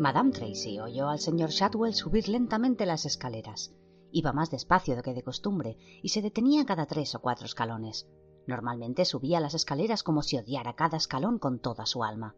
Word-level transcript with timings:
Madame 0.00 0.30
Tracy 0.30 0.80
oyó 0.80 1.10
al 1.10 1.18
señor 1.18 1.50
Shadwell 1.50 1.92
subir 1.92 2.26
lentamente 2.26 2.86
las 2.86 3.04
escaleras. 3.04 3.74
Iba 4.10 4.32
más 4.32 4.50
despacio 4.50 5.02
que 5.02 5.12
de 5.12 5.22
costumbre 5.22 5.76
y 6.02 6.08
se 6.08 6.22
detenía 6.22 6.64
cada 6.64 6.86
tres 6.86 7.14
o 7.14 7.20
cuatro 7.20 7.44
escalones. 7.44 8.08
Normalmente 8.46 9.04
subía 9.04 9.40
las 9.40 9.52
escaleras 9.52 10.02
como 10.02 10.22
si 10.22 10.38
odiara 10.38 10.74
cada 10.74 10.96
escalón 10.96 11.38
con 11.38 11.58
toda 11.58 11.84
su 11.84 12.02
alma. 12.02 12.34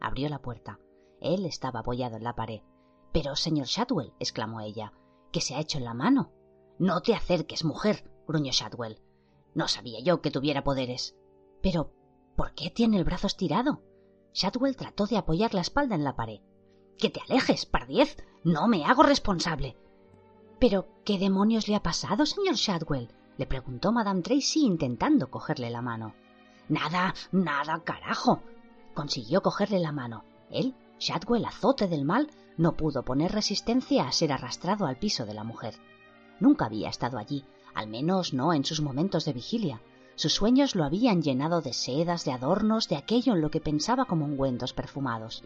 Abrió 0.00 0.28
la 0.28 0.40
puerta. 0.40 0.78
Él 1.20 1.46
estaba 1.46 1.80
apoyado 1.80 2.16
en 2.16 2.22
la 2.22 2.36
pared. 2.36 2.60
Pero, 3.10 3.34
señor 3.34 3.66
Shadwell, 3.66 4.12
exclamó 4.20 4.60
ella, 4.60 4.92
¿qué 5.32 5.40
se 5.40 5.56
ha 5.56 5.60
hecho 5.60 5.78
en 5.78 5.86
la 5.86 5.94
mano? 5.94 6.30
No 6.78 7.02
te 7.02 7.14
acerques, 7.14 7.64
mujer, 7.64 8.08
gruñó 8.28 8.52
Shadwell. 8.52 9.00
No 9.52 9.66
sabía 9.66 9.98
yo 9.98 10.20
que 10.20 10.30
tuviera 10.30 10.62
poderes. 10.62 11.16
Pero, 11.60 11.90
¿por 12.36 12.54
qué 12.54 12.70
tiene 12.70 12.98
el 12.98 13.04
brazo 13.04 13.26
estirado? 13.26 13.82
Shadwell 14.32 14.76
trató 14.76 15.06
de 15.06 15.16
apoyar 15.16 15.54
la 15.54 15.62
espalda 15.62 15.96
en 15.96 16.04
la 16.04 16.14
pared. 16.14 16.40
Que 16.98 17.10
te 17.10 17.20
alejes, 17.28 17.66
pardiez. 17.66 18.16
No 18.44 18.68
me 18.68 18.84
hago 18.84 19.02
responsable. 19.02 19.76
Pero, 20.58 20.86
¿qué 21.04 21.18
demonios 21.18 21.68
le 21.68 21.74
ha 21.76 21.82
pasado, 21.82 22.26
señor 22.26 22.54
Shadwell? 22.54 23.08
le 23.38 23.46
preguntó 23.46 23.92
Madame 23.92 24.20
Tracy 24.20 24.66
intentando 24.66 25.30
cogerle 25.30 25.70
la 25.70 25.80
mano. 25.80 26.14
Nada, 26.68 27.14
nada, 27.32 27.82
carajo. 27.84 28.42
Consiguió 28.94 29.40
cogerle 29.40 29.80
la 29.80 29.92
mano. 29.92 30.24
Él, 30.50 30.74
Shadwell, 30.98 31.46
azote 31.46 31.88
del 31.88 32.04
mal, 32.04 32.30
no 32.58 32.76
pudo 32.76 33.02
poner 33.02 33.32
resistencia 33.32 34.06
a 34.06 34.12
ser 34.12 34.32
arrastrado 34.32 34.84
al 34.84 34.98
piso 34.98 35.24
de 35.24 35.32
la 35.32 35.44
mujer. 35.44 35.74
Nunca 36.38 36.66
había 36.66 36.90
estado 36.90 37.16
allí, 37.16 37.44
al 37.74 37.88
menos 37.88 38.34
no 38.34 38.52
en 38.52 38.64
sus 38.64 38.82
momentos 38.82 39.24
de 39.24 39.32
vigilia. 39.32 39.80
Sus 40.14 40.34
sueños 40.34 40.74
lo 40.74 40.84
habían 40.84 41.22
llenado 41.22 41.62
de 41.62 41.72
sedas, 41.72 42.26
de 42.26 42.32
adornos, 42.32 42.88
de 42.88 42.96
aquello 42.96 43.32
en 43.32 43.40
lo 43.40 43.50
que 43.50 43.60
pensaba 43.60 44.04
como 44.04 44.26
ungüentos 44.26 44.74
perfumados. 44.74 45.42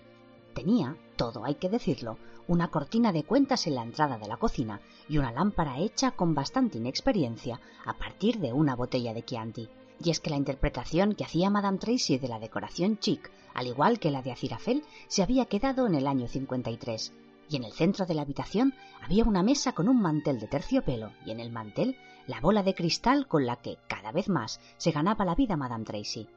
Tenía, 0.55 0.97
todo 1.17 1.45
hay 1.45 1.57
que 1.57 1.69
decirlo, 1.69 2.17
una 2.47 2.69
cortina 2.69 3.13
de 3.13 3.25
cuentas 3.25 3.67
en 3.67 3.75
la 3.75 3.83
entrada 3.83 4.19
de 4.19 4.29
la 4.29 4.37
cocina 4.37 4.81
y 5.09 5.19
una 5.19 5.33
lámpara 5.33 5.79
hecha 5.79 6.13
con 6.13 6.35
bastante 6.35 6.79
inexperiencia 6.79 7.61
a 7.85 7.95
partir 7.95 8.39
de 8.39 8.53
una 8.53 8.77
botella 8.77 9.13
de 9.13 9.25
Chianti. 9.25 9.69
Y 10.03 10.11
es 10.11 10.21
que 10.21 10.31
la 10.31 10.37
interpretación 10.37 11.15
que 11.15 11.25
hacía 11.25 11.51
Madame 11.51 11.79
Tracy 11.79 12.19
de 12.19 12.29
la 12.29 12.39
decoración 12.39 12.99
chic, 12.99 13.31
al 13.53 13.67
igual 13.67 13.99
que 13.99 14.11
la 14.11 14.23
de 14.23 14.33
Azirafel, 14.33 14.85
se 15.09 15.23
había 15.23 15.47
quedado 15.47 15.87
en 15.87 15.95
el 15.95 16.07
año 16.07 16.29
53. 16.29 17.13
Y 17.49 17.57
en 17.57 17.65
el 17.65 17.73
centro 17.73 18.07
de 18.07 18.15
la 18.15 18.23
habitación 18.23 18.75
había 19.03 19.25
una 19.25 19.43
mesa 19.43 19.73
con 19.73 19.89
un 19.89 20.01
mantel 20.01 20.41
de 20.41 20.49
terciopelo 20.49 21.13
y 21.27 21.31
en 21.31 21.41
el 21.41 21.51
mantel 21.51 21.97
la 22.27 22.41
bola 22.41 22.63
de 22.63 22.75
cristal 22.75 23.27
con 23.27 23.45
la 23.45 23.57
que, 23.57 23.79
cada 23.89 24.13
vez 24.13 24.29
más, 24.29 24.61
se 24.77 24.93
ganaba 24.93 25.25
la 25.25 25.35
vida 25.35 25.57
Madame 25.57 25.85
Tracy. 25.85 26.29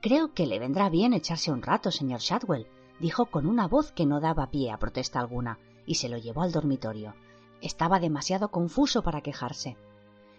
Creo 0.00 0.34
que 0.34 0.46
le 0.46 0.58
vendrá 0.58 0.90
bien 0.90 1.14
echarse 1.14 1.50
un 1.50 1.62
rato, 1.62 1.90
señor 1.90 2.20
Shadwell, 2.20 2.66
dijo 3.00 3.26
con 3.26 3.46
una 3.46 3.68
voz 3.68 3.92
que 3.92 4.06
no 4.06 4.20
daba 4.20 4.50
pie 4.50 4.70
a 4.70 4.78
protesta 4.78 5.20
alguna, 5.20 5.58
y 5.86 5.96
se 5.96 6.08
lo 6.08 6.18
llevó 6.18 6.42
al 6.42 6.52
dormitorio. 6.52 7.14
Estaba 7.60 8.00
demasiado 8.00 8.50
confuso 8.50 9.02
para 9.02 9.20
quejarse. 9.20 9.76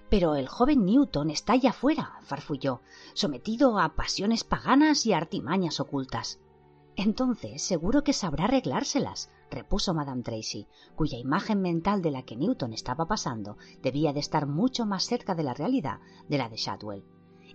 Pero 0.10 0.36
el 0.36 0.48
joven 0.48 0.86
Newton 0.86 1.30
está 1.30 1.54
allá 1.54 1.72
afuera, 1.72 2.20
farfulló, 2.22 2.82
sometido 3.14 3.80
a 3.80 3.96
pasiones 3.96 4.44
paganas 4.44 5.06
y 5.06 5.14
artimañas 5.14 5.80
ocultas. 5.80 6.40
Entonces 6.96 7.62
seguro 7.62 8.04
que 8.04 8.14
sabrá 8.14 8.46
arreglárselas, 8.46 9.30
repuso 9.50 9.94
Madame 9.94 10.24
Tracy, 10.24 10.68
cuya 10.96 11.18
imagen 11.18 11.62
mental 11.62 12.02
de 12.02 12.12
la 12.12 12.24
que 12.24 12.38
Newton 12.38 12.74
estaba 12.74 13.06
pasando 13.06 13.58
debía 13.82 14.14
de 14.14 14.20
estar 14.20 14.48
mucho 14.48 14.86
más 14.86 15.04
cerca 15.04 15.36
de 15.36 15.44
la 15.44 15.54
realidad 15.54 16.00
de 16.30 16.38
la 16.38 16.50
de 16.50 16.58
Shadwell. 16.58 17.04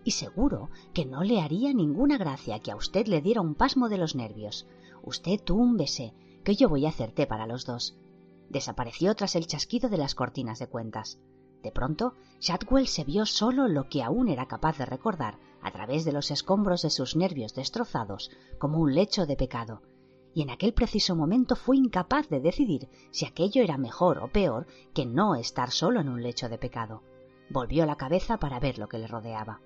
Y 0.05 0.13
seguro 0.13 0.71
que 0.95 1.05
no 1.05 1.23
le 1.23 1.41
haría 1.41 1.73
ninguna 1.75 2.17
gracia 2.17 2.61
que 2.61 2.71
a 2.71 2.77
usted 2.77 3.07
le 3.07 3.21
diera 3.21 3.41
un 3.41 3.55
pasmo 3.55 3.89
de 3.89 3.99
los 3.99 4.15
nervios. 4.15 4.67
Usted 5.03 5.41
túmbese, 5.43 6.15
que 6.45 6.55
yo 6.55 6.69
voy 6.69 6.87
a 6.87 6.91
hacer 6.91 7.13
té 7.13 7.27
para 7.27 7.47
los 7.47 7.67
dos. 7.67 7.97
Desapareció 8.49 9.15
tras 9.15 9.37
el 9.37 9.47
chasquido 9.47 9.89
de 9.89 9.99
las 9.99 10.15
cortinas 10.15 10.59
de 10.59 10.67
cuentas. 10.67 11.19
De 11.63 11.71
pronto, 11.71 12.15
Shadwell 12.41 12.87
se 12.87 13.05
vio 13.05 13.27
solo 13.27 13.69
lo 13.69 13.89
que 13.89 14.03
aún 14.03 14.29
era 14.29 14.47
capaz 14.47 14.79
de 14.79 14.87
recordar 14.87 15.39
a 15.63 15.71
través 15.71 16.05
de 16.07 16.13
los 16.13 16.31
escombros 16.31 16.83
de 16.83 16.91
sus 16.91 17.17
nervios 17.17 17.55
destrozados 17.55 18.31
como 18.59 18.79
un 18.79 18.95
lecho 18.95 19.27
de 19.27 19.37
pecado, 19.37 19.83
y 20.33 20.43
en 20.43 20.51
aquel 20.51 20.73
preciso 20.73 21.15
momento 21.17 21.57
fue 21.57 21.77
incapaz 21.77 22.29
de 22.29 22.41
decidir 22.41 22.89
si 23.11 23.27
aquello 23.27 23.63
era 23.63 23.77
mejor 23.77 24.19
o 24.19 24.29
peor 24.29 24.67
que 24.95 25.05
no 25.05 25.35
estar 25.35 25.71
solo 25.71 26.01
en 26.01 26.09
un 26.09 26.23
lecho 26.23 26.49
de 26.49 26.57
pecado. 26.57 27.03
Volvió 27.51 27.85
la 27.85 27.97
cabeza 27.97 28.39
para 28.39 28.61
ver 28.61 28.79
lo 28.79 28.89
que 28.89 28.99
le 28.99 29.07
rodeaba. 29.07 29.61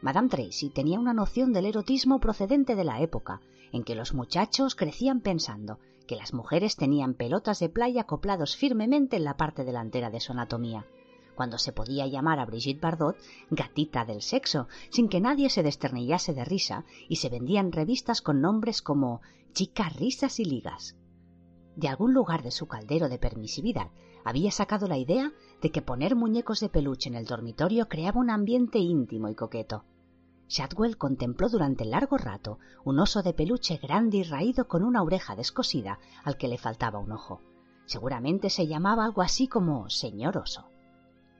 Madame 0.00 0.28
Tracy 0.28 0.70
tenía 0.70 1.00
una 1.00 1.12
noción 1.12 1.52
del 1.52 1.66
erotismo 1.66 2.20
procedente 2.20 2.76
de 2.76 2.84
la 2.84 3.00
época 3.00 3.40
en 3.72 3.82
que 3.82 3.96
los 3.96 4.14
muchachos 4.14 4.74
crecían 4.74 5.20
pensando 5.20 5.78
que 6.06 6.16
las 6.16 6.32
mujeres 6.32 6.76
tenían 6.76 7.14
pelotas 7.14 7.58
de 7.58 7.68
playa 7.68 8.02
acoplados 8.02 8.56
firmemente 8.56 9.16
en 9.16 9.24
la 9.24 9.36
parte 9.36 9.64
delantera 9.64 10.08
de 10.08 10.20
su 10.20 10.32
anatomía, 10.32 10.86
cuando 11.34 11.58
se 11.58 11.72
podía 11.72 12.06
llamar 12.06 12.38
a 12.38 12.46
Brigitte 12.46 12.80
Bardot 12.80 13.16
gatita 13.50 14.04
del 14.04 14.22
sexo, 14.22 14.68
sin 14.90 15.08
que 15.08 15.20
nadie 15.20 15.50
se 15.50 15.62
desternillase 15.62 16.32
de 16.32 16.44
risa, 16.44 16.84
y 17.08 17.16
se 17.16 17.28
vendían 17.28 17.72
revistas 17.72 18.22
con 18.22 18.40
nombres 18.40 18.80
como 18.80 19.20
chicas 19.52 19.94
risas 19.96 20.40
y 20.40 20.44
ligas. 20.44 20.96
De 21.76 21.88
algún 21.88 22.14
lugar 22.14 22.42
de 22.42 22.50
su 22.50 22.66
caldero 22.66 23.08
de 23.08 23.18
permisividad 23.18 23.90
había 24.24 24.50
sacado 24.50 24.88
la 24.88 24.98
idea 24.98 25.32
de 25.60 25.70
que 25.70 25.82
poner 25.82 26.14
muñecos 26.14 26.60
de 26.60 26.68
peluche 26.68 27.08
en 27.08 27.16
el 27.16 27.26
dormitorio 27.26 27.88
creaba 27.88 28.20
un 28.20 28.30
ambiente 28.30 28.78
íntimo 28.78 29.28
y 29.28 29.34
coqueto. 29.34 29.84
Shadwell 30.48 30.96
contempló 30.96 31.48
durante 31.48 31.84
largo 31.84 32.16
rato 32.16 32.58
un 32.84 32.98
oso 33.00 33.22
de 33.22 33.34
peluche 33.34 33.76
grande 33.76 34.18
y 34.18 34.22
raído 34.22 34.66
con 34.66 34.82
una 34.82 35.02
oreja 35.02 35.36
descosida 35.36 35.98
al 36.24 36.38
que 36.38 36.48
le 36.48 36.56
faltaba 36.56 36.98
un 36.98 37.12
ojo. 37.12 37.42
Seguramente 37.84 38.48
se 38.50 38.66
llamaba 38.66 39.04
algo 39.04 39.22
así 39.22 39.46
como 39.46 39.90
señor 39.90 40.38
oso. 40.38 40.68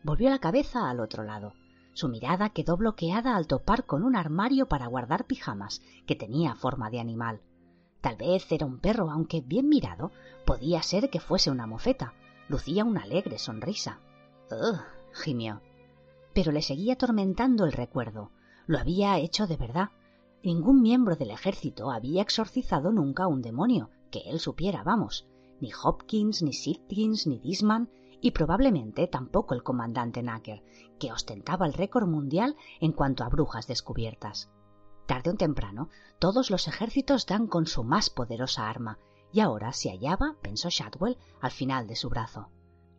Volvió 0.02 0.28
la 0.30 0.38
cabeza 0.38 0.90
al 0.90 1.00
otro 1.00 1.22
lado. 1.22 1.54
Su 1.92 2.08
mirada 2.08 2.50
quedó 2.50 2.76
bloqueada 2.76 3.34
al 3.34 3.46
topar 3.46 3.84
con 3.84 4.04
un 4.04 4.14
armario 4.14 4.66
para 4.66 4.86
guardar 4.86 5.26
pijamas 5.26 5.82
que 6.06 6.14
tenía 6.14 6.54
forma 6.54 6.90
de 6.90 7.00
animal. 7.00 7.40
Tal 8.00 8.16
vez 8.16 8.50
era 8.52 8.66
un 8.66 8.78
perro, 8.78 9.10
aunque 9.10 9.40
bien 9.40 9.68
mirado, 9.68 10.12
podía 10.44 10.82
ser 10.82 11.10
que 11.10 11.18
fuese 11.18 11.50
una 11.50 11.66
mofeta. 11.66 12.14
Lucía 12.48 12.84
una 12.84 13.02
alegre 13.02 13.38
sonrisa. 13.38 14.00
Gimió. 15.12 15.62
Pero 16.34 16.53
le 16.53 16.62
seguía 16.62 16.94
atormentando 16.94 17.64
el 17.64 17.72
recuerdo 17.72 18.31
lo 18.69 18.78
había 18.78 19.19
hecho 19.19 19.47
de 19.47 19.56
verdad. 19.56 19.88
Ningún 20.44 20.82
miembro 20.82 21.16
del 21.16 21.31
ejército 21.31 21.91
había 21.91 22.20
exorcizado 22.20 22.92
nunca 22.92 23.25
a 23.25 23.26
un 23.26 23.41
demonio, 23.41 23.91
que 24.12 24.20
él 24.26 24.38
supiera, 24.38 24.84
vamos. 24.84 25.26
Ni 25.58 25.70
Hopkins, 25.72 26.42
ni 26.42 26.53
Simpkins, 26.53 27.26
ni 27.26 27.41
Disman, 27.41 27.88
y 28.20 28.32
probablemente 28.32 29.06
tampoco 29.06 29.54
el 29.54 29.62
comandante 29.62 30.22
Nacker, 30.22 30.62
que 31.00 31.12
ostentaba 31.12 31.66
el 31.66 31.72
récord 31.72 32.06
mundial 32.06 32.56
en 32.78 32.92
cuanto 32.92 33.25
a 33.25 33.31
brujas 33.31 33.66
descubiertas. 33.66 34.50
Tarde 35.06 35.31
o 35.31 35.34
temprano, 35.34 35.88
todos 36.19 36.50
los 36.50 36.69
ejércitos 36.69 37.25
dan 37.25 37.47
con 37.47 37.66
su 37.66 37.84
más 37.84 38.10
poderosa 38.10 38.69
arma, 38.69 38.98
y 39.32 39.41
ahora 39.41 39.72
se 39.72 39.88
hallaba, 39.88 40.37
pensó 40.43 40.69
Shadwell, 40.69 41.17
al 41.40 41.52
final 41.52 41.87
de 41.87 41.96
su 41.96 42.11
brazo. 42.11 42.50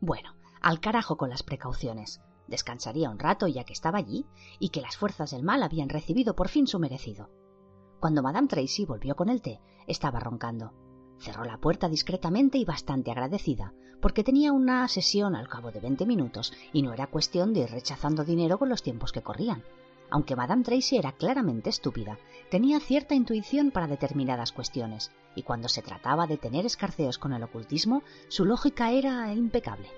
Bueno, 0.02 0.34
al 0.62 0.80
carajo 0.80 1.18
con 1.18 1.30
las 1.30 1.44
precauciones 1.44 2.22
descansaría 2.50 3.10
un 3.10 3.20
rato 3.20 3.48
ya 3.48 3.64
que 3.64 3.74
estaba 3.74 4.00
allí 4.00 4.26
y 4.60 4.70
que 4.70 4.82
las 4.82 4.98
fuerzas 4.98 5.32
del 5.32 5.44
mal 5.44 5.64
habían 5.64 5.90
recibido 5.90 6.36
por 6.36 6.50
fin 6.50 6.68
su 6.68 6.80
merecido. 6.80 7.30
Cuando 8.00 8.24
Madame 8.24 8.48
Tracy 8.48 8.86
volvió 8.86 9.16
con 9.16 9.30
el 9.30 9.42
té, 9.42 9.60
estaba 9.88 10.20
roncando. 10.20 10.74
Cerró 11.20 11.44
la 11.44 11.58
puerta 11.58 11.90
discretamente 11.90 12.58
y 12.58 12.66
bastante 12.66 13.12
agradecida, 13.12 13.74
porque 14.02 14.24
tenía 14.24 14.54
una 14.54 14.88
sesión 14.88 15.36
al 15.36 15.50
cabo 15.50 15.72
de 15.72 15.82
veinte 15.82 16.06
minutos 16.06 16.54
y 16.72 16.82
no 16.82 16.94
era 16.94 17.08
cuestión 17.08 17.54
de 17.54 17.62
ir 17.62 17.70
rechazando 17.70 18.24
dinero 18.24 18.58
con 18.58 18.70
los 18.70 18.84
tiempos 18.84 19.12
que 19.12 19.22
corrían. 19.22 19.64
Aunque 20.12 20.36
Madame 20.36 20.64
Tracy 20.64 20.98
era 20.98 21.12
claramente 21.12 21.70
estúpida, 21.70 22.18
tenía 22.50 22.80
cierta 22.80 23.14
intuición 23.14 23.70
para 23.70 23.88
determinadas 23.88 24.52
cuestiones, 24.54 25.12
y 25.36 25.44
cuando 25.44 25.68
se 25.68 25.84
trataba 25.84 26.26
de 26.26 26.38
tener 26.38 26.66
escarceos 26.66 27.20
con 27.20 27.34
el 27.34 27.44
ocultismo, 27.44 28.02
su 28.28 28.46
lógica 28.46 28.92
era 28.92 29.32
impecable 29.34 29.90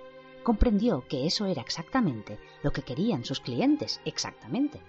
comprendió 0.43 1.05
que 1.07 1.25
eso 1.25 1.45
era 1.45 1.61
exactamente 1.61 2.39
lo 2.63 2.71
que 2.71 2.81
querían 2.81 3.25
sus 3.25 3.39
clientes, 3.39 4.01
exactamente, 4.05 4.81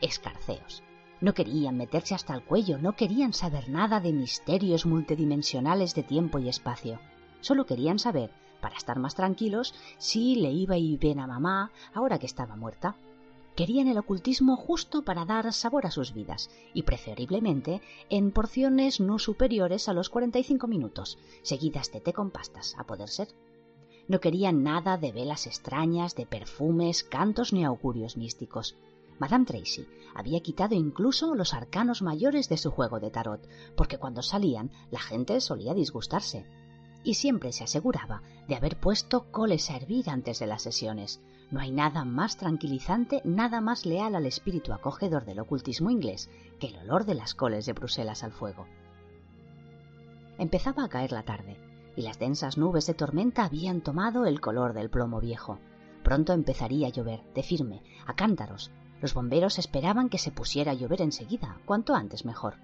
escarceos. 0.00 0.82
No 1.20 1.32
querían 1.32 1.78
meterse 1.78 2.14
hasta 2.14 2.34
el 2.34 2.44
cuello, 2.44 2.78
no 2.78 2.94
querían 2.94 3.32
saber 3.32 3.70
nada 3.70 4.00
de 4.00 4.12
misterios 4.12 4.84
multidimensionales 4.84 5.94
de 5.94 6.02
tiempo 6.02 6.38
y 6.38 6.48
espacio. 6.48 7.00
Solo 7.40 7.64
querían 7.64 7.98
saber, 7.98 8.30
para 8.60 8.76
estar 8.76 8.98
más 8.98 9.14
tranquilos, 9.14 9.74
si 9.98 10.34
le 10.34 10.50
iba 10.50 10.76
ir 10.76 10.98
bien 10.98 11.20
a 11.20 11.26
mamá 11.26 11.70
ahora 11.94 12.18
que 12.18 12.26
estaba 12.26 12.56
muerta. 12.56 12.96
Querían 13.54 13.88
el 13.88 13.96
ocultismo 13.96 14.56
justo 14.56 15.02
para 15.02 15.24
dar 15.24 15.50
sabor 15.54 15.86
a 15.86 15.90
sus 15.90 16.12
vidas, 16.12 16.50
y 16.74 16.82
preferiblemente 16.82 17.80
en 18.10 18.30
porciones 18.30 19.00
no 19.00 19.18
superiores 19.18 19.88
a 19.88 19.94
los 19.94 20.10
45 20.10 20.66
minutos, 20.66 21.18
seguidas 21.42 21.90
de 21.92 22.00
té 22.00 22.12
con 22.12 22.30
pastas, 22.30 22.74
a 22.76 22.84
poder 22.84 23.08
ser. 23.08 23.28
No 24.08 24.20
querían 24.20 24.62
nada 24.62 24.98
de 24.98 25.10
velas 25.10 25.46
extrañas, 25.46 26.14
de 26.14 26.26
perfumes, 26.26 27.02
cantos 27.02 27.52
ni 27.52 27.64
augurios 27.64 28.16
místicos. 28.16 28.76
Madame 29.18 29.46
Tracy 29.46 29.86
había 30.14 30.40
quitado 30.40 30.74
incluso 30.74 31.34
los 31.34 31.54
arcanos 31.54 32.02
mayores 32.02 32.48
de 32.48 32.56
su 32.56 32.70
juego 32.70 33.00
de 33.00 33.10
tarot, 33.10 33.40
porque 33.76 33.98
cuando 33.98 34.22
salían 34.22 34.70
la 34.90 35.00
gente 35.00 35.40
solía 35.40 35.74
disgustarse. 35.74 36.44
Y 37.02 37.14
siempre 37.14 37.52
se 37.52 37.64
aseguraba 37.64 38.22
de 38.46 38.56
haber 38.56 38.78
puesto 38.78 39.30
coles 39.30 39.70
a 39.70 39.76
hervir 39.76 40.10
antes 40.10 40.38
de 40.38 40.46
las 40.46 40.62
sesiones. 40.62 41.20
No 41.50 41.60
hay 41.60 41.70
nada 41.70 42.04
más 42.04 42.36
tranquilizante, 42.36 43.22
nada 43.24 43.60
más 43.60 43.86
leal 43.86 44.14
al 44.16 44.26
espíritu 44.26 44.72
acogedor 44.72 45.24
del 45.24 45.40
ocultismo 45.40 45.90
inglés 45.90 46.28
que 46.58 46.68
el 46.68 46.78
olor 46.78 47.06
de 47.06 47.14
las 47.14 47.34
coles 47.34 47.66
de 47.66 47.72
Bruselas 47.72 48.24
al 48.24 48.32
fuego. 48.32 48.66
Empezaba 50.38 50.84
a 50.84 50.88
caer 50.88 51.12
la 51.12 51.22
tarde, 51.22 51.56
y 51.96 52.02
las 52.02 52.18
densas 52.18 52.58
nubes 52.58 52.86
de 52.86 52.94
tormenta 52.94 53.44
habían 53.44 53.80
tomado 53.80 54.26
el 54.26 54.40
color 54.40 54.74
del 54.74 54.90
plomo 54.90 55.20
viejo. 55.20 55.58
Pronto 56.04 56.32
empezaría 56.32 56.86
a 56.86 56.90
llover, 56.90 57.22
de 57.34 57.42
firme, 57.42 57.82
a 58.06 58.14
cántaros, 58.14 58.70
los 59.00 59.14
bomberos 59.14 59.58
esperaban 59.58 60.08
que 60.08 60.18
se 60.18 60.30
pusiera 60.30 60.72
a 60.72 60.74
llover 60.74 61.02
enseguida, 61.02 61.58
cuanto 61.64 61.94
antes 61.94 62.24
mejor. 62.24 62.54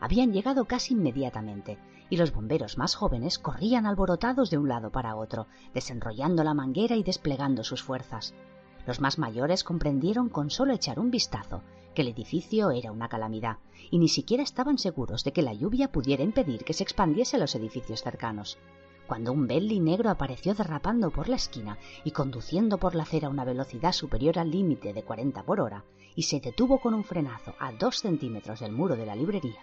Habían 0.00 0.32
llegado 0.32 0.64
casi 0.64 0.94
inmediatamente, 0.94 1.78
y 2.08 2.16
los 2.16 2.32
bomberos 2.32 2.78
más 2.78 2.94
jóvenes 2.94 3.38
corrían 3.38 3.86
alborotados 3.86 4.50
de 4.50 4.58
un 4.58 4.68
lado 4.68 4.90
para 4.90 5.14
otro, 5.14 5.46
desenrollando 5.74 6.42
la 6.42 6.54
manguera 6.54 6.96
y 6.96 7.02
desplegando 7.02 7.62
sus 7.62 7.82
fuerzas. 7.82 8.34
Los 8.90 9.00
más 9.00 9.18
mayores 9.18 9.62
comprendieron 9.62 10.28
con 10.28 10.50
solo 10.50 10.72
echar 10.72 10.98
un 10.98 11.12
vistazo 11.12 11.62
que 11.94 12.02
el 12.02 12.08
edificio 12.08 12.72
era 12.72 12.90
una 12.90 13.08
calamidad, 13.08 13.58
y 13.88 14.00
ni 14.00 14.08
siquiera 14.08 14.42
estaban 14.42 14.78
seguros 14.78 15.22
de 15.22 15.30
que 15.30 15.42
la 15.42 15.54
lluvia 15.54 15.92
pudiera 15.92 16.24
impedir 16.24 16.64
que 16.64 16.72
se 16.72 16.82
expandiese 16.82 17.38
los 17.38 17.54
edificios 17.54 18.02
cercanos 18.02 18.58
cuando 19.06 19.32
un 19.32 19.46
Bentley 19.46 19.78
negro 19.78 20.10
apareció 20.10 20.54
derrapando 20.54 21.12
por 21.12 21.28
la 21.28 21.36
esquina 21.36 21.78
y 22.02 22.10
conduciendo 22.10 22.78
por 22.78 22.96
la 22.96 23.04
acera 23.04 23.28
a 23.28 23.30
una 23.30 23.44
velocidad 23.44 23.92
superior 23.92 24.40
al 24.40 24.50
límite 24.50 24.92
de 24.92 25.04
40 25.04 25.44
por 25.44 25.60
hora, 25.60 25.84
y 26.16 26.24
se 26.24 26.40
detuvo 26.40 26.80
con 26.80 26.92
un 26.92 27.04
frenazo 27.04 27.54
a 27.60 27.70
dos 27.70 28.00
centímetros 28.00 28.58
del 28.58 28.72
muro 28.72 28.96
de 28.96 29.06
la 29.06 29.14
librería. 29.14 29.60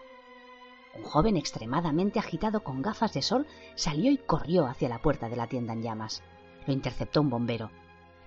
Un 0.98 1.04
joven 1.04 1.36
extremadamente 1.36 2.18
agitado 2.18 2.64
con 2.64 2.82
gafas 2.82 3.12
de 3.14 3.22
sol 3.22 3.46
salió 3.76 4.10
y 4.10 4.20
corrió 4.20 4.68
hacia 4.68 4.88
la 4.88 5.02
puerta 5.02 5.28
de 5.28 5.36
la 5.36 5.48
tienda 5.48 5.74
en 5.74 5.84
llamas. 5.84 6.24
Lo 6.66 6.72
interceptó 6.72 7.20
un 7.20 7.30
bombero. 7.30 7.70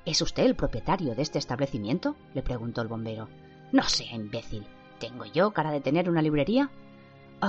¿Es 0.05 0.23
usted 0.23 0.45
el 0.45 0.57
propietario 0.57 1.15
de 1.15 1.23
este 1.23 1.39
establecimiento? 1.39 2.17
le 2.35 2.43
preguntó 2.43 2.81
el 2.81 2.89
bombero. 2.89 3.29
No 3.73 3.83
sé, 3.83 4.05
imbécil. 4.13 4.67
¿Tengo 4.99 5.25
yo 5.27 5.53
cara 5.53 5.71
de 5.71 5.81
tener 5.81 6.09
una 6.09 6.23
librería? 6.23 6.71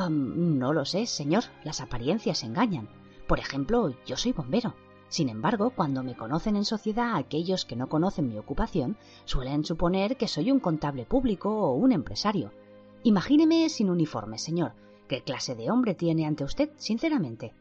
no 0.10 0.74
lo 0.74 0.86
sé, 0.86 1.06
señor. 1.06 1.44
Las 1.64 1.82
apariencias 1.82 2.44
engañan. 2.44 2.90
Por 3.28 3.40
ejemplo, 3.40 3.94
yo 4.06 4.18
soy 4.18 4.32
bombero. 4.32 4.74
Sin 5.08 5.28
embargo, 5.28 5.72
cuando 5.72 6.04
me 6.04 6.16
conocen 6.16 6.56
en 6.56 6.64
sociedad 6.64 7.16
aquellos 7.16 7.66
que 7.66 7.76
no 7.76 7.90
conocen 7.90 8.30
mi 8.30 8.38
ocupación, 8.38 8.96
suelen 9.26 9.66
suponer 9.66 10.16
que 10.16 10.30
soy 10.30 10.52
un 10.52 10.62
contable 10.62 11.06
público 11.06 11.50
o 11.50 11.74
un 11.74 11.92
empresario. 11.92 12.52
Imagíneme 13.04 13.68
sin 13.70 13.90
uniforme, 13.90 14.38
señor. 14.38 14.74
¿Qué 15.10 15.22
clase 15.22 15.56
de 15.56 15.70
hombre 15.70 15.96
tiene 15.96 16.26
ante 16.26 16.46
usted, 16.46 16.70
sinceramente? 16.78 17.54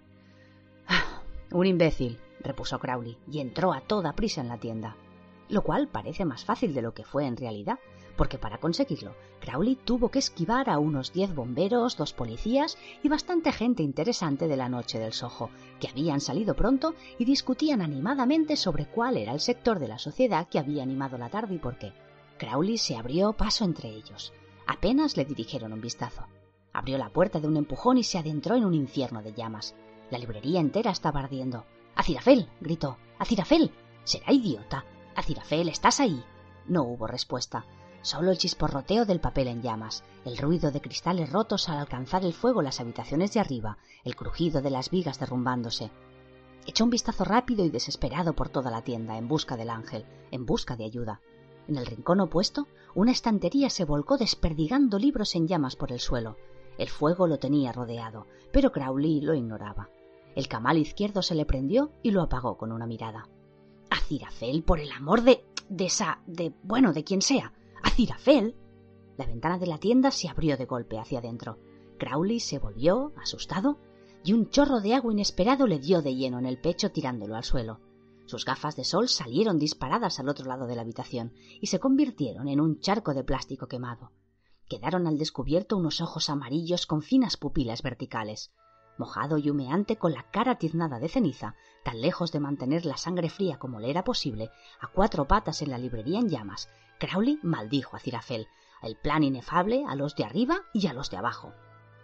Ah, 0.87 1.23
un 1.51 1.67
imbécil, 1.67 2.21
repuso 2.41 2.79
Crowley, 2.79 3.19
y 3.31 3.41
entró 3.41 3.73
a 3.73 3.81
toda 3.81 4.15
prisa 4.15 4.41
en 4.41 4.49
la 4.49 4.59
tienda. 4.59 4.97
Lo 5.49 5.63
cual 5.63 5.89
parece 5.89 6.25
más 6.25 6.45
fácil 6.45 6.75
de 6.75 6.83
lo 6.83 6.95
que 6.95 7.05
fue 7.05 7.27
en 7.27 7.37
realidad, 7.37 7.79
porque 8.17 8.39
para 8.39 8.59
conseguirlo, 8.59 9.15
Crowley 9.41 9.77
tuvo 9.77 10.11
que 10.11 10.19
esquivar 10.19 10.69
a 10.69 10.79
unos 10.79 11.13
diez 11.13 11.35
bomberos, 11.35 11.97
dos 11.97 12.13
policías 12.13 12.77
y 13.03 13.09
bastante 13.09 13.51
gente 13.51 13.83
interesante 13.83 14.47
de 14.47 14.57
la 14.57 14.69
noche 14.69 14.99
del 14.99 15.15
Soho, 15.15 15.49
que 15.81 15.89
habían 15.89 16.21
salido 16.21 16.55
pronto 16.55 16.95
y 17.19 17.25
discutían 17.25 17.81
animadamente 17.81 18.57
sobre 18.57 18.87
cuál 18.87 19.17
era 19.17 19.33
el 19.33 19.41
sector 19.41 19.79
de 19.79 19.89
la 19.89 19.99
sociedad 19.99 20.49
que 20.49 20.59
había 20.59 20.83
animado 20.83 21.17
la 21.17 21.31
tarde 21.31 21.55
y 21.55 21.59
por 21.59 21.79
qué. 21.79 21.95
Crowley 22.39 22.79
se 22.79 22.97
abrió 22.97 23.33
paso 23.33 23.65
entre 23.65 23.89
ellos. 23.89 24.33
Apenas 24.67 25.17
le 25.17 25.25
dirigieron 25.25 25.73
un 25.73 25.81
vistazo. 25.81 26.27
Abrió 26.73 26.99
la 26.99 27.11
puerta 27.11 27.41
de 27.41 27.49
un 27.49 27.57
empujón 27.57 27.99
y 27.99 28.05
se 28.05 28.19
adentró 28.19 28.55
en 28.55 28.65
un 28.65 28.75
infierno 28.75 29.23
de 29.23 29.33
llamas. 29.33 29.75
La 30.11 30.19
librería 30.19 30.61
entera 30.61 30.91
estaba 30.91 31.21
ardiendo. 31.21 31.65
¡Acirafel! 32.01 32.49
gritó. 32.63 32.97
¡Acirafel! 33.19 33.71
Será 34.05 34.33
idiota. 34.33 34.87
Acirafel, 35.17 35.69
¿estás 35.69 36.01
ahí? 36.01 36.25
No 36.67 36.85
hubo 36.85 37.07
respuesta. 37.07 37.67
Solo 38.01 38.31
el 38.31 38.39
chisporroteo 38.39 39.05
del 39.05 39.21
papel 39.21 39.49
en 39.49 39.61
llamas, 39.61 40.03
el 40.25 40.39
ruido 40.39 40.71
de 40.71 40.81
cristales 40.81 41.31
rotos 41.31 41.69
al 41.69 41.77
alcanzar 41.77 42.25
el 42.25 42.33
fuego 42.33 42.63
las 42.63 42.81
habitaciones 42.81 43.35
de 43.35 43.41
arriba, 43.41 43.77
el 44.03 44.17
crujido 44.17 44.63
de 44.63 44.71
las 44.71 44.89
vigas 44.89 45.21
derrumbándose. 45.21 45.91
Echó 46.67 46.85
un 46.85 46.91
vistazo 46.91 47.25
rápido 47.25 47.67
y 47.67 47.69
desesperado 47.69 48.33
por 48.33 48.49
toda 48.49 48.71
la 48.71 48.81
tienda 48.81 49.19
en 49.19 49.29
busca 49.29 49.59
del 49.59 49.69
ángel, 49.69 50.07
en 50.31 50.47
busca 50.47 50.77
de 50.77 50.87
ayuda. 50.87 51.21
En 51.69 51.77
el 51.77 51.85
rincón 51.85 52.21
opuesto, 52.21 52.67
una 52.95 53.13
estantería 53.13 53.69
se 53.69 53.85
volcó 53.85 54.17
desperdigando 54.17 54.99
libros 54.99 55.35
en 55.35 55.47
llamas 55.47 55.77
por 55.77 55.93
el 55.93 56.01
suelo. 56.01 56.39
El 56.79 56.89
fuego 56.89 57.27
lo 57.27 57.39
tenía 57.39 57.73
rodeado, 57.73 58.27
pero 58.53 58.73
Crowley 58.73 59.21
lo 59.21 59.35
ignoraba. 59.35 59.91
El 60.35 60.49
camal 60.49 60.79
izquierdo 60.79 61.23
se 61.23 61.35
le 61.35 61.45
prendió 61.45 61.93
y 62.03 62.11
lo 62.11 62.23
apagó 62.23 62.57
con 62.57 62.73
una 62.73 62.87
mirada. 62.87 63.29
A 63.91 63.97
por 64.65 64.81
el 64.81 64.93
amor 64.93 65.23
de. 65.23 65.45
de 65.69 65.87
esa. 65.87 66.21
de. 66.27 66.53
bueno, 66.63 66.93
de 66.93 67.05
quien 67.05 67.23
sea. 67.23 67.53
¡A! 67.83 67.91
La 69.17 69.27
ventana 69.27 69.59
de 69.59 69.67
la 69.67 69.79
tienda 69.79 70.11
se 70.11 70.29
abrió 70.29 70.57
de 70.57 70.65
golpe 70.65 70.99
hacia 70.99 71.19
adentro. 71.19 71.59
Crowley 71.99 72.41
se 72.41 72.59
volvió, 72.59 73.13
asustado, 73.21 73.79
y 74.25 74.33
un 74.33 74.49
chorro 74.49 74.81
de 74.81 74.95
agua 74.95 75.13
inesperado 75.13 75.67
le 75.67 75.79
dio 75.79 76.03
de 76.03 76.15
lleno 76.15 76.39
en 76.39 76.47
el 76.47 76.61
pecho 76.61 76.91
tirándolo 76.91 77.37
al 77.37 77.45
suelo. 77.45 77.81
Sus 78.27 78.45
gafas 78.45 78.77
de 78.77 78.85
sol 78.85 79.09
salieron 79.09 79.59
disparadas 79.59 80.21
al 80.21 80.29
otro 80.29 80.47
lado 80.47 80.67
de 80.67 80.77
la 80.77 80.83
habitación 80.83 81.33
y 81.61 81.67
se 81.67 81.81
convirtieron 81.81 82.49
en 82.49 82.61
un 82.61 82.81
charco 82.81 83.13
de 83.13 83.25
plástico 83.25 83.67
quemado. 83.67 84.13
Quedaron 84.69 85.07
al 85.07 85.19
descubierto 85.19 85.77
unos 85.77 86.01
ojos 86.01 86.31
amarillos 86.31 86.87
con 86.87 87.03
finas 87.03 87.37
pupilas 87.37 87.83
verticales. 87.83 88.53
Mojado 89.01 89.39
y 89.39 89.49
humeante, 89.49 89.97
con 89.97 90.13
la 90.13 90.31
cara 90.31 90.57
tiznada 90.57 90.99
de 90.99 91.09
ceniza, 91.09 91.55
tan 91.85 92.03
lejos 92.03 92.33
de 92.33 92.41
mantener 92.41 92.85
la 92.85 92.99
sangre 92.99 93.31
fría 93.31 93.59
como 93.59 93.81
le 93.81 93.89
era 93.89 94.05
posible, 94.05 94.51
a 94.79 94.89
cuatro 94.89 95.27
patas 95.27 95.63
en 95.63 95.71
la 95.71 95.79
librería 95.79 96.19
en 96.19 96.29
llamas, 96.29 96.69
Crowley 96.99 97.39
maldijo 97.43 97.97
a 97.97 97.99
Cirafel, 97.99 98.47
el 98.83 98.97
plan 98.97 99.23
inefable, 99.23 99.87
a 99.89 99.95
los 99.95 100.17
de 100.17 100.25
arriba 100.25 100.61
y 100.75 100.87
a 100.87 100.93
los 100.93 101.09
de 101.09 101.17
abajo. 101.17 101.55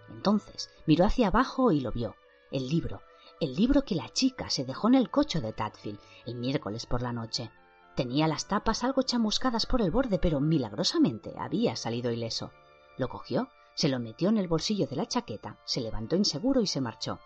Entonces 0.08 0.70
miró 0.86 1.04
hacia 1.04 1.26
abajo 1.26 1.70
y 1.70 1.80
lo 1.80 1.92
vio. 1.92 2.16
El 2.50 2.66
libro, 2.66 3.02
el 3.40 3.54
libro 3.54 3.84
que 3.84 3.94
la 3.94 4.08
chica 4.08 4.48
se 4.48 4.64
dejó 4.64 4.88
en 4.88 4.94
el 4.94 5.10
coche 5.10 5.42
de 5.42 5.52
Tadfield 5.52 6.00
el 6.24 6.36
miércoles 6.36 6.86
por 6.86 7.02
la 7.02 7.12
noche. 7.12 7.50
Tenía 7.94 8.26
las 8.26 8.48
tapas 8.48 8.84
algo 8.84 9.02
chamuscadas 9.02 9.66
por 9.66 9.82
el 9.82 9.90
borde, 9.90 10.18
pero 10.18 10.40
milagrosamente 10.40 11.34
había 11.38 11.76
salido 11.76 12.10
ileso. 12.10 12.52
Lo 12.96 13.10
cogió, 13.10 13.50
se 13.76 13.88
lo 13.88 14.00
metió 14.00 14.28
en 14.30 14.38
el 14.38 14.48
bolsillo 14.48 14.88
de 14.88 14.96
la 14.96 15.06
chaqueta, 15.06 15.60
se 15.64 15.80
levantó 15.80 16.16
inseguro 16.16 16.60
y 16.60 16.66
se 16.66 16.80
marchó. 16.80 17.20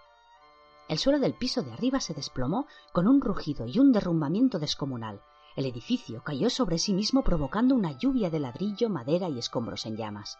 El 0.86 0.98
suelo 0.98 1.18
del 1.18 1.32
piso 1.32 1.62
de 1.62 1.72
arriba 1.72 2.00
se 2.00 2.12
desplomó 2.12 2.66
con 2.92 3.08
un 3.08 3.22
rugido 3.22 3.66
y 3.66 3.78
un 3.78 3.92
derrumbamiento 3.92 4.58
descomunal, 4.58 5.22
el 5.56 5.64
edificio 5.64 6.22
cayó 6.22 6.50
sobre 6.50 6.78
sí 6.78 6.92
mismo 6.92 7.24
provocando 7.24 7.74
una 7.74 7.96
lluvia 7.96 8.28
de 8.28 8.40
ladrillo, 8.40 8.90
madera 8.90 9.30
y 9.30 9.38
escombros 9.38 9.86
en 9.86 9.96
llamas. 9.96 10.38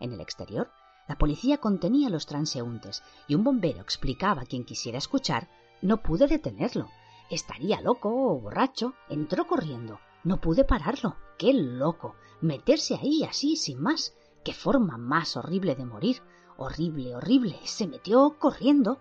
En 0.00 0.12
el 0.12 0.20
exterior, 0.20 0.70
la 1.06 1.18
policía 1.18 1.58
contenía 1.58 2.08
a 2.08 2.10
los 2.10 2.24
transeúntes 2.24 3.02
y 3.28 3.34
un 3.34 3.44
bombero 3.44 3.80
explicaba 3.80 4.42
a 4.42 4.46
quien 4.46 4.64
quisiera 4.64 4.98
escuchar 4.98 5.48
no 5.82 6.02
pude 6.02 6.26
detenerlo. 6.26 6.88
Estaría 7.30 7.80
loco 7.80 8.10
o 8.10 8.38
borracho. 8.38 8.94
Entró 9.08 9.46
corriendo. 9.46 9.98
No 10.24 10.40
pude 10.40 10.64
pararlo. 10.64 11.16
¡Qué 11.38 11.54
loco! 11.54 12.16
Meterse 12.40 12.96
ahí 12.96 13.24
así, 13.24 13.56
sin 13.56 13.80
más. 13.80 14.14
¡Qué 14.44 14.52
forma 14.54 14.96
más 14.96 15.36
horrible 15.36 15.74
de 15.74 15.84
morir! 15.84 16.22
Horrible, 16.56 17.16
horrible. 17.16 17.58
Se 17.64 17.86
metió 17.86 18.36
corriendo. 18.38 18.98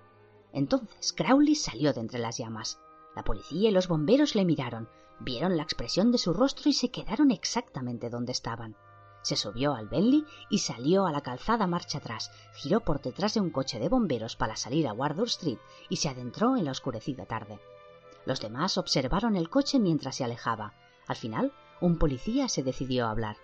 Entonces 0.54 1.14
Crowley 1.14 1.56
salió 1.56 1.94
de 1.94 2.02
entre 2.02 2.20
las 2.20 2.38
llamas. 2.38 2.80
La 3.16 3.24
policía 3.24 3.70
y 3.70 3.74
los 3.74 3.88
bomberos 3.88 4.36
le 4.36 4.46
miraron, 4.46 4.88
Vieron 5.22 5.58
la 5.58 5.64
expresión 5.64 6.12
de 6.12 6.18
su 6.18 6.34
rostro 6.34 6.70
y 6.70 6.74
se 6.74 6.92
quedaron 6.92 7.32
exactamente 7.32 8.10
donde 8.10 8.32
estaban. 8.32 8.78
Se 9.22 9.36
subió 9.36 9.74
al 9.74 9.90
Bentley 9.90 10.26
y 10.50 10.60
salió 10.60 11.06
a 11.06 11.12
la 11.12 11.20
calzada 11.20 11.68
marcha 11.68 11.98
atrás, 11.98 12.32
giró 12.54 12.80
por 12.80 13.02
detrás 13.02 13.34
de 13.34 13.42
un 13.42 13.50
coche 13.50 13.80
de 13.80 13.90
bomberos 13.90 14.38
para 14.38 14.56
salir 14.56 14.88
a 14.88 14.94
Wardour 14.94 15.28
Street 15.28 15.60
y 15.90 15.98
se 15.98 16.08
adentró 16.08 16.56
en 16.56 16.64
la 16.64 16.72
oscurecida 16.72 17.26
tarde. 17.26 17.60
Los 18.26 18.40
demás 18.40 18.78
observaron 18.78 19.36
el 19.36 19.50
coche 19.50 19.78
mientras 19.78 20.16
se 20.16 20.24
alejaba. 20.24 20.74
Al 21.06 21.18
final, 21.18 21.52
un 21.82 21.98
policía 21.98 22.48
se 22.48 22.64
decidió 22.64 23.08
a 23.08 23.12
hablar. 23.12 23.36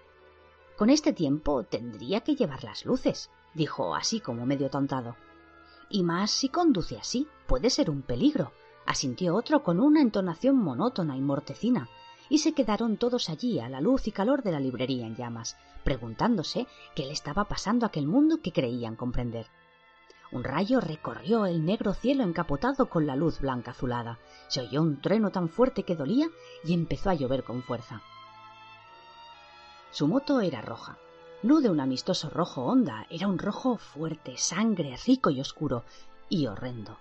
Con 0.77 0.89
este 0.89 1.13
tiempo 1.13 1.63
tendría 1.63 2.19
que 2.19 2.35
llevar 2.35 2.65
las 2.65 2.85
luces, 2.85 3.29
dijo 3.53 3.95
así 3.95 4.19
como 4.19 4.45
medio 4.45 4.69
tontado. 4.69 5.15
Y 5.89 6.03
más 6.03 6.31
si 6.31 6.49
conduce 6.49 6.97
así, 6.97 7.27
puede 7.47 7.69
ser 7.69 7.89
un 7.89 8.01
peligro, 8.01 8.51
asintió 8.85 9.35
otro 9.35 9.63
con 9.63 9.79
una 9.79 10.01
entonación 10.01 10.57
monótona 10.57 11.15
y 11.15 11.21
mortecina, 11.21 11.87
y 12.27 12.39
se 12.39 12.53
quedaron 12.53 12.97
todos 12.97 13.29
allí 13.29 13.59
a 13.59 13.69
la 13.69 13.79
luz 13.79 14.07
y 14.07 14.11
calor 14.11 14.43
de 14.43 14.51
la 14.51 14.59
librería 14.59 15.07
en 15.07 15.15
llamas, 15.15 15.55
preguntándose 15.85 16.67
qué 16.93 17.05
le 17.05 17.13
estaba 17.13 17.45
pasando 17.45 17.85
a 17.85 17.87
aquel 17.87 18.07
mundo 18.07 18.41
que 18.41 18.51
creían 18.51 18.97
comprender. 18.97 19.47
Un 20.33 20.43
rayo 20.43 20.81
recorrió 20.81 21.45
el 21.45 21.63
negro 21.63 21.93
cielo 21.93 22.23
encapotado 22.23 22.89
con 22.89 23.07
la 23.07 23.15
luz 23.15 23.39
blanca 23.39 23.71
azulada. 23.71 24.19
Se 24.49 24.59
oyó 24.59 24.81
un 24.81 24.99
trueno 24.99 25.31
tan 25.31 25.47
fuerte 25.47 25.83
que 25.83 25.95
dolía 25.95 26.27
y 26.65 26.73
empezó 26.73 27.11
a 27.11 27.13
llover 27.13 27.45
con 27.45 27.63
fuerza. 27.63 28.01
Su 29.95 30.09
moto 30.09 30.41
era 30.41 30.59
roja, 30.59 30.97
no 31.41 31.61
de 31.61 31.69
un 31.69 31.79
amistoso 31.79 32.29
rojo 32.29 32.65
honda, 32.65 33.07
era 33.09 33.29
un 33.29 33.39
rojo 33.39 33.77
fuerte, 33.77 34.35
sangre, 34.35 34.97
rico 35.07 35.29
y 35.29 35.39
oscuro, 35.39 35.85
y 36.27 36.47
horrendo. 36.47 36.97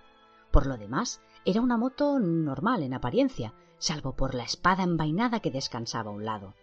Por 0.53 0.67
lo 0.67 0.77
demás, 0.77 1.21
era 1.45 1.61
una 1.61 1.77
moto 1.77 2.21
normal 2.21 2.85
en 2.85 2.95
apariencia, 2.95 3.53
salvo 3.79 4.13
por 4.13 4.37
la 4.37 4.45
espada 4.45 4.85
envainada 4.85 5.41
que 5.41 5.51
descansaba 5.51 6.13
a 6.13 6.15
un 6.15 6.25
lado. 6.25 6.55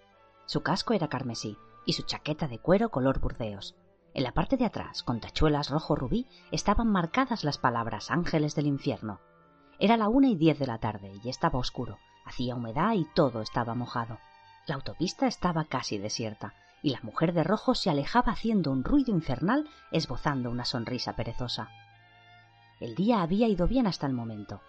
Su 0.46 0.64
casco 0.64 0.94
era 0.94 1.10
carmesí 1.10 1.58
y 1.86 1.92
su 1.92 2.04
chaqueta 2.04 2.48
de 2.48 2.60
cuero 2.60 2.92
color 2.92 3.20
burdeos. 3.20 3.76
En 4.14 4.24
la 4.24 4.32
parte 4.32 4.56
de 4.56 4.64
atrás, 4.64 5.04
con 5.04 5.20
tachuelas 5.20 5.70
rojo 5.70 5.98
rubí, 5.98 6.28
estaban 6.54 6.90
marcadas 6.90 7.44
las 7.44 7.58
palabras 7.58 8.10
ángeles 8.10 8.56
del 8.56 8.68
infierno. 8.68 9.20
Era 9.80 9.98
la 9.98 10.08
una 10.08 10.30
y 10.30 10.38
diez 10.38 10.58
de 10.60 10.68
la 10.68 10.78
tarde 10.78 11.12
y 11.22 11.28
estaba 11.28 11.60
oscuro, 11.60 11.98
hacía 12.24 12.56
humedad 12.56 12.94
y 12.94 13.04
todo 13.16 13.42
estaba 13.42 13.76
mojado. 13.76 14.18
La 14.68 14.76
autopista 14.76 15.28
estaba 15.28 15.66
casi 15.66 15.98
desierta, 15.98 16.54
y 16.84 16.92
la 16.92 17.00
mujer 17.02 17.34
de 17.34 17.44
rojo 17.44 17.76
se 17.76 17.90
alejaba 17.90 18.34
haciendo 18.34 18.72
un 18.72 18.84
ruido 18.84 19.12
infernal, 19.12 19.68
esbozando 19.92 20.50
una 20.50 20.66
sonrisa 20.66 21.14
perezosa. 21.14 21.70
El 22.80 22.96
día 22.96 23.22
había 23.22 23.48
ido 23.48 23.68
bien 23.68 23.88
hasta 23.88 24.08
el 24.08 24.14
momento. 24.14 24.62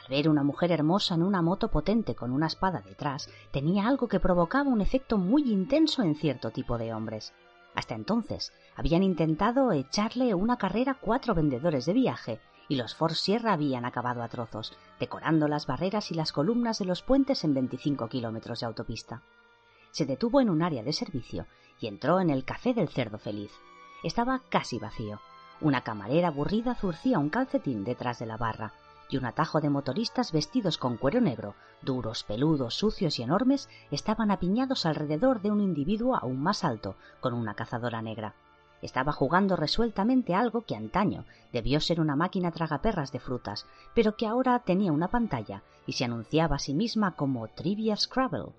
Al 0.00 0.08
ver 0.08 0.28
una 0.28 0.42
mujer 0.42 0.72
hermosa 0.72 1.14
en 1.14 1.22
una 1.22 1.42
moto 1.42 1.70
potente 1.70 2.14
con 2.14 2.32
una 2.32 2.46
espada 2.46 2.80
detrás, 2.80 3.28
tenía 3.50 3.86
algo 3.86 4.08
que 4.08 4.20
provocaba 4.20 4.70
un 4.70 4.80
efecto 4.80 5.18
muy 5.18 5.42
intenso 5.50 6.02
en 6.02 6.14
cierto 6.14 6.50
tipo 6.50 6.78
de 6.78 6.94
hombres. 6.94 7.34
Hasta 7.74 7.94
entonces 7.94 8.52
habían 8.76 9.02
intentado 9.02 9.72
echarle 9.72 10.34
una 10.34 10.56
carrera 10.56 10.96
cuatro 11.00 11.34
vendedores 11.34 11.84
de 11.84 11.92
viaje, 11.92 12.40
y 12.70 12.76
los 12.76 12.94
Ford 12.94 13.14
Sierra 13.14 13.52
habían 13.52 13.84
acabado 13.84 14.22
a 14.22 14.28
trozos, 14.28 14.72
decorando 15.00 15.48
las 15.48 15.66
barreras 15.66 16.12
y 16.12 16.14
las 16.14 16.30
columnas 16.30 16.78
de 16.78 16.84
los 16.84 17.02
puentes 17.02 17.42
en 17.42 17.52
25 17.52 18.08
kilómetros 18.08 18.60
de 18.60 18.66
autopista. 18.66 19.22
Se 19.90 20.06
detuvo 20.06 20.40
en 20.40 20.48
un 20.48 20.62
área 20.62 20.84
de 20.84 20.92
servicio 20.92 21.46
y 21.80 21.88
entró 21.88 22.20
en 22.20 22.30
el 22.30 22.44
café 22.44 22.72
del 22.72 22.88
cerdo 22.88 23.18
feliz. 23.18 23.50
Estaba 24.04 24.40
casi 24.50 24.78
vacío. 24.78 25.20
Una 25.60 25.80
camarera 25.80 26.28
aburrida 26.28 26.76
zurcía 26.76 27.18
un 27.18 27.28
calcetín 27.28 27.82
detrás 27.82 28.20
de 28.20 28.26
la 28.26 28.36
barra, 28.36 28.72
y 29.08 29.16
un 29.16 29.24
atajo 29.24 29.60
de 29.60 29.68
motoristas 29.68 30.30
vestidos 30.30 30.78
con 30.78 30.96
cuero 30.96 31.20
negro, 31.20 31.56
duros, 31.82 32.22
peludos, 32.22 32.76
sucios 32.76 33.18
y 33.18 33.24
enormes, 33.24 33.68
estaban 33.90 34.30
apiñados 34.30 34.86
alrededor 34.86 35.42
de 35.42 35.50
un 35.50 35.60
individuo 35.60 36.14
aún 36.14 36.40
más 36.40 36.62
alto, 36.62 36.94
con 37.18 37.34
una 37.34 37.54
cazadora 37.54 38.00
negra. 38.00 38.36
Estaba 38.82 39.12
jugando 39.12 39.56
resueltamente 39.56 40.34
algo 40.34 40.62
que 40.62 40.74
antaño 40.74 41.24
debió 41.52 41.80
ser 41.80 42.00
una 42.00 42.16
máquina 42.16 42.50
tragaperras 42.50 43.12
de 43.12 43.20
frutas, 43.20 43.66
pero 43.94 44.16
que 44.16 44.26
ahora 44.26 44.58
tenía 44.60 44.92
una 44.92 45.08
pantalla 45.08 45.62
y 45.86 45.92
se 45.92 46.04
anunciaba 46.04 46.56
a 46.56 46.60
sí 46.60 46.74
misma 46.74 47.14
como 47.14 47.48
Trivia 47.48 47.96
Scrabble. 47.96 48.52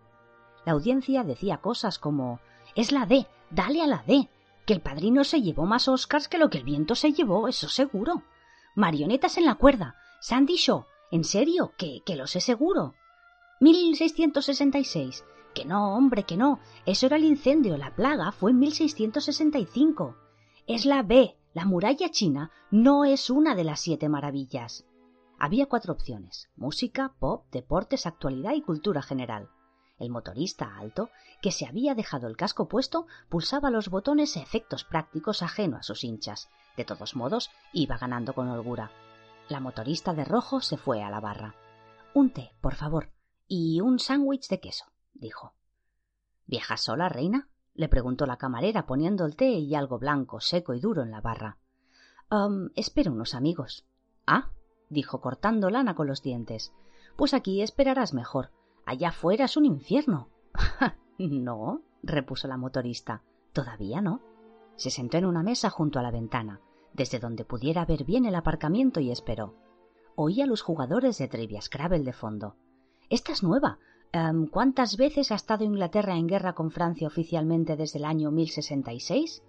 La 0.65 0.73
audiencia 0.73 1.23
decía 1.23 1.57
cosas 1.57 1.97
como 1.97 2.39
Es 2.75 2.91
la 2.91 3.05
D, 3.05 3.25
dale 3.49 3.81
a 3.81 3.87
la 3.87 4.03
D, 4.05 4.29
que 4.65 4.73
el 4.73 4.81
padrino 4.81 5.23
se 5.23 5.41
llevó 5.41 5.65
más 5.65 5.87
Oscars 5.87 6.27
que 6.27 6.37
lo 6.37 6.49
que 6.49 6.59
el 6.59 6.63
viento 6.63 6.95
se 6.95 7.13
llevó, 7.13 7.47
eso 7.47 7.67
seguro. 7.67 8.21
Marionetas 8.75 9.37
en 9.37 9.45
la 9.45 9.55
cuerda, 9.55 9.95
Sandy 10.19 10.55
Shaw, 10.55 10.85
¿en 11.09 11.23
serio? 11.23 11.73
Que, 11.77 12.01
que 12.05 12.15
lo 12.15 12.27
sé 12.27 12.41
seguro. 12.41 12.93
1666. 13.59 15.25
Que 15.53 15.65
no, 15.65 15.95
hombre, 15.95 16.23
que 16.23 16.37
no. 16.37 16.59
Eso 16.85 17.07
era 17.07 17.17
el 17.17 17.25
incendio, 17.25 17.77
la 17.77 17.93
plaga 17.95 18.31
fue 18.31 18.51
en 18.51 18.59
1665. 18.59 20.15
Es 20.67 20.85
la 20.85 21.03
B, 21.03 21.37
la 21.53 21.65
muralla 21.65 22.09
china, 22.09 22.51
no 22.69 23.03
es 23.03 23.29
una 23.29 23.55
de 23.55 23.63
las 23.63 23.81
siete 23.81 24.07
maravillas. 24.07 24.85
Había 25.37 25.65
cuatro 25.65 25.93
opciones: 25.93 26.49
música, 26.55 27.13
pop, 27.19 27.45
deportes, 27.51 28.05
actualidad 28.05 28.53
y 28.53 28.61
cultura 28.61 29.01
general. 29.01 29.49
El 29.99 30.09
motorista 30.09 30.77
alto, 30.77 31.09
que 31.41 31.51
se 31.51 31.67
había 31.67 31.93
dejado 31.93 32.27
el 32.27 32.37
casco 32.37 32.67
puesto, 32.67 33.05
pulsaba 33.29 33.69
los 33.69 33.89
botones 33.89 34.37
efectos 34.37 34.83
prácticos 34.83 35.43
ajeno 35.43 35.77
a 35.77 35.83
sus 35.83 36.03
hinchas. 36.03 36.49
De 36.77 36.85
todos 36.85 37.15
modos, 37.15 37.51
iba 37.73 37.97
ganando 37.97 38.33
con 38.33 38.47
holgura. 38.49 38.91
La 39.49 39.59
motorista 39.59 40.13
de 40.13 40.25
rojo 40.25 40.61
se 40.61 40.77
fue 40.77 41.03
a 41.03 41.09
la 41.09 41.19
barra. 41.19 41.55
Un 42.13 42.31
té, 42.31 42.51
por 42.61 42.75
favor, 42.75 43.11
y 43.47 43.81
un 43.81 43.99
sándwich 43.99 44.47
de 44.47 44.59
queso, 44.59 44.85
dijo. 45.13 45.53
¿Viajas 46.45 46.81
sola, 46.81 47.09
reina? 47.09 47.47
le 47.73 47.87
preguntó 47.87 48.25
la 48.25 48.37
camarera 48.37 48.85
poniendo 48.85 49.25
el 49.25 49.35
té 49.35 49.51
y 49.51 49.75
algo 49.75 49.97
blanco, 49.97 50.41
seco 50.41 50.73
y 50.73 50.79
duro 50.79 51.03
en 51.03 51.11
la 51.11 51.21
barra. 51.21 51.57
Um, 52.29 52.69
espero 52.75 53.11
unos 53.11 53.33
amigos. 53.33 53.85
Ah, 54.27 54.51
dijo 54.89 55.21
cortando 55.21 55.69
lana 55.69 55.95
con 55.95 56.07
los 56.07 56.21
dientes. 56.21 56.73
Pues 57.15 57.33
aquí 57.33 57.61
esperarás 57.61 58.13
mejor. 58.13 58.51
Allá 58.85 59.09
afuera 59.09 59.45
es 59.45 59.57
un 59.57 59.65
infierno. 59.65 60.29
no, 61.17 61.81
repuso 62.03 62.47
la 62.47 62.57
motorista. 62.57 63.23
Todavía 63.53 64.01
no. 64.01 64.21
Se 64.75 64.89
sentó 64.89 65.17
en 65.17 65.25
una 65.25 65.43
mesa 65.43 65.69
junto 65.69 65.99
a 65.99 66.03
la 66.03 66.11
ventana 66.11 66.61
desde 66.93 67.19
donde 67.19 67.45
pudiera 67.45 67.85
ver 67.85 68.03
bien 68.03 68.25
el 68.25 68.35
aparcamiento 68.35 68.99
y 68.99 69.11
esperó. 69.11 69.55
Oí 70.15 70.41
a 70.41 70.45
los 70.45 70.61
jugadores 70.61 71.17
de 71.17 71.27
Trivia 71.27 71.61
Scrabble 71.61 72.03
de 72.03 72.13
fondo. 72.13 72.55
Esta 73.09 73.31
es 73.31 73.43
nueva. 73.43 73.79
Em, 74.13 74.47
¿Cuántas 74.47 74.97
veces 74.97 75.31
ha 75.31 75.35
estado 75.35 75.63
Inglaterra 75.63 76.17
en 76.17 76.27
guerra 76.27 76.53
con 76.53 76.69
Francia 76.69 77.07
oficialmente 77.07 77.77
desde 77.77 77.99
el 77.99 78.05
año 78.05 78.29
1066? 78.29 79.41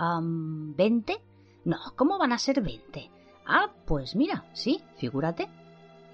Um, 0.00 0.74
¿Veinte? 0.74 1.20
No, 1.64 1.76
¿cómo 1.94 2.18
van 2.18 2.32
a 2.32 2.38
ser 2.38 2.60
veinte? 2.60 3.10
Ah, 3.46 3.72
pues 3.86 4.16
mira, 4.16 4.44
sí, 4.54 4.82
figúrate. 4.96 5.48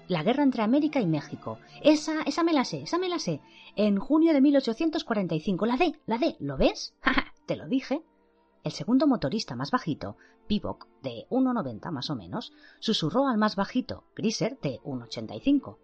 La 0.07 0.21
guerra 0.21 0.43
entre 0.43 0.61
América 0.61 1.01
y 1.01 1.07
México. 1.07 1.57
Esa, 1.81 2.21
esa 2.27 2.43
me 2.43 2.53
la 2.53 2.63
sé, 2.63 2.83
esa 2.83 2.99
me 2.99 3.09
la 3.09 3.17
sé. 3.17 3.41
En 3.75 3.97
junio 3.97 4.33
de 4.33 4.41
1845. 4.41 5.65
La 5.65 5.77
D, 5.77 5.99
la 6.05 6.19
D, 6.19 6.35
¿lo 6.39 6.57
ves? 6.57 6.93
Te 7.47 7.55
lo 7.55 7.67
dije. 7.67 8.03
El 8.63 8.71
segundo 8.71 9.07
motorista 9.07 9.55
más 9.55 9.71
bajito, 9.71 10.17
Pivok, 10.47 10.87
de 11.01 11.25
1,90 11.31 11.91
más 11.91 12.11
o 12.11 12.15
menos, 12.15 12.53
susurró 12.79 13.27
al 13.27 13.39
más 13.39 13.55
bajito, 13.55 14.03
Griser, 14.15 14.59
de 14.59 14.79
1,85. 14.83 15.77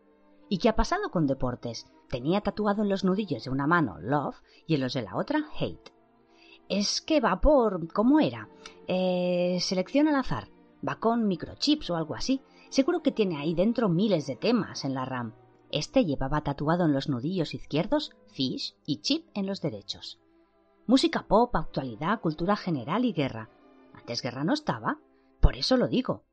¿Y 0.51 0.58
qué 0.58 0.67
ha 0.67 0.75
pasado 0.75 1.12
con 1.12 1.27
deportes? 1.27 1.88
Tenía 2.10 2.41
tatuado 2.41 2.84
en 2.84 2.89
los 2.89 3.05
nudillos 3.05 3.46
de 3.46 3.50
una 3.50 3.67
mano 3.67 3.98
Love 4.01 4.36
y 4.67 4.75
en 4.75 4.81
los 4.81 4.93
de 4.93 5.01
la 5.01 5.15
otra 5.15 5.46
Hate. 5.58 5.93
Es 6.67 7.00
que 7.00 7.22
va 7.22 7.39
por... 7.39 7.88
¿cómo 7.93 8.20
era? 8.20 8.50
Eh, 8.86 9.60
selección 9.62 10.10
al 10.10 10.15
azar. 10.15 10.50
Va 10.86 11.00
con 11.00 11.25
microchips 11.25 11.89
o 11.91 11.96
algo 11.96 12.15
así. 12.15 12.41
Seguro 12.70 13.01
que 13.01 13.13
tiene 13.13 13.38
ahí 13.38 13.55
dentro 13.55 13.88
miles 13.88 14.27
de 14.27 14.36
temas 14.36 14.84
en 14.84 14.93
la 14.93 15.05
RAM. 15.05 15.36
Este 15.72 16.03
llevaba 16.03 16.41
tatuado 16.41 16.84
en 16.84 16.91
los 16.91 17.08
nudillos 17.08 17.53
izquierdos 17.53 18.12
Fish 18.27 18.75
y 18.86 18.98
Chip 18.98 19.29
en 19.34 19.46
los 19.46 19.62
derechos. 19.62 20.20
Música 20.86 21.27
pop, 21.29 21.55
actualidad, 21.55 22.20
cultura 22.20 22.58
general 22.58 23.05
y 23.05 23.13
guerra. 23.13 23.50
Antes 23.93 24.22
guerra 24.22 24.43
no 24.43 24.51
estaba. 24.51 25.00
Por 25.39 25.55
eso 25.55 25.77
lo 25.77 25.88
digo. 25.88 26.25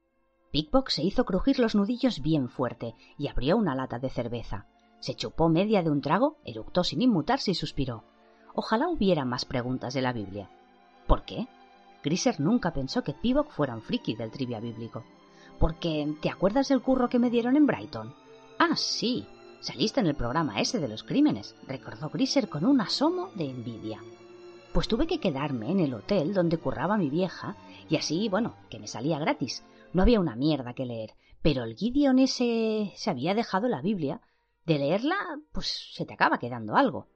Pickbox 0.50 0.94
se 0.94 1.02
hizo 1.02 1.24
crujir 1.24 1.58
los 1.58 1.74
nudillos 1.74 2.22
bien 2.22 2.48
fuerte 2.48 2.94
y 3.18 3.28
abrió 3.28 3.56
una 3.56 3.74
lata 3.74 3.98
de 3.98 4.08
cerveza. 4.08 4.66
Se 4.98 5.14
chupó 5.14 5.48
media 5.48 5.82
de 5.82 5.90
un 5.90 6.00
trago, 6.00 6.38
eructó 6.44 6.84
sin 6.84 7.02
inmutarse 7.02 7.50
y 7.50 7.54
suspiró. 7.54 8.04
Ojalá 8.54 8.88
hubiera 8.88 9.24
más 9.24 9.44
preguntas 9.44 9.94
de 9.94 10.02
la 10.02 10.12
Biblia. 10.12 10.50
¿Por 11.06 11.24
qué? 11.24 11.46
Griser 12.02 12.40
nunca 12.40 12.72
pensó 12.72 13.02
que 13.02 13.12
Pivok 13.12 13.50
fuera 13.50 13.74
un 13.74 13.82
friki 13.82 14.14
del 14.14 14.30
trivia 14.30 14.58
bíblico. 14.58 15.04
Porque, 15.58 16.14
¿te 16.22 16.30
acuerdas 16.30 16.68
del 16.68 16.82
curro 16.82 17.08
que 17.08 17.18
me 17.18 17.30
dieron 17.30 17.56
en 17.56 17.66
Brighton? 17.66 18.14
Ah, 18.58 18.76
sí. 18.76 19.26
Saliste 19.60 20.00
en 20.00 20.06
el 20.06 20.14
programa 20.14 20.60
ese 20.60 20.78
de 20.78 20.88
los 20.88 21.02
crímenes, 21.02 21.56
recordó 21.66 22.08
Griser 22.08 22.48
con 22.48 22.64
un 22.64 22.80
asomo 22.80 23.30
de 23.34 23.50
envidia 23.50 24.00
pues 24.72 24.86
tuve 24.86 25.08
que 25.08 25.18
quedarme 25.18 25.72
en 25.72 25.80
el 25.80 25.94
hotel 25.94 26.32
donde 26.32 26.58
curraba 26.58 26.96
mi 26.96 27.10
vieja 27.10 27.56
y 27.88 27.96
así, 27.96 28.28
bueno, 28.28 28.54
que 28.70 28.78
me 28.78 28.86
salía 28.86 29.18
gratis. 29.18 29.64
No 29.92 30.02
había 30.02 30.20
una 30.20 30.36
mierda 30.36 30.74
que 30.74 30.84
leer, 30.84 31.14
pero 31.42 31.64
el 31.64 31.74
Gideon 31.74 32.18
ese 32.18 32.92
se 32.96 33.10
había 33.10 33.34
dejado 33.34 33.68
la 33.68 33.80
Biblia. 33.80 34.20
De 34.66 34.78
leerla, 34.78 35.16
pues 35.52 35.92
se 35.94 36.04
te 36.04 36.14
acaba 36.14 36.38
quedando 36.38 36.76
algo. 36.76 37.08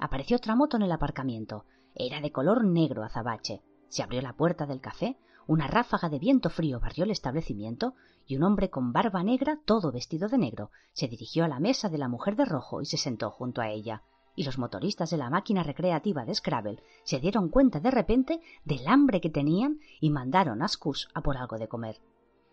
Apareció 0.00 0.36
otra 0.36 0.56
moto 0.56 0.76
en 0.76 0.82
el 0.82 0.92
aparcamiento. 0.92 1.64
Era 1.94 2.20
de 2.20 2.32
color 2.32 2.64
negro 2.64 3.04
azabache. 3.04 3.62
Se 3.88 4.02
abrió 4.02 4.20
la 4.20 4.36
puerta 4.36 4.66
del 4.66 4.80
café, 4.80 5.16
una 5.46 5.66
ráfaga 5.66 6.08
de 6.08 6.18
viento 6.18 6.50
frío 6.50 6.80
barrió 6.80 7.04
el 7.04 7.10
establecimiento 7.10 7.94
y 8.26 8.36
un 8.36 8.42
hombre 8.42 8.68
con 8.68 8.92
barba 8.92 9.22
negra, 9.22 9.58
todo 9.64 9.92
vestido 9.92 10.28
de 10.28 10.38
negro, 10.38 10.70
se 10.92 11.08
dirigió 11.08 11.44
a 11.44 11.48
la 11.48 11.60
mesa 11.60 11.88
de 11.88 11.98
la 11.98 12.08
mujer 12.08 12.36
de 12.36 12.44
rojo 12.44 12.82
y 12.82 12.86
se 12.86 12.98
sentó 12.98 13.30
junto 13.30 13.62
a 13.62 13.70
ella 13.70 14.02
y 14.38 14.44
los 14.44 14.56
motoristas 14.56 15.10
de 15.10 15.16
la 15.16 15.30
máquina 15.30 15.64
recreativa 15.64 16.24
de 16.24 16.32
Scrabble 16.32 16.80
se 17.02 17.18
dieron 17.18 17.48
cuenta 17.48 17.80
de 17.80 17.90
repente 17.90 18.40
del 18.64 18.86
hambre 18.86 19.20
que 19.20 19.30
tenían 19.30 19.80
y 20.00 20.10
mandaron 20.10 20.62
a 20.62 20.68
Scus 20.68 21.08
a 21.12 21.22
por 21.22 21.36
algo 21.36 21.58
de 21.58 21.66
comer. 21.66 22.00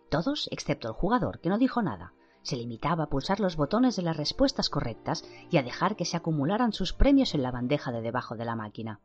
Todos, 0.10 0.50
excepto 0.52 0.88
el 0.88 0.96
jugador, 0.96 1.40
que 1.42 1.50
no 1.50 1.60
dijo 1.60 1.84
nada, 1.84 2.14
se 2.42 2.56
limitaba 2.56 3.04
a 3.04 3.10
pulsar 3.10 3.40
los 3.40 3.56
botones 3.56 3.96
de 3.96 4.02
las 4.02 4.18
respuestas 4.18 4.72
correctas 4.72 5.24
y 5.52 5.58
a 5.58 5.64
dejar 5.64 5.96
que 5.96 6.06
se 6.06 6.18
acumularan 6.18 6.74
sus 6.74 6.92
premios 6.92 7.36
en 7.36 7.44
la 7.44 7.52
bandeja 7.52 7.92
de 7.92 8.02
debajo 8.02 8.36
de 8.36 8.46
la 8.46 8.56
máquina. 8.56 9.00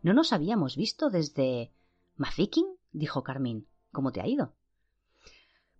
No 0.00 0.12
nos 0.12 0.32
habíamos 0.32 0.76
visto 0.76 1.10
desde. 1.10 1.72
¿Mafiking? 2.14 2.76
dijo 2.92 3.24
Carmín. 3.24 3.66
¿Cómo 3.90 4.12
te 4.12 4.20
ha 4.20 4.28
ido? 4.28 4.54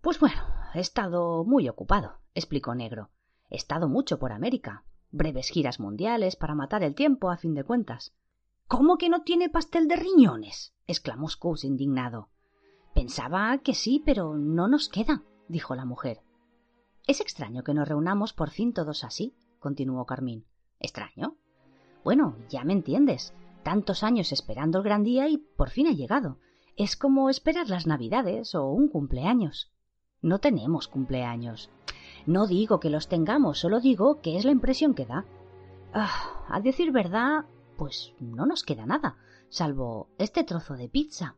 Pues 0.01 0.19
bueno, 0.19 0.41
he 0.73 0.81
estado 0.81 1.45
muy 1.45 1.69
ocupado, 1.69 2.19
explicó 2.33 2.75
Negro. 2.75 3.09
He 3.49 3.55
estado 3.55 3.87
mucho 3.87 4.19
por 4.19 4.33
América, 4.33 4.83
breves 5.11 5.49
giras 5.49 5.79
mundiales 5.79 6.35
para 6.35 6.55
matar 6.55 6.83
el 6.83 6.95
tiempo 6.95 7.29
a 7.29 7.37
fin 7.37 7.53
de 7.53 7.63
cuentas. 7.63 8.13
¿Cómo 8.67 8.97
que 8.97 9.09
no 9.09 9.23
tiene 9.23 9.49
pastel 9.49 9.87
de 9.87 9.95
riñones? 9.95 10.73
exclamó 10.87 11.27
Scrooge 11.29 11.67
indignado. 11.67 12.29
Pensaba 12.93 13.57
que 13.59 13.73
sí, 13.73 14.01
pero 14.05 14.35
no 14.35 14.67
nos 14.67 14.89
queda, 14.89 15.23
dijo 15.47 15.75
la 15.75 15.85
mujer. 15.85 16.21
Es 17.07 17.21
extraño 17.21 17.63
que 17.63 17.73
nos 17.73 17.87
reunamos 17.87 18.33
por 18.33 18.49
fin 18.51 18.73
todos 18.73 19.03
así, 19.03 19.35
continuó 19.59 20.05
Carmín. 20.05 20.45
¿Extraño? 20.79 21.37
Bueno, 22.03 22.35
ya 22.49 22.63
me 22.63 22.73
entiendes. 22.73 23.33
Tantos 23.63 24.03
años 24.03 24.31
esperando 24.31 24.77
el 24.77 24.83
gran 24.83 25.03
día 25.03 25.27
y 25.27 25.37
por 25.37 25.69
fin 25.69 25.87
ha 25.87 25.91
llegado. 25.91 26.37
Es 26.77 26.95
como 26.95 27.29
esperar 27.29 27.67
las 27.69 27.87
Navidades 27.87 28.55
o 28.55 28.67
un 28.67 28.87
cumpleaños. 28.87 29.71
No 30.21 30.39
tenemos 30.39 30.87
cumpleaños. 30.87 31.69
No 32.29 32.45
digo 32.45 32.79
que 32.79 32.91
los 32.91 33.07
tengamos, 33.07 33.57
solo 33.57 33.79
digo 33.79 34.21
que 34.21 34.37
es 34.37 34.45
la 34.45 34.51
impresión 34.51 34.93
que 34.93 35.07
da. 35.07 35.25
Ah, 35.95 36.45
a 36.47 36.61
decir 36.61 36.91
verdad, 36.91 37.45
pues 37.75 38.13
no 38.19 38.45
nos 38.45 38.61
queda 38.61 38.85
nada, 38.85 39.17
salvo 39.49 40.09
este 40.19 40.43
trozo 40.43 40.75
de 40.75 40.89
pizza. 40.89 41.37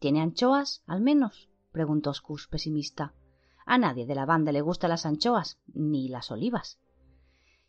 ¿Tiene 0.00 0.20
anchoas, 0.20 0.82
al 0.88 1.02
menos? 1.02 1.48
preguntó 1.70 2.12
Scus 2.12 2.48
pesimista. 2.48 3.14
A 3.64 3.78
nadie 3.78 4.06
de 4.06 4.16
la 4.16 4.26
banda 4.26 4.50
le 4.50 4.60
gustan 4.60 4.90
las 4.90 5.06
anchoas, 5.06 5.60
ni 5.72 6.08
las 6.08 6.32
olivas. 6.32 6.80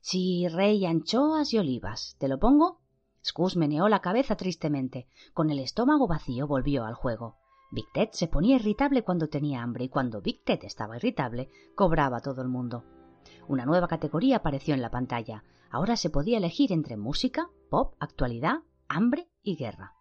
Sí, 0.02 0.48
rey, 0.48 0.88
anchoas 0.88 1.54
y 1.54 1.60
olivas. 1.60 2.16
¿Te 2.18 2.28
lo 2.28 2.40
pongo? 2.40 2.80
Scus 3.24 3.58
meneó 3.58 3.90
la 3.90 4.02
cabeza 4.02 4.38
tristemente. 4.38 5.08
Con 5.36 5.52
el 5.52 5.60
estómago 5.60 6.08
vacío 6.08 6.48
volvió 6.48 6.84
al 6.86 6.96
juego. 6.96 7.38
Big 7.72 7.92
Ted 7.94 8.10
se 8.12 8.28
ponía 8.28 8.56
irritable 8.56 9.04
cuando 9.04 9.28
tenía 9.28 9.64
hambre 9.64 9.86
y 9.86 9.90
cuando 9.90 10.22
Big 10.22 10.44
Ted 10.44 10.60
estaba 10.64 10.98
irritable, 10.98 11.50
cobraba 11.76 12.22
todo 12.22 12.42
el 12.42 12.48
mundo. 12.48 12.84
Una 13.48 13.66
nueva 13.66 13.88
categoría 13.88 14.38
apareció 14.38 14.74
en 14.74 14.82
la 14.82 14.92
pantalla. 14.92 15.44
Ahora 15.72 15.98
se 15.98 16.10
podía 16.10 16.38
elegir 16.38 16.72
entre 16.72 16.96
música, 16.96 17.50
pop, 17.70 17.96
actualidad, 18.00 18.60
hambre 18.88 19.28
y 19.44 19.56
guerra. 19.56 19.94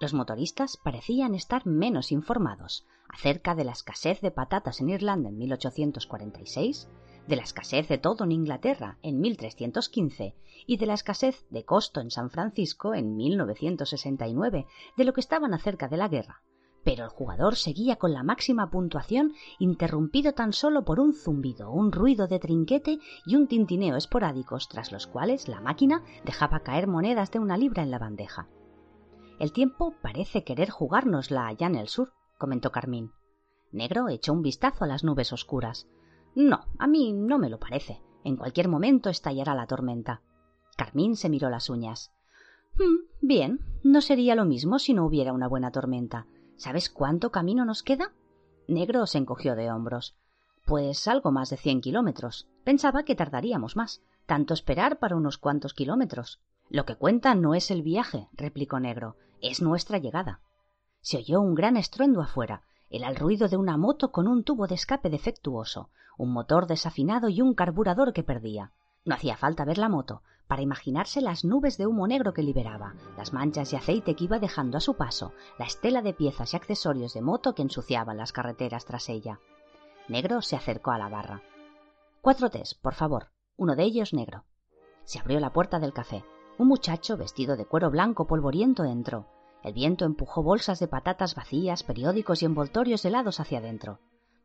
Los 0.00 0.14
motoristas 0.14 0.76
parecían 0.76 1.34
estar 1.34 1.66
menos 1.66 2.12
informados 2.12 2.86
acerca 3.08 3.54
de 3.54 3.64
la 3.64 3.72
escasez 3.72 4.20
de 4.20 4.30
patatas 4.30 4.80
en 4.80 4.90
Irlanda 4.90 5.28
en 5.28 5.38
1846, 5.38 6.88
de 7.26 7.36
la 7.36 7.42
escasez 7.42 7.88
de 7.88 7.98
todo 7.98 8.24
en 8.24 8.32
Inglaterra 8.32 8.98
en 9.02 9.20
1315 9.20 10.34
y 10.66 10.76
de 10.76 10.86
la 10.86 10.94
escasez 10.94 11.46
de 11.50 11.64
costo 11.64 12.00
en 12.00 12.10
San 12.10 12.30
Francisco 12.30 12.94
en 12.94 13.16
1969, 13.16 14.66
de 14.96 15.04
lo 15.04 15.12
que 15.12 15.20
estaban 15.20 15.52
acerca 15.52 15.88
de 15.88 15.96
la 15.96 16.08
guerra, 16.08 16.42
pero 16.88 17.04
el 17.04 17.10
jugador 17.10 17.56
seguía 17.56 17.96
con 17.96 18.14
la 18.14 18.22
máxima 18.22 18.70
puntuación, 18.70 19.34
interrumpido 19.58 20.32
tan 20.32 20.54
solo 20.54 20.86
por 20.86 21.00
un 21.00 21.12
zumbido, 21.12 21.70
un 21.70 21.92
ruido 21.92 22.28
de 22.28 22.38
trinquete 22.38 22.98
y 23.26 23.36
un 23.36 23.46
tintineo 23.46 23.94
esporádicos, 23.96 24.70
tras 24.70 24.90
los 24.90 25.06
cuales 25.06 25.48
la 25.48 25.60
máquina 25.60 26.02
dejaba 26.24 26.60
caer 26.60 26.86
monedas 26.86 27.30
de 27.30 27.40
una 27.40 27.58
libra 27.58 27.82
en 27.82 27.90
la 27.90 27.98
bandeja. 27.98 28.48
El 29.38 29.52
tiempo 29.52 29.96
parece 30.00 30.44
querer 30.44 30.70
jugárnosla 30.70 31.46
allá 31.46 31.66
en 31.66 31.74
el 31.74 31.88
sur, 31.88 32.14
comentó 32.38 32.72
Carmín. 32.72 33.12
Negro 33.70 34.08
echó 34.08 34.32
un 34.32 34.40
vistazo 34.40 34.84
a 34.84 34.88
las 34.88 35.04
nubes 35.04 35.30
oscuras. 35.34 35.90
No, 36.34 36.60
a 36.78 36.86
mí 36.86 37.12
no 37.12 37.36
me 37.36 37.50
lo 37.50 37.58
parece. 37.58 38.00
En 38.24 38.36
cualquier 38.36 38.68
momento 38.68 39.10
estallará 39.10 39.54
la 39.54 39.66
tormenta. 39.66 40.22
Carmín 40.78 41.16
se 41.16 41.28
miró 41.28 41.50
las 41.50 41.68
uñas. 41.68 42.14
Hmm, 42.78 43.10
bien, 43.20 43.60
no 43.82 44.00
sería 44.00 44.34
lo 44.34 44.46
mismo 44.46 44.78
si 44.78 44.94
no 44.94 45.04
hubiera 45.04 45.34
una 45.34 45.48
buena 45.48 45.70
tormenta. 45.70 46.26
¿Sabes 46.58 46.90
cuánto 46.90 47.30
camino 47.30 47.64
nos 47.64 47.84
queda? 47.84 48.12
Negro 48.66 49.06
se 49.06 49.18
encogió 49.18 49.54
de 49.54 49.70
hombros. 49.70 50.16
Pues 50.66 51.06
algo 51.06 51.30
más 51.30 51.50
de 51.50 51.56
cien 51.56 51.80
kilómetros. 51.80 52.48
Pensaba 52.64 53.04
que 53.04 53.14
tardaríamos 53.14 53.76
más. 53.76 54.02
Tanto 54.26 54.54
esperar 54.54 54.98
para 54.98 55.14
unos 55.14 55.38
cuantos 55.38 55.72
kilómetros. 55.72 56.40
Lo 56.68 56.84
que 56.84 56.96
cuenta 56.96 57.36
no 57.36 57.54
es 57.54 57.70
el 57.70 57.82
viaje, 57.82 58.28
replicó 58.32 58.80
Negro, 58.80 59.16
es 59.40 59.62
nuestra 59.62 59.98
llegada. 59.98 60.40
Se 61.00 61.18
oyó 61.18 61.40
un 61.40 61.54
gran 61.54 61.76
estruendo 61.76 62.20
afuera. 62.20 62.64
Era 62.90 63.08
el 63.08 63.14
ruido 63.14 63.48
de 63.48 63.56
una 63.56 63.76
moto 63.76 64.10
con 64.10 64.26
un 64.26 64.42
tubo 64.42 64.66
de 64.66 64.74
escape 64.74 65.10
defectuoso, 65.10 65.90
un 66.18 66.32
motor 66.32 66.66
desafinado 66.66 67.28
y 67.28 67.40
un 67.40 67.54
carburador 67.54 68.12
que 68.12 68.24
perdía. 68.24 68.72
No 69.04 69.14
hacía 69.14 69.36
falta 69.36 69.64
ver 69.64 69.78
la 69.78 69.88
moto 69.88 70.22
para 70.48 70.62
imaginarse 70.62 71.20
las 71.20 71.44
nubes 71.44 71.76
de 71.76 71.86
humo 71.86 72.08
negro 72.08 72.32
que 72.32 72.42
liberaba, 72.42 72.94
las 73.18 73.34
manchas 73.34 73.70
de 73.70 73.76
aceite 73.76 74.16
que 74.16 74.24
iba 74.24 74.38
dejando 74.38 74.78
a 74.78 74.80
su 74.80 74.94
paso, 74.94 75.32
la 75.58 75.66
estela 75.66 76.00
de 76.00 76.14
piezas 76.14 76.52
y 76.52 76.56
accesorios 76.56 77.12
de 77.12 77.20
moto 77.20 77.54
que 77.54 77.62
ensuciaban 77.62 78.16
las 78.16 78.32
carreteras 78.32 78.86
tras 78.86 79.10
ella. 79.10 79.40
Negro 80.08 80.40
se 80.40 80.56
acercó 80.56 80.90
a 80.90 80.98
la 80.98 81.10
barra. 81.10 81.42
Cuatro 82.22 82.50
tés, 82.50 82.74
por 82.74 82.94
favor. 82.94 83.28
Uno 83.58 83.76
de 83.76 83.84
ellos 83.84 84.14
negro. 84.14 84.44
Se 85.04 85.18
abrió 85.18 85.38
la 85.38 85.52
puerta 85.52 85.78
del 85.80 85.92
café. 85.92 86.24
Un 86.56 86.68
muchacho 86.68 87.18
vestido 87.18 87.56
de 87.56 87.66
cuero 87.66 87.90
blanco 87.90 88.26
polvoriento 88.26 88.84
entró. 88.84 89.26
El 89.62 89.74
viento 89.74 90.06
empujó 90.06 90.42
bolsas 90.42 90.78
de 90.78 90.88
patatas 90.88 91.34
vacías, 91.34 91.82
periódicos 91.82 92.42
y 92.42 92.46
envoltorios 92.46 93.04
helados 93.04 93.38
hacia 93.38 93.58
adentro. 93.58 93.98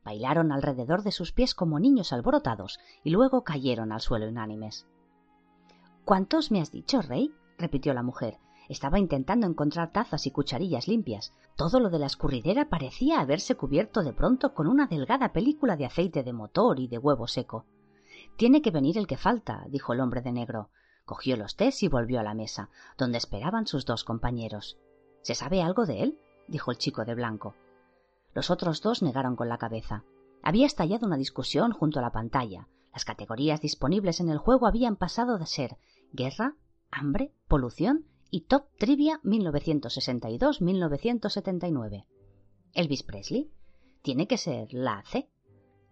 Bailaron 0.04 0.52
alrededor 0.52 1.04
de 1.04 1.14
sus 1.14 1.32
pies 1.32 1.56
como 1.56 1.80
niños 1.80 2.12
alborotados 2.12 2.80
y 3.04 3.12
luego 3.12 3.44
cayeron 3.44 3.94
al 3.94 4.02
suelo 4.02 4.28
unánimes. 4.28 4.86
¿Cuántos 6.06 6.52
me 6.52 6.60
has 6.60 6.70
dicho, 6.70 7.02
rey? 7.02 7.34
repitió 7.58 7.94
la 7.94 8.04
mujer. 8.04 8.38
Estaba 8.68 9.00
intentando 9.00 9.48
encontrar 9.48 9.94
tazas 9.94 10.28
y 10.28 10.32
cucharillas 10.32 10.90
limpias. 10.90 11.32
Todo 11.56 11.80
lo 11.80 11.90
de 11.90 12.00
la 12.00 12.08
escurridera 12.08 12.68
parecía 12.68 13.22
haberse 13.22 13.56
cubierto 13.56 14.04
de 14.04 14.12
pronto 14.12 14.54
con 14.54 14.68
una 14.68 14.88
delgada 14.88 15.32
película 15.32 15.78
de 15.78 15.86
aceite 15.86 16.24
de 16.24 16.34
motor 16.34 16.82
y 16.82 16.88
de 16.88 16.98
huevo 16.98 17.28
seco. 17.28 17.66
Tiene 18.36 18.62
que 18.62 18.72
venir 18.72 18.98
el 18.98 19.08
que 19.08 19.16
falta, 19.16 19.64
dijo 19.70 19.94
el 19.94 20.02
hombre 20.02 20.22
de 20.22 20.34
negro. 20.34 20.72
Cogió 21.06 21.38
los 21.38 21.56
tés 21.56 21.84
y 21.84 21.88
volvió 21.88 22.20
a 22.20 22.24
la 22.24 22.34
mesa, 22.34 22.70
donde 22.98 23.18
esperaban 23.18 23.66
sus 23.66 23.86
dos 23.86 24.04
compañeros. 24.04 24.78
¿Se 25.22 25.36
sabe 25.36 25.62
algo 25.62 25.86
de 25.86 26.04
él? 26.04 26.20
dijo 26.50 26.72
el 26.72 26.78
chico 26.78 27.06
de 27.06 27.16
blanco. 27.16 27.56
Los 28.34 28.50
otros 28.50 28.82
dos 28.82 29.04
negaron 29.04 29.38
con 29.38 29.48
la 29.48 29.58
cabeza. 29.58 30.04
Había 30.42 30.66
estallado 30.66 31.08
una 31.08 31.16
discusión 31.16 31.72
junto 31.72 32.00
a 32.00 32.02
la 32.02 32.12
pantalla. 32.12 32.68
Las 32.92 33.06
categorías 33.06 33.62
disponibles 33.62 34.20
en 34.20 34.30
el 34.30 34.38
juego 34.38 34.68
habían 34.68 34.98
pasado 34.98 35.38
de 35.38 35.46
ser 35.46 35.78
guerra, 36.14 36.56
hambre, 36.92 37.34
polución 37.48 38.06
y 38.30 38.42
Top 38.42 38.68
Trivia 38.78 39.20
1962-1979. 39.24 42.06
Elvis 42.74 43.04
Presley. 43.04 43.52
Tiene 44.02 44.28
que 44.28 44.38
ser 44.38 44.68
la 44.72 45.04
C. 45.06 45.30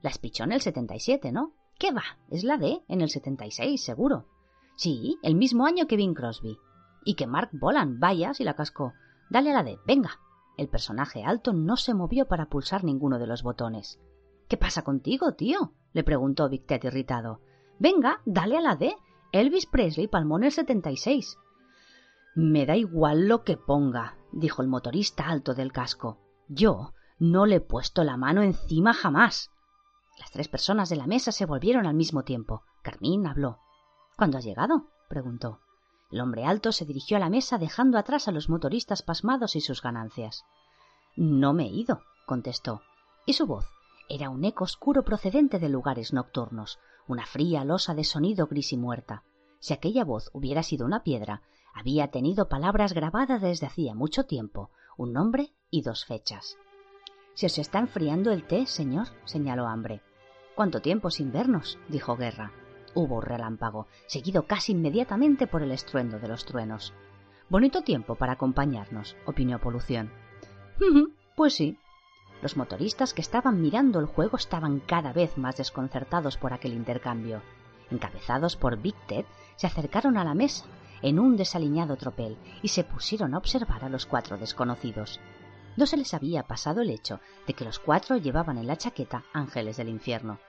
La 0.02 0.10
espichó 0.10 0.46
en 0.46 0.54
el 0.54 0.62
77, 0.62 1.32
¿no? 1.32 1.54
¿Qué 1.78 1.92
va? 1.92 2.04
Es 2.30 2.44
la 2.44 2.58
D, 2.58 2.84
en 2.88 3.02
el 3.02 3.10
76, 3.10 3.84
seguro. 3.84 4.28
Sí, 4.76 5.18
el 5.24 5.36
mismo 5.36 5.66
año 5.66 5.88
que 5.88 5.98
Bing 5.98 6.14
Crosby. 6.14 6.58
Y 7.06 7.16
que 7.16 7.28
Mark 7.28 7.52
Bolan, 7.54 8.00
vaya, 8.00 8.34
si 8.34 8.44
la 8.44 8.56
cascó. 8.56 8.94
Dale 9.30 9.52
a 9.52 9.54
la 9.54 9.64
D, 9.64 9.80
venga. 9.86 10.20
El 10.58 10.68
personaje 10.68 11.24
alto 11.24 11.54
no 11.54 11.78
se 11.78 11.94
movió 11.94 12.28
para 12.28 12.50
pulsar 12.50 12.84
ninguno 12.84 13.18
de 13.18 13.28
los 13.28 13.44
botones. 13.44 14.00
¿Qué 14.48 14.58
pasa 14.58 14.84
contigo, 14.84 15.34
tío? 15.34 15.74
le 15.94 16.04
preguntó 16.04 16.50
Big 16.50 16.66
irritado. 16.70 17.40
Venga, 17.80 18.22
dale 18.26 18.58
a 18.58 18.62
la 18.62 18.76
D. 18.76 18.94
Elvis 19.32 19.66
Presley 19.66 20.08
palmó 20.08 20.38
en 20.38 20.46
el 20.46 20.52
76. 20.52 21.38
Me 22.36 22.66
da 22.66 22.76
igual 22.76 23.28
lo 23.28 23.44
que 23.44 23.58
ponga, 23.58 24.18
dijo 24.32 24.62
el 24.62 24.68
motorista 24.68 25.28
alto 25.28 25.54
del 25.54 25.72
casco. 25.72 26.20
Yo 26.48 26.94
no 27.20 27.46
le 27.46 27.56
he 27.56 27.62
puesto 27.62 28.04
la 28.04 28.18
mano 28.18 28.42
encima 28.42 28.94
jamás. 28.94 29.52
Las 30.20 30.32
tres 30.32 30.48
personas 30.48 30.90
de 30.90 30.98
la 30.98 31.08
mesa 31.08 31.32
se 31.32 31.46
volvieron 31.46 31.86
al 31.86 31.94
mismo 31.94 32.24
tiempo. 32.24 32.64
Carmín 32.82 33.26
habló. 33.26 33.60
¿Cuándo 34.18 34.38
has 34.38 34.44
llegado? 34.44 34.88
preguntó. 35.08 35.60
El 36.12 36.20
hombre 36.20 36.46
alto 36.46 36.72
se 36.72 36.86
dirigió 36.86 37.18
a 37.18 37.20
la 37.22 37.30
mesa 37.30 37.58
dejando 37.58 37.98
atrás 37.98 38.28
a 38.28 38.32
los 38.32 38.50
motoristas 38.50 39.02
pasmados 39.02 39.56
y 39.56 39.62
sus 39.62 39.82
ganancias. 39.82 40.44
No 41.16 41.54
me 41.54 41.64
he 41.64 41.70
ido, 41.70 42.02
contestó. 42.26 42.82
Y 43.26 43.34
su 43.34 43.46
voz 43.46 43.66
era 44.10 44.30
un 44.30 44.44
eco 44.44 44.66
oscuro 44.66 45.04
procedente 45.04 45.58
de 45.58 45.70
lugares 45.70 46.12
nocturnos, 46.12 46.80
una 47.08 47.26
fría 47.26 47.64
losa 47.64 47.94
de 47.94 48.04
sonido 48.04 48.48
gris 48.48 48.74
y 48.74 48.78
muerta. 48.78 49.24
Si 49.60 49.74
aquella 49.74 50.04
voz 50.04 50.30
hubiera 50.34 50.64
sido 50.64 50.86
una 50.86 51.04
piedra, 51.04 51.42
había 51.74 52.10
tenido 52.10 52.50
palabras 52.50 52.94
grabadas 52.94 53.42
desde 53.42 53.68
hacía 53.68 53.94
mucho 53.94 54.26
tiempo, 54.26 54.72
un 54.98 55.14
nombre 55.14 55.54
y 55.70 55.82
dos 55.82 56.06
fechas. 56.06 56.58
Se 57.34 57.46
os 57.46 57.58
está 57.58 57.80
enfriando 57.80 58.32
el 58.32 58.46
té, 58.46 58.66
señor, 58.66 59.08
señaló 59.26 59.68
Hambre. 59.68 60.02
¿Cuánto 60.56 60.82
tiempo 60.82 61.10
sin 61.10 61.32
vernos? 61.32 61.80
dijo 61.88 62.18
Guerra. 62.18 62.52
Hubo 62.94 63.16
un 63.16 63.22
relámpago, 63.22 63.88
seguido 64.06 64.48
casi 64.48 64.74
inmediatamente 64.74 65.48
por 65.48 65.64
el 65.64 65.72
estruendo 65.72 66.20
de 66.20 66.28
los 66.28 66.46
truenos. 66.46 66.94
Bonito 67.50 67.84
tiempo 67.84 68.16
para 68.16 68.34
acompañarnos, 68.34 69.16
opinó 69.26 69.60
Polución. 69.60 70.12
pues 71.36 71.54
sí. 71.54 71.78
Los 72.42 72.58
motoristas 72.58 73.14
que 73.14 73.22
estaban 73.22 73.62
mirando 73.62 74.00
el 74.00 74.08
juego 74.08 74.38
estaban 74.38 74.80
cada 74.80 75.14
vez 75.14 75.38
más 75.38 75.58
desconcertados 75.58 76.38
por 76.38 76.54
aquel 76.54 76.74
intercambio. 76.74 77.42
Encabezados 77.92 78.56
por 78.56 78.78
Big 78.78 78.96
Ted, 79.08 79.26
se 79.56 79.68
acercaron 79.68 80.18
a 80.18 80.24
la 80.24 80.34
mesa 80.34 80.66
en 81.02 81.20
un 81.20 81.36
desaliñado 81.36 81.98
tropel 81.98 82.38
y 82.62 82.70
se 82.70 82.84
pusieron 82.84 83.34
a 83.34 83.38
observar 83.38 83.84
a 83.84 83.90
los 83.90 84.06
cuatro 84.06 84.38
desconocidos. 84.38 85.20
No 85.78 85.86
se 85.86 85.98
les 85.98 86.14
había 86.14 86.44
pasado 86.44 86.82
el 86.82 86.90
hecho 86.90 87.20
de 87.48 87.54
que 87.54 87.66
los 87.66 87.80
cuatro 87.80 88.18
llevaban 88.18 88.58
en 88.58 88.68
la 88.68 88.78
chaqueta 88.78 89.24
ángeles 89.34 89.78
del 89.78 89.90
infierno, 89.90 90.40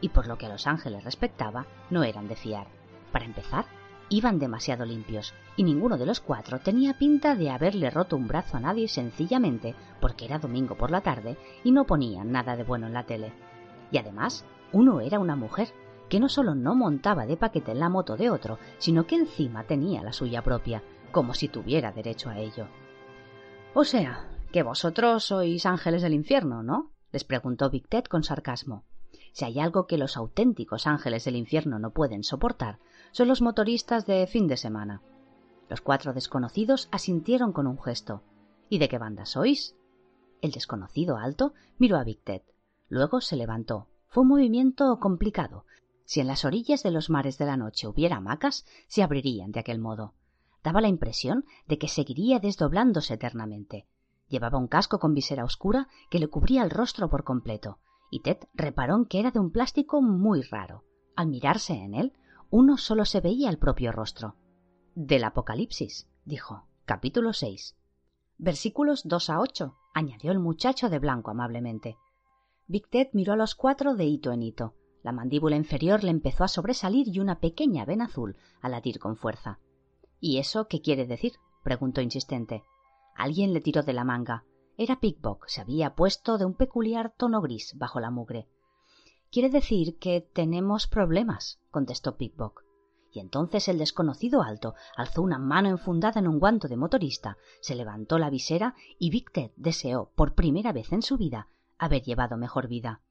y 0.00 0.08
por 0.08 0.26
lo 0.26 0.38
que 0.38 0.46
a 0.46 0.48
los 0.48 0.66
ángeles 0.66 1.04
respectaba, 1.04 1.66
no 1.90 2.02
eran 2.02 2.28
de 2.28 2.36
fiar. 2.36 2.66
Para 3.12 3.24
empezar, 3.24 3.66
iban 4.12 4.38
demasiado 4.38 4.84
limpios, 4.84 5.34
y 5.56 5.64
ninguno 5.64 5.96
de 5.96 6.06
los 6.06 6.20
cuatro 6.20 6.60
tenía 6.60 6.98
pinta 6.98 7.34
de 7.34 7.50
haberle 7.50 7.90
roto 7.90 8.16
un 8.16 8.28
brazo 8.28 8.56
a 8.56 8.60
nadie 8.60 8.88
sencillamente 8.88 9.74
porque 10.00 10.24
era 10.24 10.38
domingo 10.38 10.76
por 10.76 10.90
la 10.90 11.00
tarde 11.00 11.36
y 11.64 11.72
no 11.72 11.84
ponían 11.84 12.32
nada 12.32 12.56
de 12.56 12.64
bueno 12.64 12.86
en 12.86 12.94
la 12.94 13.04
tele. 13.04 13.32
Y 13.90 13.98
además, 13.98 14.44
uno 14.72 15.00
era 15.00 15.18
una 15.18 15.36
mujer, 15.36 15.68
que 16.08 16.20
no 16.20 16.28
solo 16.28 16.54
no 16.54 16.74
montaba 16.74 17.26
de 17.26 17.36
paquete 17.36 17.72
en 17.72 17.80
la 17.80 17.88
moto 17.88 18.16
de 18.16 18.30
otro, 18.30 18.58
sino 18.78 19.06
que 19.06 19.16
encima 19.16 19.64
tenía 19.64 20.02
la 20.02 20.12
suya 20.12 20.42
propia, 20.42 20.82
como 21.10 21.34
si 21.34 21.48
tuviera 21.48 21.92
derecho 21.92 22.28
a 22.28 22.38
ello. 22.38 22.68
O 23.74 23.84
sea, 23.84 24.28
que 24.52 24.62
vosotros 24.62 25.24
sois 25.24 25.64
ángeles 25.64 26.02
del 26.02 26.14
infierno, 26.14 26.62
¿no? 26.62 26.92
les 27.12 27.24
preguntó 27.24 27.70
Big 27.70 27.88
Ted 27.88 28.04
con 28.04 28.24
sarcasmo. 28.24 28.84
Si 29.32 29.46
hay 29.46 29.60
algo 29.60 29.86
que 29.86 29.98
los 29.98 30.16
auténticos 30.16 30.86
ángeles 30.86 31.24
del 31.24 31.36
infierno 31.36 31.78
no 31.78 31.90
pueden 31.92 32.22
soportar, 32.22 32.78
son 33.12 33.28
los 33.28 33.40
motoristas 33.40 34.06
de 34.06 34.26
fin 34.26 34.46
de 34.46 34.56
semana. 34.56 35.02
Los 35.68 35.80
cuatro 35.80 36.12
desconocidos 36.12 36.88
asintieron 36.92 37.52
con 37.52 37.66
un 37.66 37.80
gesto. 37.80 38.22
¿Y 38.68 38.78
de 38.78 38.88
qué 38.88 38.98
banda 38.98 39.24
sois? 39.24 39.74
El 40.42 40.50
desconocido 40.50 41.16
alto 41.16 41.54
miró 41.78 41.96
a 41.96 42.04
Big 42.04 42.22
Ted. 42.22 42.42
Luego 42.88 43.20
se 43.20 43.36
levantó. 43.36 43.88
Fue 44.08 44.22
un 44.22 44.28
movimiento 44.28 44.98
complicado. 45.00 45.64
Si 46.04 46.20
en 46.20 46.26
las 46.26 46.44
orillas 46.44 46.82
de 46.82 46.90
los 46.90 47.08
mares 47.08 47.38
de 47.38 47.46
la 47.46 47.56
noche 47.56 47.88
hubiera 47.88 48.16
hamacas, 48.16 48.66
se 48.86 49.02
abrirían 49.02 49.50
de 49.52 49.60
aquel 49.60 49.78
modo. 49.78 50.14
Daba 50.62 50.82
la 50.82 50.88
impresión 50.88 51.46
de 51.66 51.78
que 51.78 51.88
seguiría 51.88 52.38
desdoblándose 52.38 53.14
eternamente. 53.14 53.86
Llevaba 54.28 54.58
un 54.58 54.68
casco 54.68 54.98
con 54.98 55.14
visera 55.14 55.44
oscura 55.44 55.88
que 56.10 56.18
le 56.18 56.28
cubría 56.28 56.62
el 56.62 56.70
rostro 56.70 57.08
por 57.08 57.24
completo, 57.24 57.78
y 58.12 58.20
Ted 58.20 58.36
reparó 58.52 58.96
en 58.96 59.06
que 59.06 59.20
era 59.20 59.30
de 59.30 59.38
un 59.38 59.50
plástico 59.50 60.02
muy 60.02 60.42
raro. 60.42 60.84
Al 61.16 61.28
mirarse 61.28 61.72
en 61.72 61.94
él, 61.94 62.12
uno 62.50 62.76
solo 62.76 63.06
se 63.06 63.22
veía 63.22 63.48
el 63.48 63.58
propio 63.58 63.90
rostro. 63.90 64.36
Del 64.94 65.24
Apocalipsis, 65.24 66.10
dijo. 66.26 66.68
Capítulo 66.84 67.32
6. 67.32 67.74
Versículos 68.36 69.00
2 69.04 69.30
a 69.30 69.40
8, 69.40 69.78
añadió 69.94 70.30
el 70.30 70.40
muchacho 70.40 70.90
de 70.90 70.98
blanco 70.98 71.30
amablemente. 71.30 71.96
Big 72.66 72.86
Ted 72.90 73.08
miró 73.14 73.32
a 73.32 73.36
los 73.36 73.54
cuatro 73.54 73.94
de 73.94 74.04
hito 74.04 74.30
en 74.30 74.42
hito. 74.42 74.74
La 75.02 75.12
mandíbula 75.12 75.56
inferior 75.56 76.04
le 76.04 76.10
empezó 76.10 76.44
a 76.44 76.48
sobresalir 76.48 77.08
y 77.08 77.18
una 77.18 77.40
pequeña 77.40 77.86
vena 77.86 78.04
azul 78.04 78.36
a 78.60 78.68
latir 78.68 78.98
con 78.98 79.16
fuerza. 79.16 79.58
¿Y 80.20 80.36
eso 80.36 80.68
qué 80.68 80.82
quiere 80.82 81.06
decir? 81.06 81.32
preguntó 81.64 82.02
insistente. 82.02 82.62
Alguien 83.16 83.54
le 83.54 83.62
tiró 83.62 83.82
de 83.82 83.94
la 83.94 84.04
manga. 84.04 84.44
Era 84.76 85.00
Pickbock. 85.00 85.46
Se 85.48 85.60
había 85.60 85.94
puesto 85.94 86.38
de 86.38 86.44
un 86.44 86.54
peculiar 86.54 87.12
tono 87.16 87.40
gris 87.42 87.74
bajo 87.76 88.00
la 88.00 88.10
mugre. 88.10 88.48
Quiere 89.30 89.50
decir 89.50 89.98
que 89.98 90.20
tenemos 90.20 90.86
problemas, 90.86 91.60
contestó 91.70 92.16
Pickbock. 92.16 92.64
Y 93.12 93.20
entonces 93.20 93.68
el 93.68 93.78
desconocido 93.78 94.42
alto 94.42 94.74
alzó 94.96 95.20
una 95.20 95.38
mano 95.38 95.68
enfundada 95.68 96.20
en 96.20 96.28
un 96.28 96.38
guanto 96.38 96.68
de 96.68 96.78
motorista, 96.78 97.36
se 97.60 97.74
levantó 97.74 98.18
la 98.18 98.30
visera 98.30 98.74
y 98.98 99.22
Ted 99.24 99.50
deseó, 99.56 100.10
por 100.14 100.34
primera 100.34 100.72
vez 100.72 100.92
en 100.92 101.02
su 101.02 101.18
vida, 101.18 101.48
haber 101.76 102.02
llevado 102.02 102.38
mejor 102.38 102.68
vida. 102.68 103.02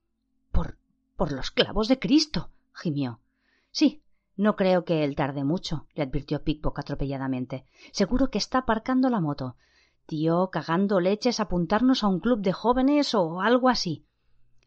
Por. 0.52 0.80
por 1.16 1.32
los 1.32 1.52
clavos 1.52 1.88
de 1.88 2.00
Cristo. 2.00 2.50
gimió. 2.74 3.20
Sí, 3.70 4.02
no 4.36 4.56
creo 4.56 4.86
que 4.86 5.04
él 5.04 5.16
tarde 5.16 5.44
mucho, 5.44 5.86
le 5.94 6.04
advirtió 6.04 6.44
Pickbock 6.44 6.80
atropelladamente. 6.80 7.66
Seguro 7.92 8.32
que 8.32 8.40
está 8.40 8.60
aparcando 8.60 9.10
la 9.10 9.22
moto 9.22 9.56
cagando 10.52 11.00
leches 11.00 11.40
apuntarnos 11.40 12.04
a 12.04 12.08
un 12.08 12.20
club 12.20 12.42
de 12.42 12.52
jóvenes 12.52 13.16
o 13.16 13.42
algo 13.42 13.70
así. 13.70 14.04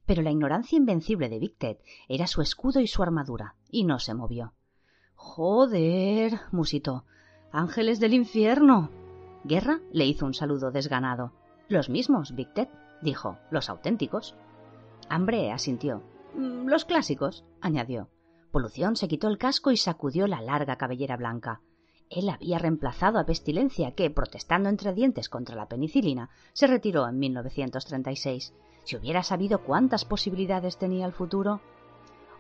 Pero 0.07 0.23
la 0.23 0.31
ignorancia 0.31 0.77
invencible 0.77 1.29
de 1.29 1.39
Big 1.39 1.57
Ted 1.59 1.77
era 2.09 2.27
su 2.27 2.41
escudo 2.41 2.81
y 2.81 2.87
su 2.87 3.03
armadura, 3.03 3.55
y 3.71 3.85
no 3.85 3.99
se 3.99 4.15
movió. 4.15 4.55
Joder, 5.15 6.41
musitó. 6.51 7.05
Ángeles 7.53 8.01
del 8.01 8.15
infierno. 8.15 8.91
Guerra 9.45 9.81
le 9.93 10.07
hizo 10.07 10.25
un 10.25 10.35
saludo 10.35 10.71
desganado. 10.71 11.33
Los 11.69 11.89
mismos, 11.89 12.35
Big 12.35 12.53
Ted, 12.55 12.69
dijo, 13.03 13.37
los 13.51 13.69
auténticos. 13.69 14.35
Hambre 15.09 15.53
asintió. 15.53 16.03
Los 16.35 16.85
clásicos, 16.85 17.45
añadió. 17.61 18.09
Polución 18.51 18.97
se 18.97 19.09
quitó 19.09 19.29
el 19.29 19.39
casco 19.39 19.73
y 19.73 19.77
sacudió 19.77 20.27
la 20.27 20.41
larga 20.41 20.77
cabellera 20.77 21.17
blanca. 21.17 21.61
Él 22.11 22.29
había 22.29 22.59
reemplazado 22.59 23.19
a 23.19 23.27
Pestilencia, 23.27 23.93
que, 23.93 24.11
protestando 24.11 24.69
entre 24.69 24.93
dientes 24.93 25.29
contra 25.29 25.57
la 25.57 25.69
penicilina, 25.69 26.31
se 26.53 26.67
retiró 26.67 27.09
en 27.09 27.19
1936. 27.19 28.55
Si 28.85 28.97
hubiera 28.97 29.23
sabido 29.23 29.63
cuántas 29.63 30.05
posibilidades 30.05 30.77
tenía 30.77 31.07
el 31.07 31.13
futuro. 31.13 31.61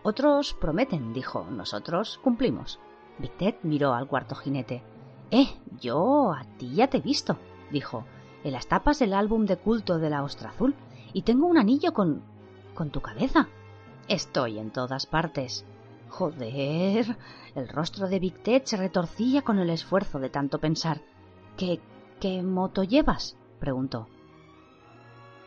Otros 0.03 0.55
prometen, 0.55 1.13
dijo. 1.13 1.47
Nosotros 1.51 2.21
cumplimos. 2.23 2.79
Victet 3.19 3.59
miró 3.63 3.95
al 3.95 4.07
cuarto 4.07 4.35
jinete. 4.35 4.83
Eh, 5.31 5.49
yo 5.81 6.33
a 6.33 6.45
ti 6.59 6.75
ya 6.75 6.89
te 6.89 6.99
he 6.99 7.01
visto, 7.01 7.39
dijo, 7.71 8.05
en 8.45 8.53
las 8.53 8.67
tapas 8.67 8.99
del 8.99 9.15
álbum 9.15 9.47
de 9.47 9.57
culto 9.57 9.99
de 9.99 10.11
la 10.11 10.23
ostra 10.23 10.51
azul, 10.51 10.75
y 11.13 11.23
tengo 11.23 11.47
un 11.47 11.59
anillo 11.59 11.95
con. 11.95 12.23
con 12.75 12.91
tu 12.91 13.01
cabeza. 13.01 13.49
Estoy 14.09 14.59
en 14.59 14.71
todas 14.71 15.07
partes. 15.07 15.65
Joder. 16.17 17.17
El 17.57 17.69
rostro 17.69 18.07
de 18.07 18.21
Big 18.21 18.37
se 18.65 18.77
retorcía 18.77 19.43
con 19.43 19.59
el 19.59 19.69
esfuerzo 19.69 20.21
de 20.21 20.31
tanto 20.31 20.61
pensar. 20.61 21.01
¿Qué. 21.57 21.81
qué 22.21 22.41
moto 22.41 22.85
llevas? 22.85 23.37
preguntó. 23.59 24.07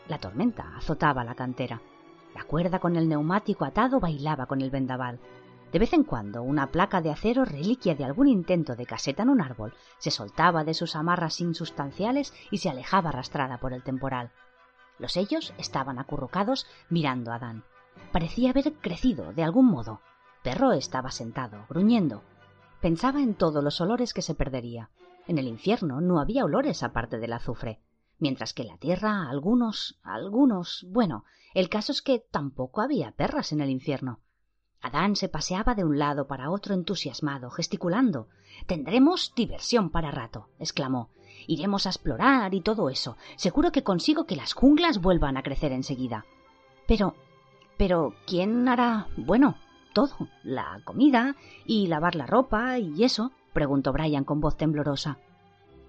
La 0.09 0.17
tormenta 0.17 0.75
azotaba 0.75 1.23
la 1.23 1.35
cantera. 1.35 1.81
La 2.35 2.43
cuerda 2.43 2.79
con 2.79 2.97
el 2.97 3.07
neumático 3.07 3.63
atado 3.63 4.01
bailaba 4.01 4.45
con 4.45 4.59
el 4.59 4.69
vendaval. 4.69 5.21
De 5.71 5.79
vez 5.79 5.93
en 5.93 6.03
cuando 6.03 6.43
una 6.43 6.67
placa 6.67 6.99
de 6.99 7.11
acero, 7.11 7.45
reliquia 7.45 7.95
de 7.95 8.03
algún 8.03 8.27
intento 8.27 8.75
de 8.75 8.85
caseta 8.85 9.23
en 9.23 9.29
un 9.29 9.39
árbol, 9.39 9.73
se 9.99 10.11
soltaba 10.11 10.65
de 10.65 10.73
sus 10.73 10.97
amarras 10.97 11.39
insustanciales 11.39 12.33
y 12.51 12.57
se 12.57 12.69
alejaba 12.69 13.11
arrastrada 13.11 13.57
por 13.57 13.71
el 13.71 13.83
temporal. 13.83 14.33
Los 14.99 15.15
ellos 15.15 15.53
estaban 15.57 15.97
acurrucados 15.97 16.67
mirando 16.89 17.31
a 17.31 17.39
Dan. 17.39 17.63
Parecía 18.11 18.49
haber 18.49 18.73
crecido 18.73 19.31
de 19.31 19.43
algún 19.43 19.67
modo, 19.67 20.01
perro 20.47 20.71
estaba 20.71 21.11
sentado, 21.11 21.65
gruñendo. 21.67 22.23
Pensaba 22.79 23.21
en 23.21 23.35
todos 23.35 23.61
los 23.61 23.81
olores 23.81 24.13
que 24.13 24.21
se 24.21 24.33
perdería. 24.33 24.89
En 25.27 25.39
el 25.39 25.45
infierno 25.45 25.99
no 25.99 26.21
había 26.21 26.45
olores 26.45 26.83
aparte 26.83 27.17
del 27.17 27.33
azufre, 27.33 27.81
mientras 28.17 28.53
que 28.53 28.61
en 28.61 28.69
la 28.69 28.77
tierra 28.77 29.29
algunos, 29.29 29.99
algunos. 30.03 30.85
Bueno, 30.87 31.25
el 31.53 31.67
caso 31.67 31.91
es 31.91 32.01
que 32.01 32.19
tampoco 32.31 32.79
había 32.79 33.11
perras 33.11 33.51
en 33.51 33.59
el 33.59 33.69
infierno. 33.69 34.21
Adán 34.79 35.17
se 35.17 35.27
paseaba 35.27 35.75
de 35.75 35.83
un 35.83 35.99
lado 35.99 36.27
para 36.27 36.49
otro 36.49 36.73
entusiasmado, 36.73 37.49
gesticulando. 37.49 38.29
Tendremos 38.67 39.33
diversión 39.35 39.89
para 39.89 40.11
rato, 40.11 40.47
exclamó. 40.59 41.09
Iremos 41.45 41.85
a 41.87 41.89
explorar 41.89 42.53
y 42.53 42.61
todo 42.61 42.89
eso. 42.89 43.17
Seguro 43.35 43.73
que 43.73 43.83
consigo 43.83 44.25
que 44.25 44.37
las 44.37 44.53
junglas 44.53 45.01
vuelvan 45.01 45.35
a 45.35 45.43
crecer 45.43 45.73
enseguida. 45.73 46.25
Pero. 46.87 47.15
Pero. 47.75 48.15
¿quién 48.25 48.69
hará. 48.69 49.07
bueno, 49.17 49.57
todo, 49.97 50.29
la 50.43 50.79
comida 50.85 51.35
y 51.65 51.87
lavar 51.87 52.13
la 52.13 52.27
ropa 52.27 52.77
y 52.77 53.03
eso, 53.03 53.31
preguntó 53.51 53.91
Brian 53.93 54.25
con 54.25 54.39
voz 54.39 54.55
temblorosa. 54.55 55.17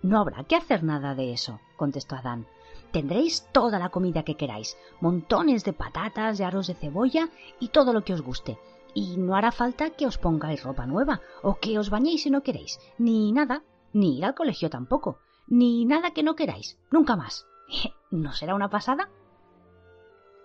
No 0.01 0.19
habrá 0.19 0.45
que 0.45 0.57
hacer 0.57 0.83
nada 0.83 1.15
de 1.15 1.35
eso, 1.35 1.61
contestó 1.77 2.17
Adán. 2.17 2.47
Tendréis 2.91 3.47
toda 3.53 3.79
la 3.79 3.91
comida 3.91 4.23
que 4.23 4.35
queráis, 4.35 4.79
montones 5.03 5.63
de 5.63 5.75
patatas, 5.75 6.39
de 6.39 6.47
aros 6.47 6.69
de 6.69 6.75
cebolla 6.75 7.29
y 7.61 7.69
todo 7.69 7.93
lo 7.93 8.03
que 8.03 8.15
os 8.15 8.23
guste. 8.23 8.59
Y 8.95 9.19
no 9.19 9.37
hará 9.37 9.53
falta 9.53 9.91
que 9.91 10.07
os 10.07 10.17
pongáis 10.17 10.65
ropa 10.65 10.87
nueva, 10.87 11.21
o 11.43 11.57
que 11.57 11.79
os 11.79 11.91
bañéis 11.91 12.23
si 12.23 12.31
no 12.31 12.43
queréis, 12.43 12.81
ni 12.97 13.31
nada, 13.31 13.63
ni 13.93 14.17
ir 14.17 14.25
al 14.25 14.35
colegio 14.35 14.71
tampoco, 14.71 15.19
ni 15.49 15.85
nada 15.85 16.13
que 16.13 16.23
no 16.23 16.35
queráis, 16.35 16.79
nunca 16.91 17.15
más. 17.15 17.47
¿No 18.11 18.33
será 18.33 18.55
una 18.55 18.71
pasada? 18.71 19.11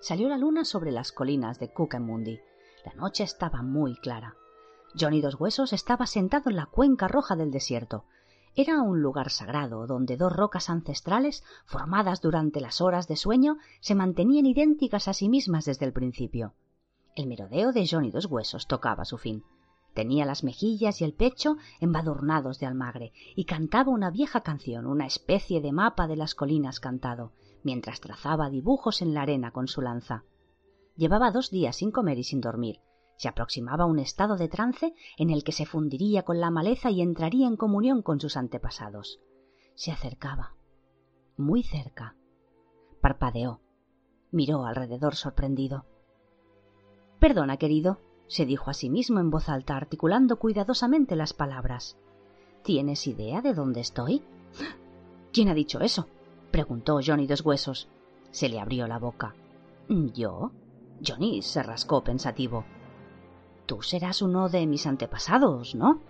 Salió 0.01 0.27
la 0.27 0.37
luna 0.37 0.65
sobre 0.65 0.91
las 0.91 1.13
colinas 1.13 1.59
de 1.59 1.71
Mundi. 2.01 2.41
La 2.85 2.93
noche 2.95 3.23
estaba 3.23 3.61
muy 3.61 3.95
clara. 3.95 4.35
Johnny 4.99 5.21
Dos 5.21 5.39
Huesos 5.39 5.73
estaba 5.73 6.05
sentado 6.05 6.49
en 6.49 6.57
la 6.57 6.65
cuenca 6.65 7.07
roja 7.07 7.35
del 7.35 7.49
desierto. 7.49 8.05
Era 8.55 8.81
un 8.81 9.01
lugar 9.01 9.31
sagrado 9.31 9.87
donde 9.87 10.17
dos 10.17 10.31
rocas 10.31 10.69
ancestrales, 10.69 11.43
formadas 11.65 12.21
durante 12.21 12.61
las 12.61 12.81
horas 12.81 13.07
de 13.07 13.15
sueño, 13.15 13.57
se 13.79 13.95
mantenían 13.95 14.45
idénticas 14.45 15.07
a 15.07 15.13
sí 15.13 15.29
mismas 15.29 15.65
desde 15.65 15.85
el 15.85 15.93
principio. 15.93 16.53
El 17.15 17.27
merodeo 17.27 17.71
de 17.71 17.87
Johnny 17.87 18.11
Dos 18.11 18.25
Huesos 18.25 18.67
tocaba 18.67 19.05
su 19.05 19.17
fin. 19.17 19.43
Tenía 19.93 20.25
las 20.25 20.43
mejillas 20.43 21.01
y 21.01 21.03
el 21.05 21.13
pecho 21.13 21.57
embadurnados 21.79 22.59
de 22.59 22.65
almagre 22.65 23.13
y 23.35 23.45
cantaba 23.45 23.91
una 23.91 24.11
vieja 24.11 24.41
canción, 24.41 24.87
una 24.87 25.05
especie 25.05 25.61
de 25.61 25.71
mapa 25.71 26.07
de 26.07 26.15
las 26.15 26.35
colinas 26.35 26.79
cantado, 26.79 27.31
mientras 27.63 28.01
trazaba 28.01 28.49
dibujos 28.49 29.01
en 29.01 29.13
la 29.13 29.21
arena 29.21 29.51
con 29.51 29.67
su 29.67 29.81
lanza. 29.81 30.25
Llevaba 30.95 31.31
dos 31.31 31.49
días 31.49 31.75
sin 31.77 31.91
comer 31.91 32.19
y 32.19 32.23
sin 32.23 32.41
dormir. 32.41 32.79
Se 33.17 33.27
aproximaba 33.27 33.85
un 33.85 33.99
estado 33.99 34.37
de 34.37 34.47
trance 34.47 34.93
en 35.17 35.29
el 35.29 35.43
que 35.43 35.51
se 35.51 35.65
fundiría 35.65 36.23
con 36.23 36.39
la 36.39 36.51
maleza 36.51 36.91
y 36.91 37.01
entraría 37.01 37.47
en 37.47 37.57
comunión 37.57 38.01
con 38.01 38.19
sus 38.19 38.37
antepasados. 38.37 39.19
Se 39.75 39.91
acercaba. 39.91 40.55
Muy 41.37 41.63
cerca. 41.63 42.15
Parpadeó. 43.01 43.61
Miró 44.31 44.65
alrededor 44.65 45.15
sorprendido. 45.15 45.85
Perdona, 47.19 47.57
querido, 47.57 47.99
se 48.27 48.45
dijo 48.45 48.69
a 48.69 48.73
sí 48.73 48.89
mismo 48.89 49.19
en 49.19 49.29
voz 49.29 49.49
alta, 49.49 49.77
articulando 49.77 50.37
cuidadosamente 50.37 51.15
las 51.15 51.33
palabras. 51.33 51.97
¿Tienes 52.63 53.07
idea 53.07 53.41
de 53.41 53.53
dónde 53.53 53.81
estoy? 53.81 54.23
¿Quién 55.31 55.49
ha 55.49 55.53
dicho 55.53 55.79
eso? 55.81 56.07
preguntó 56.51 56.99
Johnny 57.05 57.27
dos 57.27 57.41
huesos. 57.41 57.89
Se 58.31 58.49
le 58.49 58.59
abrió 58.59 58.87
la 58.87 58.99
boca. 58.99 59.35
¿Yo? 59.87 60.51
Johnny 61.05 61.41
se 61.41 61.63
rascó 61.63 62.03
pensativo. 62.03 62.65
Tú 63.65 63.81
serás 63.81 64.21
uno 64.21 64.49
de 64.49 64.65
mis 64.65 64.87
antepasados, 64.87 65.75
¿no? 65.75 66.01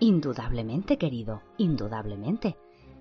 Indudablemente, 0.00 0.98
querido, 0.98 1.42
indudablemente. 1.56 2.56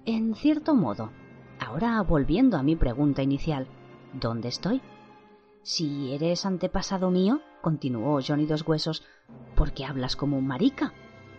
En 0.06 0.36
cierto 0.36 0.76
modo. 0.76 1.12
Ahora, 1.60 2.02
volviendo 2.02 2.58
a 2.58 2.64
mi 2.64 2.76
pregunta 2.76 3.24
inicial, 3.24 3.68
¿dónde 4.14 4.50
estoy? 4.50 4.82
Si 5.62 6.14
eres 6.14 6.46
antepasado 6.46 7.10
mío, 7.10 7.42
continuó 7.62 8.20
Johnny 8.26 8.46
Dos 8.46 8.68
Huesos, 8.68 9.04
¿por 9.56 9.72
qué 9.72 9.86
hablas 9.86 10.16
como 10.16 10.38
un 10.38 10.46
marica? 10.46 10.94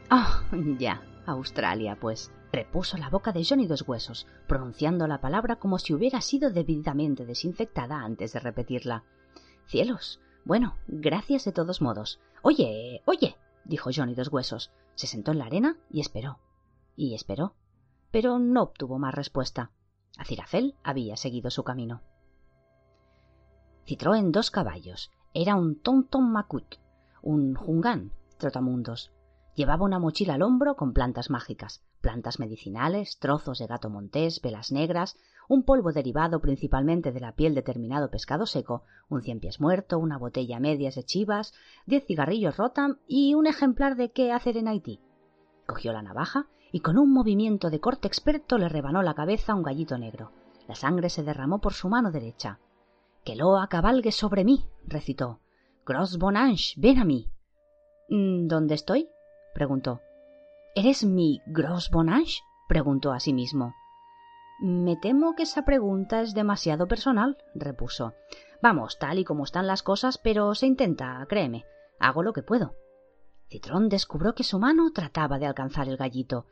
Ah, 0.09 0.45
ya, 0.79 1.03
Australia, 1.27 1.99
pues, 2.01 2.33
repuso 2.53 2.97
la 2.97 3.11
boca 3.11 3.33
de 3.33 3.45
Johnny 3.45 3.67
Dos 3.67 3.87
Huesos, 3.87 4.27
pronunciando 4.47 5.07
la 5.07 5.21
palabra 5.21 5.57
como 5.57 5.79
si 5.79 5.93
hubiera 5.93 6.21
sido 6.21 6.51
debidamente 6.51 7.27
desinfectada 7.27 8.01
antes 8.01 8.33
de 8.33 8.41
repetirla. 8.41 9.05
Cielos. 9.67 10.21
Bueno, 10.45 10.77
gracias 10.87 11.45
de 11.45 11.53
todos 11.53 11.81
modos. 11.81 12.21
Oye, 12.43 13.03
oye, 13.07 13.37
dijo 13.65 13.91
Johnny 13.95 14.15
Dos 14.15 14.33
Huesos. 14.33 14.71
Se 14.95 15.07
sentó 15.07 15.33
en 15.33 15.39
la 15.39 15.47
arena 15.47 15.77
y 15.91 16.01
esperó. 16.01 16.39
Y 16.97 17.15
esperó. 17.15 17.55
Pero 18.11 18.39
no 18.39 18.63
obtuvo 18.63 18.99
más 18.99 19.15
respuesta. 19.15 19.71
Acirafel 20.19 20.77
había 20.85 21.17
seguido 21.17 21.51
su 21.51 21.65
camino. 21.65 22.03
en 23.87 24.33
dos 24.33 24.51
caballos 24.51 25.11
era 25.33 25.57
un 25.57 25.81
Tonton 25.81 26.31
Makut, 26.31 26.77
un 27.23 27.55
jungán, 27.55 28.13
trotamundos. 28.39 29.11
Llevaba 29.55 29.85
una 29.85 29.99
mochila 29.99 30.35
al 30.35 30.43
hombro 30.43 30.77
con 30.77 30.93
plantas 30.93 31.31
mágicas, 31.31 31.83
plantas 32.01 32.39
medicinales, 32.39 33.19
trozos 33.19 33.59
de 33.59 33.67
gato 33.67 33.89
montés, 33.91 34.41
velas 34.41 34.71
negras, 34.71 35.17
un 35.49 35.63
polvo 35.63 35.93
derivado 35.93 36.41
principalmente 36.41 37.13
de 37.13 37.21
la 37.21 37.33
piel 37.33 37.55
de 37.55 37.61
determinado 37.61 38.11
pescado 38.11 38.47
seco, 38.47 38.83
un 39.09 39.23
cien 39.23 39.41
pies 39.41 39.61
muerto, 39.61 39.99
una 39.99 40.19
botella 40.19 40.61
medias 40.61 40.95
de 40.95 41.05
chivas, 41.05 41.53
diez 41.87 42.05
cigarrillos 42.07 42.57
rotam 42.57 42.99
y 43.07 43.35
un 43.35 43.47
ejemplar 43.47 43.97
de 43.97 44.13
qué 44.13 44.33
hacer 44.33 44.57
en 44.57 44.69
Haití. 44.69 45.01
Cogió 45.67 45.93
la 45.93 46.03
navaja 46.03 46.47
y 46.73 46.81
con 46.81 46.99
un 46.99 47.13
movimiento 47.13 47.71
de 47.71 47.81
corte 47.81 48.09
experto 48.09 48.59
le 48.59 48.69
rebanó 48.69 49.03
la 49.03 49.15
cabeza 49.15 49.53
a 49.53 49.55
un 49.55 49.63
gallito 49.63 49.97
negro. 49.97 50.33
La 50.67 50.75
sangre 50.75 51.09
se 51.09 51.23
derramó 51.23 51.61
por 51.61 51.73
su 51.75 51.89
mano 51.89 52.11
derecha. 52.11 52.59
Que 53.25 53.37
Loa 53.37 53.69
cabalgue 53.69 54.13
sobre 54.13 54.45
mí, 54.45 54.67
recitó. 54.87 55.41
Gros 55.87 56.19
Bonange, 56.19 56.75
ven 56.77 56.99
a 56.99 57.05
mí. 57.05 57.31
Mm, 58.09 58.47
¿Dónde 58.49 58.75
estoy? 58.75 59.09
preguntó. 59.55 60.01
¿Eres 60.75 61.05
mi 61.05 61.41
Gros 61.47 61.91
Bonange? 61.91 62.41
preguntó 62.69 63.13
a 63.13 63.21
sí 63.21 63.33
mismo. 63.33 63.75
Me 64.65 64.97
temo 64.97 65.35
que 65.35 65.43
esa 65.43 65.67
pregunta 65.67 66.23
es 66.23 66.33
demasiado 66.33 66.89
personal, 66.89 67.37
repuso. 67.55 68.15
Vamos, 68.63 68.99
tal 68.99 69.19
y 69.19 69.25
como 69.25 69.45
están 69.45 69.67
las 69.67 69.83
cosas, 69.83 70.17
pero 70.17 70.55
se 70.55 70.65
intenta, 70.65 71.23
créeme. 71.29 71.67
Hago 72.01 72.23
lo 72.23 72.33
que 72.33 72.43
puedo. 72.43 72.75
Citrón 73.51 73.91
descubrió 73.91 74.35
que 74.35 74.43
su 74.43 74.59
mano 74.59 74.91
trataba 74.91 75.39
de 75.39 75.45
alcanzar 75.45 75.87
el 75.91 75.99
gallito. 75.99 76.47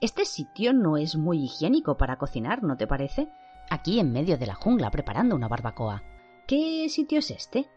Este 0.00 0.24
sitio 0.24 0.72
no 0.72 0.96
es 0.96 1.14
muy 1.14 1.44
higiénico 1.44 1.96
para 1.96 2.18
cocinar, 2.18 2.64
¿no 2.64 2.76
te 2.76 2.88
parece? 2.88 3.28
aquí 3.70 4.00
en 4.00 4.12
medio 4.12 4.38
de 4.38 4.46
la 4.46 4.56
jungla 4.56 4.90
preparando 4.90 5.36
una 5.36 5.46
barbacoa. 5.46 6.02
¿Qué 6.48 6.88
sitio 6.88 7.20
es 7.20 7.30
este? 7.30 7.68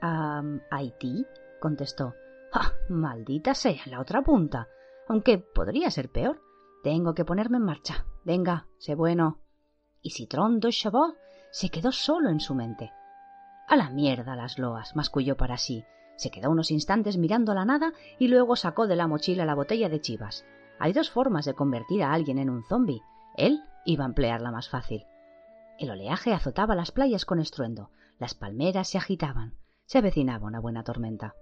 Ah, 0.00 0.42
Haití, 0.72 1.24
contestó. 1.60 2.14
¡Ah! 2.52 2.72
Maldita 2.88 3.54
sea, 3.54 3.82
la 3.86 4.00
otra 4.00 4.22
punta. 4.22 4.66
Aunque 5.06 5.38
podría 5.38 5.92
ser 5.92 6.10
peor. 6.10 6.40
Tengo 6.82 7.14
que 7.14 7.24
ponerme 7.24 7.58
en 7.58 7.64
marcha. 7.64 8.04
Venga, 8.24 8.66
sé 8.78 8.94
bueno. 8.94 9.38
Y 10.00 10.10
Citron 10.10 10.60
de 10.60 10.70
Chabot 10.70 11.16
se 11.50 11.68
quedó 11.68 11.92
solo 11.92 12.30
en 12.30 12.40
su 12.40 12.54
mente. 12.54 12.92
A 13.68 13.76
la 13.76 13.90
mierda 13.90 14.36
las 14.36 14.58
loas, 14.58 14.94
masculló 14.96 15.36
para 15.36 15.56
sí. 15.56 15.84
Se 16.16 16.30
quedó 16.30 16.50
unos 16.50 16.70
instantes 16.70 17.16
mirando 17.16 17.54
la 17.54 17.64
nada 17.64 17.92
y 18.18 18.28
luego 18.28 18.56
sacó 18.56 18.86
de 18.86 18.96
la 18.96 19.06
mochila 19.06 19.44
la 19.44 19.54
botella 19.54 19.88
de 19.88 20.00
chivas. 20.00 20.44
Hay 20.78 20.92
dos 20.92 21.10
formas 21.10 21.44
de 21.44 21.54
convertir 21.54 22.02
a 22.02 22.12
alguien 22.12 22.38
en 22.38 22.50
un 22.50 22.64
zombi. 22.64 23.02
Él 23.36 23.62
iba 23.84 24.04
a 24.04 24.08
emplear 24.08 24.40
la 24.40 24.50
más 24.50 24.68
fácil. 24.68 25.06
El 25.78 25.90
oleaje 25.90 26.32
azotaba 26.32 26.74
las 26.74 26.92
playas 26.92 27.24
con 27.24 27.40
estruendo, 27.40 27.90
las 28.18 28.34
palmeras 28.34 28.88
se 28.88 28.98
agitaban, 28.98 29.54
se 29.86 29.98
avecinaba 29.98 30.46
una 30.46 30.60
buena 30.60 30.84
tormenta. 30.84 31.34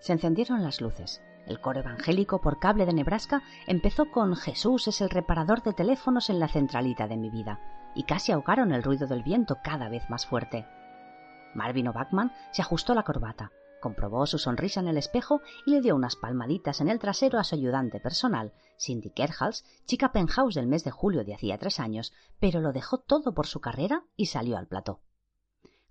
Se 0.00 0.12
encendieron 0.12 0.62
las 0.62 0.80
luces. 0.80 1.22
El 1.46 1.60
coro 1.60 1.80
evangélico 1.80 2.40
por 2.40 2.58
cable 2.58 2.86
de 2.86 2.92
Nebraska 2.92 3.42
empezó 3.66 4.10
con 4.10 4.36
Jesús 4.36 4.88
es 4.88 5.00
el 5.00 5.10
reparador 5.10 5.62
de 5.62 5.72
teléfonos 5.72 6.30
en 6.30 6.38
la 6.38 6.48
centralita 6.48 7.08
de 7.08 7.16
mi 7.16 7.30
vida, 7.30 7.60
y 7.94 8.04
casi 8.04 8.32
ahogaron 8.32 8.72
el 8.72 8.82
ruido 8.82 9.06
del 9.06 9.22
viento 9.22 9.58
cada 9.62 9.88
vez 9.88 10.08
más 10.08 10.26
fuerte. 10.26 10.66
Marvin 11.54 11.88
O'Backman 11.88 12.32
se 12.52 12.62
ajustó 12.62 12.94
la 12.94 13.02
corbata, 13.02 13.50
comprobó 13.80 14.26
su 14.26 14.38
sonrisa 14.38 14.80
en 14.80 14.88
el 14.88 14.96
espejo 14.96 15.42
y 15.66 15.72
le 15.72 15.80
dio 15.80 15.96
unas 15.96 16.16
palmaditas 16.16 16.80
en 16.80 16.88
el 16.88 16.98
trasero 16.98 17.38
a 17.38 17.44
su 17.44 17.56
ayudante 17.56 18.00
personal, 18.00 18.52
Cindy 18.78 19.10
Kerhals, 19.10 19.64
chica 19.84 20.12
penthouse 20.12 20.54
del 20.54 20.68
mes 20.68 20.84
de 20.84 20.90
julio 20.90 21.24
de 21.24 21.34
hacía 21.34 21.58
tres 21.58 21.80
años, 21.80 22.12
pero 22.38 22.60
lo 22.60 22.72
dejó 22.72 22.98
todo 22.98 23.34
por 23.34 23.46
su 23.46 23.60
carrera 23.60 24.04
y 24.16 24.26
salió 24.26 24.56
al 24.56 24.68
plató. 24.68 25.00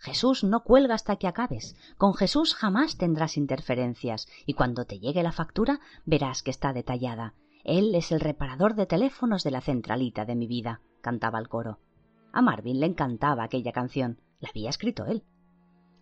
Jesús 0.01 0.43
no 0.43 0.63
cuelga 0.63 0.95
hasta 0.95 1.17
que 1.17 1.27
acabes. 1.27 1.75
Con 1.95 2.15
Jesús 2.15 2.55
jamás 2.55 2.97
tendrás 2.97 3.37
interferencias, 3.37 4.27
y 4.47 4.55
cuando 4.55 4.85
te 4.85 4.97
llegue 4.97 5.21
la 5.21 5.31
factura 5.31 5.79
verás 6.05 6.41
que 6.41 6.49
está 6.49 6.73
detallada. 6.73 7.35
Él 7.63 7.93
es 7.93 8.11
el 8.11 8.19
reparador 8.19 8.73
de 8.73 8.87
teléfonos 8.87 9.43
de 9.43 9.51
la 9.51 9.61
centralita 9.61 10.25
de 10.25 10.35
mi 10.35 10.47
vida, 10.47 10.81
cantaba 11.01 11.37
el 11.37 11.47
coro. 11.47 11.77
A 12.33 12.41
Marvin 12.41 12.79
le 12.79 12.87
encantaba 12.87 13.43
aquella 13.43 13.71
canción. 13.73 14.19
La 14.39 14.49
había 14.49 14.71
escrito 14.71 15.05
él. 15.05 15.23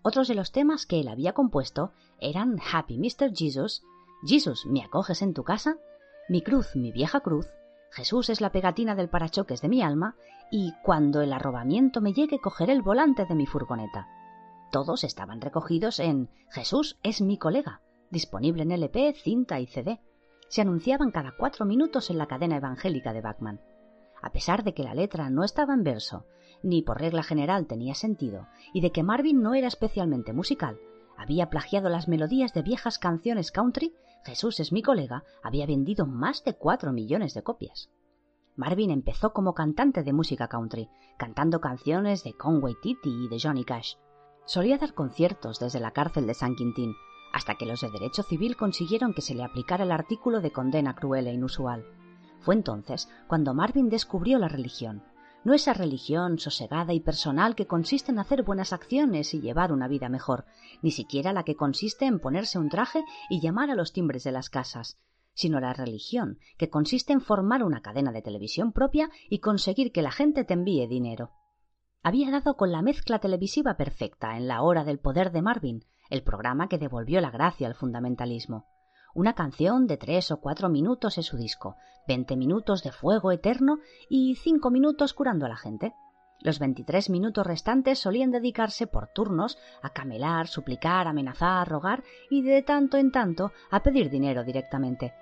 Otros 0.02 0.30
de 0.30 0.36
los 0.36 0.54
temas 0.54 0.86
que 0.86 1.02
él 1.02 1.10
había 1.10 1.34
compuesto 1.34 1.92
eran 2.22 2.58
Happy 2.72 2.98
Mr. 2.98 3.36
Jesus, 3.36 3.84
Jesus, 4.26 4.66
¿me 4.66 4.82
acoges 4.82 5.22
en 5.22 5.34
tu 5.34 5.44
casa? 5.44 5.76
Mi 6.30 6.42
cruz, 6.42 6.74
mi 6.74 6.94
vieja 6.94 7.20
cruz, 7.20 7.48
Jesús 7.92 8.30
es 8.30 8.42
la 8.42 8.52
pegatina 8.52 8.96
del 8.96 9.10
parachoques 9.10 9.62
de 9.62 9.70
mi 9.70 9.82
alma 9.82 10.16
y 10.52 10.74
cuando 10.84 11.22
el 11.22 11.34
arrobamiento 11.34 12.02
me 12.02 12.14
llegue 12.14 12.40
cogeré 12.40 12.74
el 12.74 12.82
volante 12.82 13.26
de 13.26 13.36
mi 13.36 13.46
furgoneta. 13.46 14.08
Todos 14.72 15.04
estaban 15.04 15.42
recogidos 15.42 16.00
en 16.00 16.30
Jesús 16.50 17.00
es 17.04 17.22
mi 17.22 17.38
colega, 17.38 17.82
disponible 18.12 18.64
en 18.64 18.72
LP, 18.72 19.14
cinta 19.14 19.60
y 19.60 19.68
CD. 19.68 20.00
Se 20.48 20.62
anunciaban 20.62 21.12
cada 21.12 21.34
cuatro 21.38 21.66
minutos 21.66 22.10
en 22.10 22.18
la 22.18 22.28
cadena 22.28 22.58
evangélica 22.58 23.14
de 23.14 23.22
Bachman. 23.22 23.62
A 24.22 24.32
pesar 24.32 24.64
de 24.64 24.74
que 24.74 24.84
la 24.84 24.94
letra 24.94 25.30
no 25.30 25.44
estaba 25.44 25.74
en 25.74 25.84
verso, 25.84 26.26
ni 26.62 26.82
por 26.82 27.00
regla 27.00 27.24
general 27.24 27.68
tenía 27.68 27.96
sentido, 27.96 28.48
y 28.74 28.82
de 28.82 28.92
que 28.92 29.04
Marvin 29.04 29.42
no 29.42 29.54
era 29.54 29.68
especialmente 29.68 30.34
musical, 30.34 30.78
había 31.18 31.50
plagiado 31.50 31.90
las 31.90 32.08
melodías 32.08 32.54
de 32.54 32.62
viejas 32.62 32.98
canciones 33.00 33.52
country, 33.52 33.94
Jesús 34.24 34.60
es 34.60 34.72
mi 34.72 34.82
colega, 34.82 35.24
había 35.44 35.66
vendido 35.66 36.06
más 36.06 36.44
de 36.44 36.54
cuatro 36.54 36.92
millones 36.92 37.34
de 37.34 37.44
copias. 37.44 37.90
Marvin 38.56 38.92
empezó 38.92 39.32
como 39.32 39.54
cantante 39.54 40.04
de 40.04 40.12
música 40.12 40.48
country, 40.50 40.90
cantando 41.18 41.62
canciones 41.62 42.24
de 42.24 42.34
Conway 42.34 42.76
Titty 42.82 43.26
y 43.26 43.28
de 43.30 43.40
Johnny 43.40 43.64
Cash. 43.64 43.94
Solía 44.46 44.78
dar 44.78 44.94
conciertos 44.94 45.60
desde 45.60 45.80
la 45.80 45.92
cárcel 45.92 46.28
de 46.28 46.34
San 46.34 46.56
Quintín, 46.56 46.94
hasta 47.32 47.56
que 47.56 47.66
los 47.66 47.82
de 47.82 47.90
derecho 47.92 48.24
civil 48.24 48.58
consiguieron 48.58 49.14
que 49.14 49.22
se 49.22 49.36
le 49.36 49.44
aplicara 49.44 49.84
el 49.84 49.92
artículo 49.92 50.42
de 50.42 50.52
condena 50.52 50.96
cruel 50.96 51.28
e 51.28 51.34
inusual. 51.34 51.86
Fue 52.42 52.56
entonces 52.56 53.10
cuando 53.28 53.54
Marvin 53.54 53.90
descubrió 53.90 54.40
la 54.40 54.50
religión, 54.50 55.04
no 55.44 55.54
esa 55.54 55.74
religión 55.74 56.38
sosegada 56.40 56.94
y 56.94 57.00
personal 57.00 57.56
que 57.56 57.68
consiste 57.68 58.12
en 58.12 58.20
hacer 58.20 58.44
buenas 58.44 58.74
acciones 58.74 59.34
y 59.34 59.42
llevar 59.42 59.72
una 59.72 59.88
vida 59.88 60.10
mejor, 60.10 60.46
ni 60.82 60.92
siquiera 60.92 61.34
la 61.34 61.44
que 61.44 61.56
consiste 61.56 62.06
en 62.06 62.20
ponerse 62.20 62.60
un 62.60 62.70
traje 62.70 63.04
y 63.30 63.40
llamar 63.40 63.70
a 63.70 63.76
los 63.76 63.94
timbres 63.94 64.24
de 64.24 64.32
las 64.32 64.50
casas, 64.50 64.98
sino 65.34 65.60
la 65.60 65.74
religión 65.74 66.40
que 66.58 66.70
consiste 66.70 67.14
en 67.14 67.22
formar 67.22 67.64
una 67.64 67.82
cadena 67.82 68.12
de 68.12 68.22
televisión 68.22 68.74
propia 68.74 69.10
y 69.30 69.40
conseguir 69.40 69.92
que 69.92 70.02
la 70.02 70.12
gente 70.12 70.44
te 70.44 70.54
envíe 70.54 70.88
dinero. 70.88 71.32
Había 72.04 72.32
dado 72.32 72.56
con 72.56 72.72
la 72.72 72.82
mezcla 72.82 73.20
televisiva 73.20 73.76
perfecta 73.76 74.38
en 74.38 74.48
la 74.48 74.62
hora 74.62 74.84
del 74.84 75.00
poder 75.00 75.32
de 75.32 75.42
Marvin, 75.42 75.86
el 76.10 76.24
programa 76.24 76.68
que 76.68 76.78
devolvió 76.78 77.22
la 77.22 77.32
gracia 77.32 77.68
al 77.68 77.76
fundamentalismo. 77.76 78.68
Una 79.14 79.34
canción 79.34 79.88
de 79.88 79.98
tres 79.98 80.32
o 80.32 80.40
cuatro 80.40 80.70
minutos 80.70 81.18
en 81.18 81.24
su 81.24 81.36
disco, 81.36 81.76
veinte 82.08 82.38
minutos 82.38 82.84
de 82.84 82.92
fuego 82.92 83.32
eterno 83.32 83.80
y 84.08 84.36
cinco 84.36 84.70
minutos 84.70 85.14
curando 85.14 85.46
a 85.46 85.50
la 85.50 85.58
gente. 85.58 85.94
Los 86.42 86.60
veintitrés 86.60 87.10
minutos 87.10 87.46
restantes 87.46 88.00
solían 88.00 88.32
dedicarse 88.32 88.88
por 88.88 89.08
turnos 89.08 89.58
a 89.82 89.90
camelar, 89.90 90.48
suplicar, 90.48 91.08
amenazar, 91.08 91.68
rogar 91.68 92.04
y 92.30 92.44
de 92.44 92.62
tanto 92.62 92.98
en 92.98 93.12
tanto 93.12 93.52
a 93.72 93.82
pedir 93.82 94.10
dinero 94.10 94.44
directamente. 94.44 95.14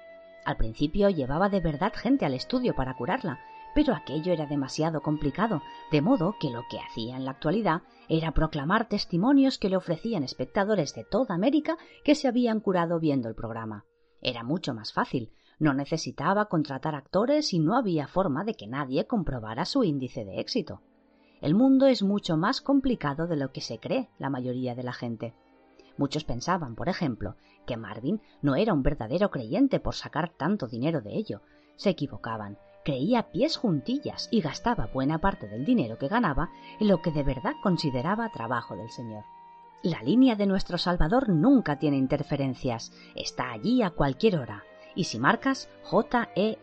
Al 0.45 0.57
principio 0.57 1.09
llevaba 1.09 1.49
de 1.49 1.61
verdad 1.61 1.93
gente 1.95 2.25
al 2.25 2.33
estudio 2.33 2.75
para 2.75 2.93
curarla, 2.93 3.39
pero 3.77 3.93
aquello 3.93 4.33
era 4.33 4.47
demasiado 4.47 5.01
complicado, 5.01 5.61
de 5.91 6.01
modo 6.01 6.35
que 6.39 6.49
lo 6.49 6.63
que 6.67 6.79
hacía 6.79 7.15
en 7.15 7.25
la 7.25 7.29
actualidad 7.29 7.83
era 8.09 8.31
proclamar 8.31 8.89
testimonios 8.89 9.59
que 9.59 9.69
le 9.69 9.77
ofrecían 9.77 10.23
espectadores 10.23 10.95
de 10.95 11.03
toda 11.03 11.35
América 11.35 11.77
que 12.03 12.15
se 12.15 12.27
habían 12.27 12.59
curado 12.59 12.99
viendo 12.99 13.29
el 13.29 13.35
programa. 13.35 13.85
Era 14.19 14.43
mucho 14.43 14.73
más 14.73 14.93
fácil, 14.93 15.31
no 15.59 15.75
necesitaba 15.75 16.45
contratar 16.45 16.95
actores 16.95 17.53
y 17.53 17.59
no 17.59 17.77
había 17.77 18.07
forma 18.07 18.43
de 18.43 18.55
que 18.55 18.65
nadie 18.65 19.05
comprobara 19.05 19.63
su 19.63 19.83
índice 19.83 20.25
de 20.25 20.39
éxito. 20.39 20.81
El 21.39 21.53
mundo 21.53 21.85
es 21.85 22.01
mucho 22.01 22.35
más 22.35 22.61
complicado 22.61 23.27
de 23.27 23.35
lo 23.35 23.51
que 23.51 23.61
se 23.61 23.77
cree 23.77 24.09
la 24.17 24.31
mayoría 24.31 24.73
de 24.73 24.81
la 24.81 24.93
gente. 24.93 25.35
Muchos 25.97 26.23
pensaban, 26.23 26.73
por 26.73 26.89
ejemplo, 26.89 27.35
que 27.67 27.77
Marvin 27.77 28.21
no 28.41 28.55
era 28.55 28.73
un 28.73 28.81
verdadero 28.81 29.29
creyente 29.29 29.79
por 29.79 29.93
sacar 29.93 30.31
tanto 30.35 30.65
dinero 30.65 31.01
de 31.01 31.13
ello. 31.15 31.43
Se 31.75 31.91
equivocaban. 31.91 32.57
Creía 32.87 33.31
pies 33.33 33.57
juntillas 33.57 34.29
y 34.31 34.39
gastaba 34.39 34.87
buena 34.93 35.17
parte 35.19 35.45
del 35.49 35.65
dinero 35.65 35.97
que 35.97 36.07
ganaba 36.07 36.51
en 36.79 36.87
lo 36.87 37.01
que 37.01 37.11
de 37.11 37.21
verdad 37.21 37.51
consideraba 37.61 38.31
trabajo 38.31 38.77
del 38.77 38.89
Señor. 38.89 39.25
La 39.83 40.01
línea 40.03 40.37
de 40.37 40.45
nuestro 40.45 40.77
Salvador 40.77 41.27
nunca 41.27 41.79
tiene 41.79 41.97
interferencias, 41.97 42.93
está 43.13 43.51
allí 43.51 43.81
a 43.83 43.89
cualquier 43.89 44.37
hora. 44.37 44.63
Y 44.95 45.03
si 45.03 45.19
marcas 45.19 45.69
J-E-S-U-S, 45.83 46.55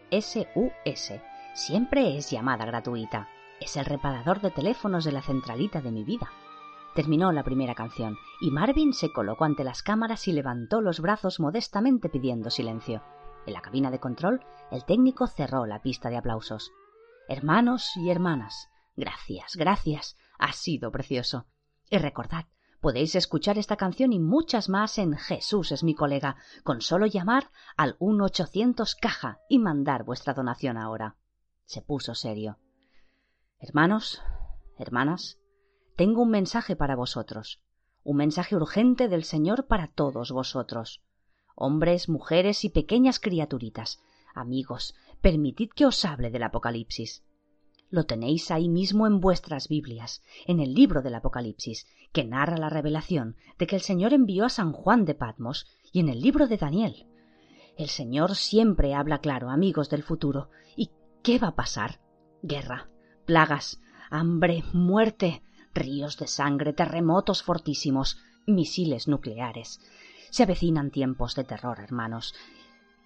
siempre 1.53 2.17
es 2.17 2.31
llamada 2.31 2.65
gratuita. 2.65 3.29
Es 3.61 3.77
el 3.77 3.85
reparador 3.85 4.41
de 4.41 4.51
teléfonos 4.51 5.05
de 5.05 5.13
la 5.13 5.21
centralita 5.21 5.83
de 5.83 5.91
mi 5.91 6.05
vida. 6.05 6.31
Terminó 6.95 7.33
la 7.33 7.45
primera 7.45 7.75
canción 7.75 8.17
y 8.41 8.51
Marvin 8.51 8.95
se 8.95 9.13
colocó 9.13 9.45
ante 9.45 9.63
las 9.63 9.83
cámaras 9.83 10.27
y 10.27 10.33
levantó 10.33 10.81
los 10.81 11.01
brazos 11.01 11.39
modestamente 11.39 12.09
pidiendo 12.09 12.49
silencio. 12.49 13.03
En 13.47 13.53
la 13.53 13.61
cabina 13.61 13.91
de 13.91 14.01
control, 14.01 14.45
el 14.71 14.85
técnico 14.85 15.27
cerró 15.27 15.67
la 15.67 15.83
pista 15.83 16.09
de 16.09 16.17
aplausos. 16.17 16.73
Hermanos 17.29 17.97
y 17.97 18.11
hermanas, 18.11 18.69
gracias, 18.97 19.57
gracias. 19.57 20.17
Ha 20.39 20.53
sido 20.53 20.91
precioso. 20.91 21.47
Y 21.91 21.99
recordad, 21.99 22.47
podéis 22.81 23.15
escuchar 23.15 23.59
esta 23.59 23.77
canción 23.77 24.13
y 24.13 24.19
muchas 24.19 24.69
más 24.69 24.99
en 24.99 25.17
Jesús 25.17 25.73
es 25.73 25.85
mi 25.85 25.95
colega, 25.95 26.37
con 26.63 26.81
solo 26.81 27.07
llamar 27.07 27.51
al 27.77 27.99
1-800 27.99 28.97
caja 29.01 29.41
y 29.49 29.59
mandar 29.59 30.05
vuestra 30.05 30.35
donación 30.35 30.77
ahora. 30.77 31.17
Se 31.67 31.83
puso 31.83 32.15
serio. 32.15 32.59
Hermanos, 33.59 34.23
hermanas, 34.79 35.39
tengo 35.97 36.23
un 36.23 36.31
mensaje 36.31 36.77
para 36.77 36.97
vosotros, 36.97 37.63
un 38.03 38.17
mensaje 38.17 38.57
urgente 38.57 39.09
del 39.09 39.25
Señor 39.25 39.67
para 39.67 39.89
todos 39.89 40.33
vosotros. 40.33 41.03
Hombres, 41.55 42.09
mujeres 42.09 42.65
y 42.65 42.69
pequeñas 42.69 43.21
criaturitas, 43.21 44.01
amigos, 44.35 44.95
permitid 45.21 45.71
que 45.75 45.87
os 45.87 46.05
hable 46.05 46.31
del 46.31 46.43
Apocalipsis. 46.43 47.25
Lo 47.91 48.05
tenéis 48.07 48.51
ahí 48.51 48.69
mismo 48.69 49.07
en 49.07 49.21
vuestras 49.21 49.69
Biblias, 49.69 50.23
en 50.47 50.59
el 50.59 50.75
libro 50.75 51.01
del 51.01 51.15
Apocalipsis, 51.15 51.87
que 52.13 52.25
narra 52.25 52.57
la 52.57 52.69
revelación 52.69 53.37
de 53.59 53.67
que 53.67 53.77
el 53.77 53.83
Señor 53.83 54.13
envió 54.13 54.45
a 54.45 54.49
San 54.49 54.73
Juan 54.73 55.05
de 55.05 55.15
Patmos, 55.15 55.67
y 55.93 56.01
en 56.01 56.09
el 56.09 56.21
libro 56.21 56.49
de 56.49 56.57
Daniel. 56.57 57.07
El 57.77 57.89
Señor 57.89 58.35
siempre 58.35 58.95
habla 58.95 59.19
claro, 59.19 59.51
amigos 59.51 59.91
del 59.91 60.03
futuro. 60.03 60.51
¿Y 60.77 60.91
qué 61.23 61.39
va 61.39 61.49
a 61.49 61.55
pasar? 61.55 62.01
Guerra, 62.43 62.91
plagas, 63.27 63.81
hambre, 64.11 64.65
muerte, 64.73 65.43
ríos 65.73 66.17
de 66.19 66.27
sangre, 66.27 66.73
terremotos 66.73 67.43
fortísimos, 67.43 68.19
misiles 68.47 69.09
nucleares. 69.09 69.81
Se 70.31 70.43
avecinan 70.43 70.91
tiempos 70.91 71.35
de 71.35 71.45
terror, 71.45 71.81
hermanos. 71.81 72.35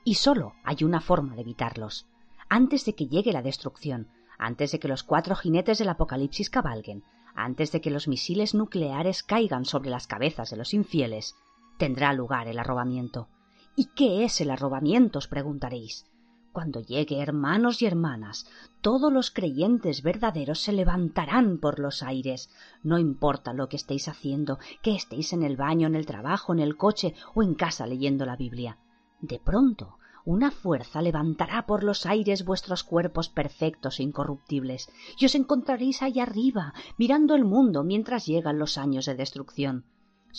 Y 0.05 0.15
solo 0.15 0.55
hay 0.65 0.85
una 0.85 1.01
forma 1.01 1.35
de 1.35 1.43
evitarlos. 1.43 2.07
Antes 2.49 2.85
de 2.85 2.95
que 2.95 3.09
llegue 3.09 3.33
la 3.33 3.43
destrucción, 3.43 4.09
antes 4.39 4.73
de 4.73 4.79
que 4.79 4.89
los 4.89 5.03
cuatro 5.03 5.35
jinetes 5.35 5.79
del 5.79 5.89
Apocalipsis 5.89 6.49
cabalguen, 6.49 7.05
antes 7.35 7.73
de 7.73 7.81
que 7.81 7.91
los 7.91 8.09
misiles 8.09 8.55
nucleares 8.55 9.23
caigan 9.23 9.65
sobre 9.65 9.91
las 9.91 10.07
cabezas 10.07 10.51
de 10.51 10.57
los 10.57 10.75
infieles, 10.75 11.35
tendrá 11.77 12.13
lugar 12.13 12.49
el 12.49 12.59
arrobamiento. 12.59 13.29
¿Y 13.77 13.87
qué 13.95 14.25
es 14.25 14.41
el 14.41 14.51
arrobamiento? 14.51 15.19
os 15.19 15.29
preguntaréis. 15.29 16.07
Cuando 16.53 16.81
llegue, 16.81 17.21
hermanos 17.21 17.83
y 17.83 17.87
hermanas, 17.87 18.47
todos 18.81 19.13
los 19.13 19.31
creyentes 19.31 20.03
verdaderos 20.03 20.61
se 20.61 20.73
levantarán 20.73 21.59
por 21.59 21.79
los 21.79 22.03
aires. 22.03 22.51
No 22.83 22.99
importa 22.99 23.53
lo 23.53 23.69
que 23.69 23.77
estéis 23.77 24.09
haciendo, 24.09 24.59
que 24.83 24.95
estéis 24.95 25.33
en 25.33 25.43
el 25.43 25.57
baño, 25.57 25.87
en 25.87 25.95
el 25.95 26.07
trabajo, 26.07 26.53
en 26.53 26.61
el 26.61 26.77
coche 26.77 27.15
o 27.35 27.43
en 27.43 27.55
casa 27.55 27.87
leyendo 27.87 28.25
la 28.25 28.37
Biblia. 28.37 28.79
De 29.21 29.39
pronto, 29.39 29.99
una 30.25 30.51
fuerza 30.51 31.01
levantará 31.01 31.67
por 31.67 31.83
los 31.85 32.07
aires 32.07 32.45
vuestros 32.45 32.85
cuerpos 32.85 33.29
perfectos 33.29 33.99
e 33.99 34.03
incorruptibles, 34.03 34.91
y 35.19 35.27
os 35.27 35.35
encontraréis 35.35 36.03
allá 36.03 36.25
arriba, 36.25 36.75
mirando 36.97 37.35
el 37.35 37.45
mundo 37.45 37.85
mientras 37.85 38.27
llegan 38.27 38.59
los 38.59 38.79
años 38.79 39.07
de 39.07 39.15
destrucción. 39.15 39.85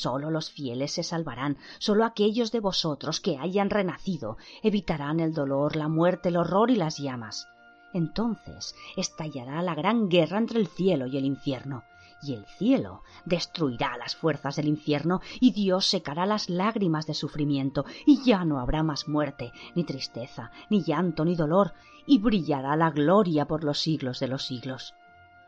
Sólo 0.01 0.31
los 0.31 0.49
fieles 0.49 0.93
se 0.93 1.03
salvarán, 1.03 1.57
sólo 1.77 2.05
aquellos 2.05 2.53
de 2.53 2.61
vosotros 2.61 3.19
que 3.19 3.37
hayan 3.37 3.69
renacido 3.69 4.37
evitarán 4.63 5.19
el 5.19 5.33
dolor, 5.33 5.75
la 5.75 5.89
muerte, 5.89 6.29
el 6.29 6.37
horror 6.37 6.71
y 6.71 6.77
las 6.77 6.99
llamas. 6.99 7.49
Entonces 7.93 8.75
estallará 8.95 9.61
la 9.61 9.75
gran 9.75 10.07
guerra 10.07 10.37
entre 10.37 10.57
el 10.61 10.67
cielo 10.67 11.05
y 11.05 11.17
el 11.17 11.25
infierno, 11.25 11.83
y 12.21 12.33
el 12.33 12.45
cielo 12.45 13.03
destruirá 13.25 13.97
las 13.97 14.15
fuerzas 14.15 14.55
del 14.55 14.69
infierno, 14.69 15.19
y 15.41 15.51
Dios 15.51 15.85
secará 15.85 16.25
las 16.25 16.49
lágrimas 16.49 17.05
de 17.05 17.13
sufrimiento, 17.13 17.83
y 18.05 18.23
ya 18.23 18.45
no 18.45 18.61
habrá 18.61 18.83
más 18.83 19.09
muerte, 19.09 19.51
ni 19.75 19.83
tristeza, 19.83 20.49
ni 20.69 20.81
llanto, 20.81 21.25
ni 21.25 21.35
dolor, 21.35 21.73
y 22.05 22.19
brillará 22.19 22.77
la 22.77 22.91
gloria 22.91 23.49
por 23.49 23.65
los 23.65 23.81
siglos 23.81 24.21
de 24.21 24.29
los 24.29 24.45
siglos. 24.45 24.93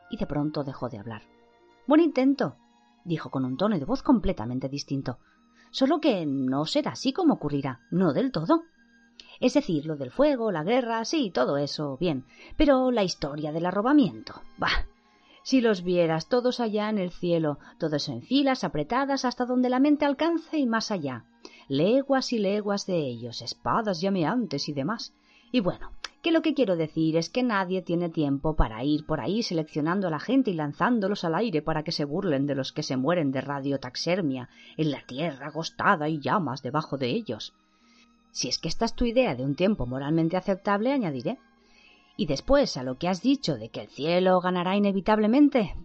Y 0.09 0.17
de 0.17 0.27
pronto 0.27 0.65
dejó 0.65 0.89
de 0.89 0.99
hablar. 0.99 1.21
Buen 1.87 2.01
intento, 2.01 2.57
dijo 3.03 3.29
con 3.29 3.45
un 3.45 3.57
tono 3.57 3.77
de 3.77 3.85
voz 3.85 4.03
completamente 4.03 4.69
distinto. 4.69 5.17
Solo 5.71 5.99
que 5.99 6.25
no 6.25 6.65
será 6.65 6.91
así 6.91 7.13
como 7.13 7.35
ocurrirá, 7.35 7.81
no 7.91 8.13
del 8.13 8.31
todo. 8.31 8.63
Es 9.39 9.53
decir, 9.53 9.85
lo 9.85 9.95
del 9.95 10.11
fuego, 10.11 10.51
la 10.51 10.63
guerra, 10.63 11.03
sí, 11.05 11.31
todo 11.31 11.57
eso, 11.57 11.97
bien. 11.97 12.25
Pero 12.57 12.91
la 12.91 13.03
historia 13.03 13.51
del 13.51 13.65
arrobamiento. 13.65 14.41
Bah. 14.57 14.85
Si 15.43 15.61
los 15.61 15.83
vieras 15.83 16.27
todos 16.27 16.59
allá 16.59 16.89
en 16.89 16.99
el 16.99 17.11
cielo, 17.11 17.57
todos 17.79 18.09
en 18.09 18.21
filas 18.21 18.63
apretadas 18.63 19.25
hasta 19.25 19.45
donde 19.45 19.69
la 19.69 19.79
mente 19.79 20.05
alcance 20.05 20.57
y 20.57 20.67
más 20.67 20.91
allá. 20.91 21.25
Leguas 21.67 22.33
y 22.33 22.37
leguas 22.37 22.85
de 22.85 22.99
ellos, 22.99 23.41
espadas 23.41 24.01
llameantes 24.01 24.69
y 24.69 24.73
demás. 24.73 25.13
Y 25.51 25.61
bueno, 25.61 25.91
que 26.21 26.31
lo 26.31 26.43
que 26.43 26.53
quiero 26.53 26.75
decir 26.75 27.17
es 27.17 27.29
que 27.29 27.41
nadie 27.41 27.81
tiene 27.81 28.09
tiempo 28.09 28.55
para 28.55 28.83
ir 28.83 29.05
por 29.05 29.19
ahí 29.19 29.41
seleccionando 29.41 30.07
a 30.07 30.11
la 30.11 30.19
gente 30.19 30.51
y 30.51 30.53
lanzándolos 30.53 31.23
al 31.23 31.33
aire 31.33 31.63
para 31.63 31.83
que 31.83 31.91
se 31.91 32.05
burlen 32.05 32.45
de 32.45 32.53
los 32.53 32.71
que 32.71 32.83
se 32.83 32.95
mueren 32.95 33.31
de 33.31 33.41
radiotaxermia 33.41 34.47
en 34.77 34.91
la 34.91 35.01
tierra 35.05 35.47
agostada 35.47 36.09
y 36.09 36.19
llamas 36.19 36.61
debajo 36.61 36.97
de 36.97 37.07
ellos. 37.07 37.53
Si 38.29 38.47
es 38.47 38.59
que 38.59 38.67
esta 38.67 38.85
es 38.85 38.93
tu 38.93 39.05
idea 39.05 39.35
de 39.35 39.43
un 39.43 39.55
tiempo 39.55 39.87
moralmente 39.87 40.37
aceptable, 40.37 40.93
añadiré. 40.93 41.39
Y 42.17 42.27
después 42.27 42.77
a 42.77 42.83
lo 42.83 42.97
que 42.97 43.07
has 43.07 43.23
dicho 43.23 43.55
de 43.57 43.69
que 43.69 43.81
el 43.81 43.87
cielo 43.87 44.39
ganará 44.41 44.75
inevitablemente, 44.75 45.75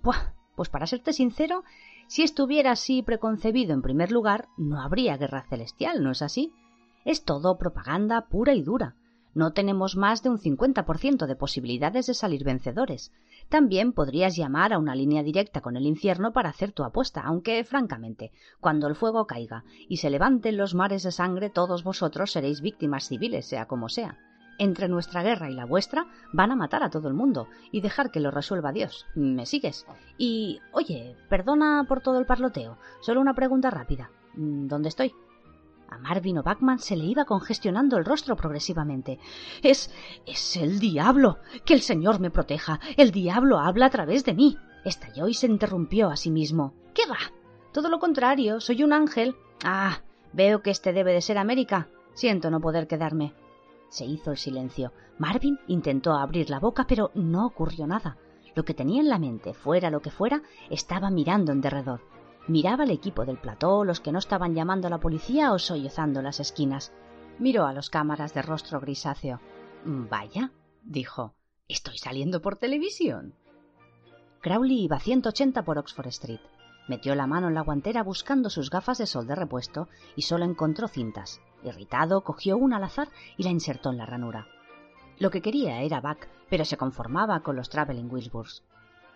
pues 0.55 0.68
para 0.68 0.87
serte 0.87 1.14
sincero, 1.14 1.64
si 2.09 2.22
estuviera 2.22 2.72
así 2.72 3.03
preconcebido 3.03 3.72
en 3.72 3.81
primer 3.81 4.12
lugar, 4.12 4.49
no 4.59 4.83
habría 4.83 5.16
guerra 5.16 5.46
celestial, 5.49 6.05
¿no 6.05 6.11
es 6.11 6.20
así? 6.20 6.53
Es 7.07 7.25
todo 7.25 7.57
propaganda 7.57 8.27
pura 8.29 8.53
y 8.53 8.62
dura 8.62 8.96
no 9.37 9.53
tenemos 9.53 9.96
más 9.96 10.22
de 10.22 10.31
un 10.31 10.38
50% 10.38 11.27
de 11.27 11.37
posibilidades 11.37 12.07
de 12.07 12.14
salir 12.14 12.43
vencedores. 12.43 13.12
También 13.51 13.93
podrías 13.93 14.34
llamar 14.34 14.72
a 14.72 14.78
una 14.78 14.95
línea 14.95 15.22
directa 15.22 15.61
con 15.61 15.76
el 15.76 15.84
infierno 15.84 16.32
para 16.32 16.49
hacer 16.49 16.72
tu 16.72 16.84
apuesta, 16.84 17.20
aunque, 17.20 17.62
francamente, 17.62 18.32
cuando 18.61 18.87
el 18.87 18.95
fuego 18.95 19.26
caiga 19.26 19.64
y 19.91 19.99
se 19.99 20.09
levanten 20.09 20.57
los 20.57 20.74
mares 20.74 21.03
de 21.03 21.12
sangre, 21.12 21.51
todos 21.51 21.84
vosotros 21.84 22.32
seréis 22.32 22.62
víctimas 22.62 23.09
civiles, 23.09 23.45
sea 23.45 23.66
como 23.66 23.91
sea. 23.91 24.16
Entre 24.59 24.89
nuestra 24.89 25.22
guerra 25.22 25.51
y 25.51 25.55
la 25.55 25.66
vuestra 25.66 26.07
van 26.32 26.51
a 26.51 26.57
matar 26.57 26.82
a 26.82 26.89
todo 26.89 27.09
el 27.09 27.14
mundo 27.14 27.47
y 27.70 27.82
dejar 27.82 28.11
que 28.11 28.20
lo 28.20 28.30
resuelva 28.30 28.72
Dios. 28.72 29.05
¿Me 29.14 29.45
sigues? 29.45 29.84
Y, 30.16 30.61
oye, 30.72 31.14
perdona 31.28 31.84
por 31.87 32.01
todo 32.01 32.18
el 32.18 32.24
parloteo. 32.24 32.78
Solo 33.03 33.20
una 33.20 33.34
pregunta 33.34 33.68
rápida. 33.68 34.11
¿Dónde 34.34 34.89
estoy? 34.89 35.12
A 35.89 35.99
Marvin 35.99 36.43
Bachman 36.43 36.78
se 36.78 36.97
le 36.97 37.05
iba 37.05 37.24
congestionando 37.24 37.97
el 37.97 38.05
rostro 38.05 38.37
progresivamente. 38.37 39.18
Es. 39.62 39.91
es 40.26 40.57
el 40.57 40.80
diablo. 40.80 41.39
Que 41.64 41.74
el 41.74 41.80
Señor 41.80 42.20
me 42.20 42.30
proteja. 42.30 42.80
El 42.97 43.11
diablo 43.11 43.59
habla 43.59 43.87
a 43.87 43.91
través 43.91 44.24
de 44.24 44.34
mí. 44.34 44.57
Estalló 44.84 45.28
y 45.28 45.34
se 45.34 45.47
interrumpió 45.47 46.11
a 46.11 46.16
sí 46.16 46.30
mismo. 46.30 46.74
¿Qué 46.95 47.03
va? 47.09 47.18
Todo 47.72 47.89
lo 47.89 47.99
contrario, 47.99 48.61
soy 48.61 48.82
un 48.82 48.93
ángel. 48.93 49.37
Ah, 49.64 50.01
veo 50.32 50.62
que 50.62 50.70
este 50.70 50.93
debe 50.93 51.12
de 51.12 51.20
ser 51.20 51.39
América. 51.39 51.89
Siento 52.14 52.51
no 52.51 52.61
poder 52.61 52.87
quedarme. 52.87 53.34
Se 53.89 54.05
hizo 54.05 54.30
el 54.30 54.39
silencio. 54.39 54.93
Marvin 55.18 55.59
intentó 55.66 56.12
abrir 56.12 56.51
la 56.51 56.59
boca, 56.59 56.87
pero 56.89 57.11
no 57.14 57.47
ocurrió 57.47 57.87
nada. 57.87 58.16
Lo 58.55 58.64
que 58.64 58.74
tenía 58.74 59.01
en 59.01 59.09
la 59.09 59.18
mente, 59.18 59.53
fuera 59.53 59.91
lo 59.91 60.01
que 60.01 60.11
fuera, 60.11 60.43
estaba 60.70 61.11
mirando 61.11 61.53
en 61.53 61.61
derredor. 61.61 62.01
Miraba 62.49 62.84
el 62.84 62.90
equipo 62.90 63.24
del 63.24 63.38
plató, 63.38 63.84
los 63.84 64.01
que 64.01 64.12
no 64.12 64.20
estaban 64.20 64.55
llamando 64.55 64.86
a 64.86 64.90
la 64.90 65.01
policía 65.01 65.53
o 65.53 65.59
sollozando 65.59 66.22
las 66.22 66.38
esquinas. 66.38 66.92
Miró 67.38 67.66
a 67.66 67.72
los 67.72 67.90
cámaras 67.90 68.34
de 68.34 68.42
rostro 68.42 68.80
grisáceo. 68.80 69.40
Vaya, 69.84 70.53
dijo, 70.82 71.34
estoy 71.68 71.99
saliendo 71.99 72.40
por 72.40 72.57
televisión. 72.57 73.34
Crowley 74.40 74.84
iba 74.84 74.97
a 74.97 75.01
180 75.01 75.64
por 75.64 75.76
Oxford 75.76 76.07
Street. 76.09 76.40
Metió 76.86 77.16
la 77.16 77.26
mano 77.26 77.49
en 77.49 77.55
la 77.55 77.62
guantera 77.62 78.05
buscando 78.05 78.49
sus 78.49 78.70
gafas 78.70 78.99
de 78.99 79.07
sol 79.07 79.26
de 79.26 79.34
repuesto 79.34 79.88
y 80.14 80.22
solo 80.22 80.44
encontró 80.44 80.86
cintas. 80.86 81.40
Irritado, 81.64 82.22
cogió 82.22 82.57
una 82.57 82.76
al 82.76 82.84
azar 82.84 83.09
y 83.36 83.42
la 83.42 83.51
insertó 83.51 83.90
en 83.90 83.99
la 83.99 84.07
ranura. 84.07 84.47
Lo 85.18 85.30
que 85.30 85.42
quería 85.42 85.82
era 85.82 86.01
Buck, 86.01 86.28
pero 86.49 86.64
se 86.64 86.76
conformaba 86.76 87.40
con 87.40 87.57
los 87.57 87.70
Traveling 87.70 88.09
Wilburys. 88.09 88.62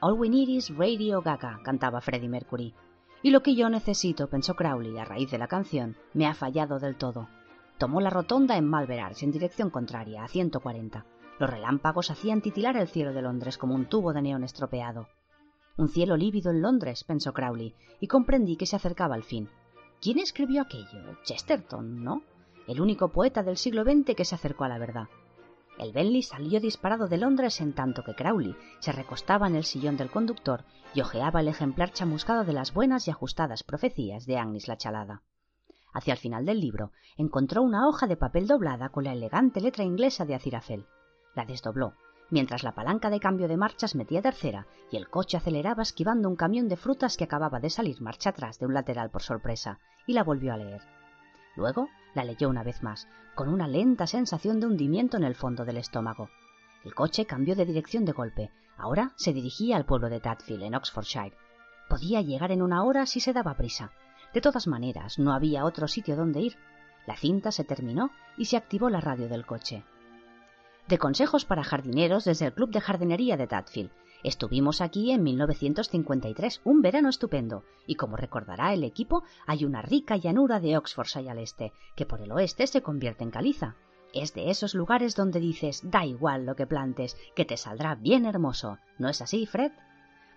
All 0.00 0.14
we 0.14 0.28
need 0.28 0.48
is 0.48 0.74
Radio 0.76 1.22
Gaga, 1.22 1.60
cantaba 1.62 2.00
Freddie 2.00 2.28
Mercury. 2.28 2.74
Y 3.22 3.30
lo 3.30 3.42
que 3.42 3.54
yo 3.54 3.68
necesito, 3.68 4.28
pensó 4.28 4.54
Crowley 4.54 4.96
a 4.98 5.04
raíz 5.04 5.30
de 5.30 5.38
la 5.38 5.48
canción, 5.48 5.96
me 6.14 6.26
ha 6.26 6.34
fallado 6.34 6.78
del 6.78 6.96
todo. 6.96 7.28
Tomó 7.78 8.00
la 8.00 8.10
rotonda 8.10 8.56
en 8.56 8.66
Malvern 8.66 9.14
en 9.20 9.30
dirección 9.30 9.70
contraria, 9.70 10.24
a 10.24 10.28
140. 10.28 11.04
Los 11.38 11.50
relámpagos 11.50 12.10
hacían 12.10 12.42
titilar 12.42 12.76
el 12.76 12.88
cielo 12.88 13.12
de 13.12 13.22
Londres 13.22 13.58
como 13.58 13.74
un 13.74 13.86
tubo 13.86 14.12
de 14.12 14.22
neón 14.22 14.44
estropeado. 14.44 15.08
Un 15.76 15.88
cielo 15.88 16.16
lívido 16.16 16.50
en 16.50 16.60
Londres, 16.60 17.04
pensó 17.04 17.32
Crowley, 17.32 17.74
y 18.00 18.06
comprendí 18.06 18.56
que 18.56 18.66
se 18.66 18.76
acercaba 18.76 19.14
al 19.14 19.22
fin. 19.22 19.48
¿Quién 20.00 20.18
escribió 20.18 20.62
aquello? 20.62 21.18
Chesterton, 21.24 22.02
¿no? 22.04 22.22
El 22.66 22.80
único 22.80 23.08
poeta 23.08 23.42
del 23.42 23.56
siglo 23.56 23.84
XX 23.84 24.14
que 24.14 24.24
se 24.24 24.34
acercó 24.34 24.64
a 24.64 24.68
la 24.68 24.78
verdad. 24.78 25.08
El 25.80 25.92
Bentley 25.92 26.20
salió 26.20 26.60
disparado 26.60 27.08
de 27.08 27.16
Londres 27.16 27.58
en 27.62 27.72
tanto 27.72 28.04
que 28.04 28.14
Crowley 28.14 28.54
se 28.80 28.92
recostaba 28.92 29.46
en 29.46 29.56
el 29.56 29.64
sillón 29.64 29.96
del 29.96 30.10
conductor 30.10 30.66
y 30.92 31.00
hojeaba 31.00 31.40
el 31.40 31.48
ejemplar 31.48 31.90
chamuscado 31.90 32.44
de 32.44 32.52
las 32.52 32.74
buenas 32.74 33.08
y 33.08 33.10
ajustadas 33.10 33.62
profecías 33.62 34.26
de 34.26 34.36
Agnes 34.36 34.68
la 34.68 34.76
Chalada. 34.76 35.22
Hacia 35.94 36.12
el 36.12 36.18
final 36.18 36.44
del 36.44 36.60
libro 36.60 36.92
encontró 37.16 37.62
una 37.62 37.88
hoja 37.88 38.06
de 38.06 38.18
papel 38.18 38.46
doblada 38.46 38.90
con 38.90 39.04
la 39.04 39.14
elegante 39.14 39.62
letra 39.62 39.82
inglesa 39.82 40.26
de 40.26 40.34
Acirafel. 40.34 40.84
La 41.34 41.46
desdobló, 41.46 41.94
mientras 42.28 42.62
la 42.62 42.74
palanca 42.74 43.08
de 43.08 43.18
cambio 43.18 43.48
de 43.48 43.56
marchas 43.56 43.94
metía 43.94 44.20
tercera 44.20 44.66
y 44.90 44.98
el 44.98 45.08
coche 45.08 45.38
aceleraba 45.38 45.82
esquivando 45.82 46.28
un 46.28 46.36
camión 46.36 46.68
de 46.68 46.76
frutas 46.76 47.16
que 47.16 47.24
acababa 47.24 47.58
de 47.58 47.70
salir 47.70 48.02
marcha 48.02 48.30
atrás 48.30 48.58
de 48.58 48.66
un 48.66 48.74
lateral 48.74 49.08
por 49.08 49.22
sorpresa, 49.22 49.78
y 50.06 50.12
la 50.12 50.24
volvió 50.24 50.52
a 50.52 50.58
leer. 50.58 50.82
Luego 51.56 51.88
la 52.14 52.24
leyó 52.24 52.48
una 52.48 52.62
vez 52.62 52.82
más, 52.82 53.08
con 53.34 53.48
una 53.48 53.68
lenta 53.68 54.06
sensación 54.06 54.60
de 54.60 54.66
hundimiento 54.66 55.16
en 55.16 55.24
el 55.24 55.34
fondo 55.34 55.64
del 55.64 55.76
estómago. 55.76 56.30
El 56.84 56.94
coche 56.94 57.26
cambió 57.26 57.54
de 57.56 57.66
dirección 57.66 58.04
de 58.04 58.12
golpe. 58.12 58.50
Ahora 58.76 59.12
se 59.16 59.32
dirigía 59.32 59.76
al 59.76 59.84
pueblo 59.84 60.08
de 60.08 60.20
Tadfield, 60.20 60.62
en 60.62 60.74
Oxfordshire. 60.74 61.36
Podía 61.88 62.22
llegar 62.22 62.52
en 62.52 62.62
una 62.62 62.84
hora 62.84 63.06
si 63.06 63.20
se 63.20 63.32
daba 63.32 63.56
prisa. 63.56 63.92
De 64.32 64.40
todas 64.40 64.66
maneras, 64.66 65.18
no 65.18 65.32
había 65.32 65.64
otro 65.64 65.88
sitio 65.88 66.16
donde 66.16 66.40
ir. 66.40 66.56
La 67.06 67.16
cinta 67.16 67.52
se 67.52 67.64
terminó 67.64 68.10
y 68.36 68.46
se 68.46 68.56
activó 68.56 68.88
la 68.90 69.00
radio 69.00 69.28
del 69.28 69.44
coche 69.44 69.84
de 70.90 70.98
consejos 70.98 71.44
para 71.44 71.62
jardineros 71.62 72.24
desde 72.24 72.46
el 72.46 72.52
Club 72.52 72.70
de 72.70 72.80
Jardinería 72.80 73.36
de 73.36 73.46
Tadfield. 73.46 73.92
Estuvimos 74.22 74.80
aquí 74.80 75.12
en 75.12 75.22
1953, 75.22 76.60
un 76.64 76.82
verano 76.82 77.08
estupendo, 77.08 77.64
y 77.86 77.94
como 77.94 78.16
recordará 78.16 78.74
el 78.74 78.84
equipo, 78.84 79.22
hay 79.46 79.64
una 79.64 79.80
rica 79.80 80.16
llanura 80.16 80.60
de 80.60 80.76
Oxfordshire 80.76 81.30
al 81.30 81.38
este, 81.38 81.72
que 81.96 82.04
por 82.04 82.20
el 82.20 82.32
oeste 82.32 82.66
se 82.66 82.82
convierte 82.82 83.24
en 83.24 83.30
caliza. 83.30 83.76
Es 84.12 84.34
de 84.34 84.50
esos 84.50 84.74
lugares 84.74 85.14
donde 85.14 85.40
dices, 85.40 85.82
da 85.84 86.04
igual 86.04 86.44
lo 86.44 86.56
que 86.56 86.66
plantes, 86.66 87.16
que 87.34 87.44
te 87.44 87.56
saldrá 87.56 87.94
bien 87.94 88.26
hermoso. 88.26 88.78
¿No 88.98 89.08
es 89.08 89.22
así, 89.22 89.46
Fred? 89.46 89.72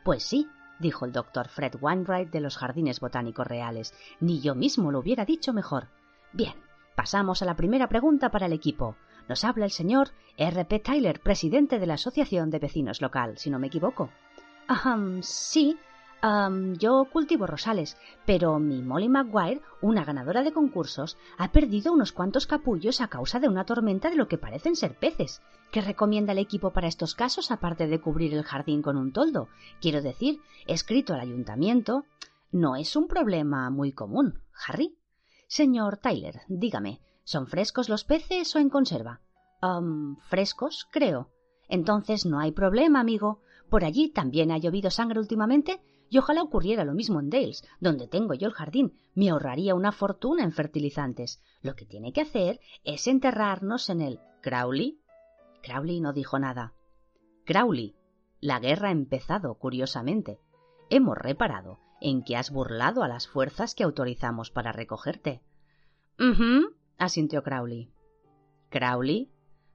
Pues 0.05 0.23
sí, 0.23 0.47
dijo 0.79 1.05
el 1.05 1.11
doctor 1.11 1.49
Fred 1.49 1.75
Wainwright 1.81 2.29
de 2.29 2.39
los 2.39 2.57
Jardines 2.57 2.99
Botánicos 2.99 3.47
Reales. 3.47 3.93
Ni 4.19 4.39
yo 4.39 4.55
mismo 4.55 4.91
lo 4.91 4.99
hubiera 4.99 5.25
dicho 5.25 5.53
mejor. 5.53 5.87
Bien, 6.31 6.53
pasamos 6.95 7.41
a 7.41 7.45
la 7.45 7.55
primera 7.55 7.89
pregunta 7.89 8.29
para 8.29 8.45
el 8.45 8.53
equipo. 8.53 8.95
Nos 9.27 9.43
habla 9.43 9.65
el 9.65 9.71
señor 9.71 10.09
R. 10.37 10.65
P. 10.65 10.79
Tyler, 10.79 11.21
presidente 11.21 11.79
de 11.79 11.85
la 11.85 11.93
Asociación 11.93 12.49
de 12.49 12.59
Vecinos 12.59 13.01
Local, 13.01 13.37
si 13.37 13.49
no 13.49 13.59
me 13.59 13.67
equivoco. 13.67 14.09
sí. 15.21 15.77
yo 16.77 17.05
cultivo 17.11 17.47
rosales, 17.47 17.97
pero 18.25 18.59
mi 18.59 18.81
Molly 18.81 19.09
Maguire, 19.09 19.61
una 19.81 20.03
ganadora 20.05 20.43
de 20.43 20.53
concursos, 20.53 21.17
ha 21.37 21.51
perdido 21.51 21.93
unos 21.93 22.11
cuantos 22.11 22.47
capullos 22.47 23.01
a 23.01 23.07
causa 23.07 23.39
de 23.39 23.49
una 23.49 23.65
tormenta 23.65 24.09
de 24.09 24.15
lo 24.15 24.27
que 24.27 24.37
parecen 24.37 24.75
ser 24.75 24.95
peces. 24.95 25.41
¿Qué 25.71 25.81
recomienda 25.81 26.33
el 26.33 26.37
equipo 26.37 26.71
para 26.71 26.87
estos 26.87 27.15
casos 27.15 27.49
aparte 27.51 27.87
de 27.87 27.99
cubrir 27.99 28.33
el 28.33 28.43
jardín 28.43 28.81
con 28.81 28.95
un 28.95 29.11
toldo? 29.11 29.49
Quiero 29.81 30.01
decir, 30.01 30.39
escrito 30.67 31.13
al 31.13 31.19
ayuntamiento. 31.19 32.05
No 32.51 32.75
es 32.75 32.95
un 32.95 33.07
problema 33.07 33.69
muy 33.69 33.91
común, 33.91 34.39
Harry. 34.67 34.95
Señor 35.47 35.97
Tyler, 35.97 36.41
dígame, 36.47 37.01
¿Son 37.23 37.47
frescos 37.47 37.89
los 37.89 38.03
peces 38.03 38.55
o 38.55 38.59
en 38.59 38.69
conserva? 38.69 39.21
Um, 39.61 40.17
frescos, 40.27 40.87
creo. 40.91 41.29
Entonces 41.69 42.25
no 42.25 42.39
hay 42.39 42.51
problema, 42.51 42.99
amigo. 42.99 43.41
Por 43.69 43.85
allí 43.85 44.09
también 44.09 44.51
ha 44.51 44.57
llovido 44.57 44.91
sangre 44.91 45.19
últimamente 45.19 45.81
y 46.09 46.17
ojalá 46.17 46.43
ocurriera 46.43 46.83
lo 46.83 46.93
mismo 46.93 47.19
en 47.19 47.29
Dales, 47.29 47.63
donde 47.79 48.07
tengo 48.07 48.33
yo 48.33 48.47
el 48.47 48.53
jardín. 48.53 48.99
Me 49.15 49.29
ahorraría 49.29 49.73
una 49.73 49.91
fortuna 49.91 50.43
en 50.43 50.51
fertilizantes. 50.51 51.41
Lo 51.61 51.75
que 51.75 51.85
tiene 51.85 52.11
que 52.11 52.21
hacer 52.21 52.59
es 52.83 53.07
enterrarnos 53.07 53.89
en 53.89 54.01
el 54.01 54.19
Crowley. 54.41 54.99
Crowley 55.63 56.01
no 56.01 56.13
dijo 56.13 56.37
nada. 56.39 56.73
Crowley, 57.45 57.95
la 58.41 58.59
guerra 58.59 58.89
ha 58.89 58.91
empezado, 58.91 59.55
curiosamente. 59.55 60.39
Hemos 60.89 61.17
reparado 61.17 61.79
en 62.01 62.23
que 62.23 62.35
has 62.35 62.51
burlado 62.51 63.01
a 63.01 63.07
las 63.07 63.27
fuerzas 63.27 63.73
que 63.73 63.83
autorizamos 63.83 64.51
para 64.51 64.73
recogerte 64.73 65.41
asintió 66.97 67.43
Crowley. 67.43 67.91
Crowley, 68.69 69.29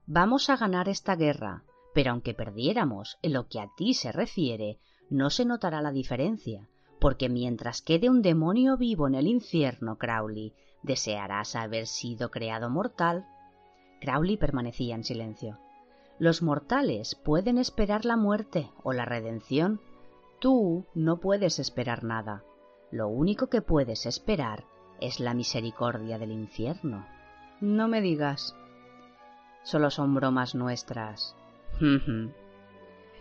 vamos 0.07 0.51
a 0.51 0.57
ganar 0.57 0.89
esta 0.89 1.17
guerra, 1.17 1.65
pero 1.95 2.13
aunque 2.13 2.35
perdiéramos 2.35 3.19
en 3.23 3.33
lo 3.33 3.49
que 3.49 3.61
a 3.61 3.71
ti 3.77 3.95
se 3.95 4.13
refiere, 4.13 4.79
no 5.11 5.31
se 5.31 5.45
notará 5.45 5.81
la 5.83 5.93
diferencia, 5.93 6.69
porque 7.01 7.29
mientras 7.29 7.83
quede 7.83 8.11
un 8.11 8.23
demonio 8.23 8.77
vivo 8.77 9.07
en 9.07 9.15
el 9.15 9.27
infierno, 9.27 9.99
Crowley, 9.99 10.55
desearás 10.83 11.57
haber 11.57 11.87
sido 11.87 12.31
creado 12.31 12.71
mortal. 12.71 13.27
Crowley 14.01 14.37
permanecía 14.37 14.95
en 14.95 15.05
silencio. 15.05 15.59
Los 16.19 16.43
mortales 16.43 17.15
pueden 17.15 17.59
esperar 17.59 18.05
la 18.05 18.17
muerte 18.17 18.71
o 18.83 18.93
la 18.93 19.05
redención. 19.05 19.81
Tú 20.41 20.87
no 20.95 21.21
puedes 21.21 21.59
esperar 21.59 22.05
nada. 22.05 22.43
Lo 22.91 23.09
único 23.09 23.49
que 23.49 23.63
puedes 23.63 24.07
esperar 24.07 24.65
es 25.01 25.21
la 25.21 25.35
misericordia 25.35 26.19
del 26.19 26.33
infierno. 26.33 27.07
No 27.61 27.89
me 27.89 28.01
digas. 28.01 28.55
Solo 29.63 29.91
son 29.91 30.15
bromas 30.15 30.55
nuestras. 30.55 31.37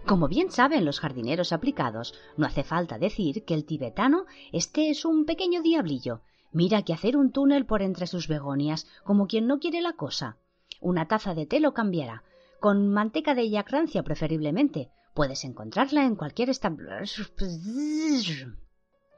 Como 0.06 0.28
bien 0.28 0.52
saben 0.52 0.86
los 0.86 1.00
jardineros 1.00 1.52
aplicados, 1.52 2.14
no 2.38 2.46
hace 2.46 2.64
falta 2.64 2.98
decir 2.98 3.44
que 3.44 3.54
el 3.54 3.66
tibetano 3.66 4.26
este 4.52 4.90
es 4.90 5.04
un 5.06 5.26
pequeño 5.26 5.62
diablillo. 5.62 6.22
Mira 6.54 6.84
que 6.84 6.94
hacer 6.94 7.18
un 7.18 7.32
túnel 7.32 7.66
por 7.66 7.82
entre 7.82 8.08
sus 8.08 8.28
begonias, 8.28 8.88
como 9.04 9.28
quien 9.28 9.48
no 9.48 9.60
quiere 9.60 9.82
la 9.82 9.94
cosa. 9.94 10.38
Una 10.80 11.08
taza 11.08 11.34
de 11.34 11.46
té 11.46 11.60
lo 11.60 11.74
cambiará, 11.74 12.24
con 12.60 12.88
manteca 12.90 13.36
de 13.36 13.50
yacrancia 13.50 14.04
preferiblemente. 14.04 14.90
Puedes 15.14 15.44
encontrarla 15.44 16.06
en 16.06 16.16
cualquier 16.16 16.50
establecimiento. 16.50 17.46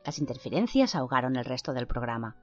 Las 0.05 0.17
interferencias 0.17 0.95
ahogaron 0.95 1.35
el 1.35 1.45
resto 1.45 1.73
del 1.73 1.85
programa. 1.85 2.37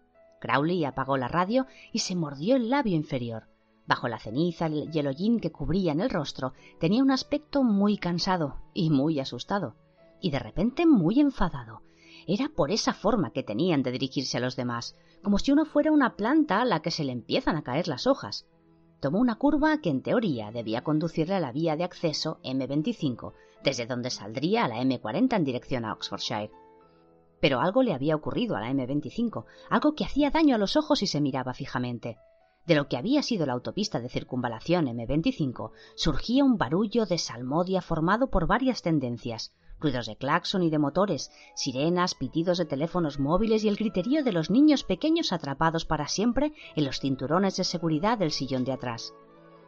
Crowley 0.47 0.85
apagó 0.85 1.17
la 1.17 1.27
radio 1.27 1.67
y 1.93 1.99
se 1.99 2.15
mordió 2.15 2.55
el 2.55 2.71
labio 2.71 2.95
inferior. 2.95 3.49
Bajo 3.85 4.07
la 4.07 4.21
ceniza 4.21 4.69
y 4.69 4.97
el 4.97 5.09
hollín 5.09 5.41
que 5.41 5.51
cubrían 5.51 6.01
el 6.01 6.09
rostro, 6.09 6.53
tenía 6.79 7.03
un 7.03 7.11
aspecto 7.11 7.65
muy 7.65 7.99
cansado 7.99 8.57
y 8.73 8.91
muy 8.91 9.19
asustado, 9.19 9.75
y 10.21 10.31
de 10.31 10.39
repente 10.39 10.87
muy 10.87 11.19
enfadado. 11.19 11.83
Era 12.29 12.49
por 12.49 12.71
esa 12.71 12.95
forma 12.95 13.31
que 13.31 13.43
tenían 13.43 13.83
de 13.83 13.91
dirigirse 13.91 14.39
a 14.39 14.41
los 14.41 14.55
demás, 14.55 14.97
como 15.23 15.39
si 15.39 15.51
uno 15.51 15.65
fuera 15.65 15.91
una 15.91 16.15
planta 16.15 16.61
a 16.61 16.65
la 16.65 16.81
que 16.81 16.93
se 16.93 17.05
le 17.05 17.13
empiezan 17.13 17.57
a 17.57 17.63
caer 17.63 17.89
las 17.89 18.07
hojas. 18.07 18.47
Tomó 19.01 19.19
una 19.19 19.37
curva 19.37 19.79
que 19.79 19.91
en 19.91 20.03
teoría 20.03 20.53
debía 20.53 20.85
conducirle 20.85 21.35
a 21.35 21.41
la 21.41 21.53
vía 21.53 21.77
de 21.77 21.85
acceso 21.85 22.39
M25, 22.45 23.33
desde 23.65 23.87
donde 23.87 24.11
saldría 24.11 24.65
a 24.65 24.69
la 24.69 24.81
M40 24.81 25.37
en 25.37 25.45
dirección 25.45 25.85
a 25.85 25.93
Oxfordshire. 25.93 26.53
Pero 27.41 27.61
algo 27.61 27.83
le 27.83 27.93
había 27.93 28.17
ocurrido 28.17 28.57
a 28.57 28.61
la 28.61 28.71
M25, 28.71 29.45
algo 29.71 29.95
que 29.95 30.05
hacía 30.05 30.31
daño 30.31 30.55
a 30.55 30.59
los 30.59 30.77
ojos 30.77 31.03
y 31.03 31.07
se 31.07 31.21
miraba 31.21 31.55
fijamente. 31.55 32.19
De 32.67 32.75
lo 32.75 32.89
que 32.89 32.97
había 32.97 33.23
sido 33.23 33.47
la 33.47 33.53
autopista 33.53 34.01
de 34.01 34.09
circunvalación 34.09 34.87
M25 34.87 35.71
surgía 35.95 36.45
un 36.45 36.59
barullo 36.59 37.07
de 37.07 37.17
salmodia 37.17 37.81
formado 37.81 38.29
por 38.29 38.47
varias 38.49 38.83
tendencias. 38.83 39.53
ruidos 39.79 40.07
de 40.07 40.17
claxon 40.17 40.63
y 40.63 40.71
de 40.71 40.79
motores, 40.79 41.31
sirenas, 41.55 42.15
pitidos 42.15 42.59
de 42.59 42.65
teléfonos 42.65 43.21
móviles 43.21 43.63
y 43.63 43.69
el 43.69 43.77
griterío 43.77 44.25
de 44.25 44.33
los 44.33 44.51
niños 44.51 44.85
pequeños 44.85 45.33
atrapados 45.33 45.85
para 45.85 46.09
siempre 46.09 46.55
en 46.75 46.87
los 46.87 46.99
cinturones 46.99 47.57
de 47.57 47.65
seguridad 47.65 48.19
del 48.19 48.33
sillón 48.33 48.65
de 48.65 48.73
atrás. 48.73 49.13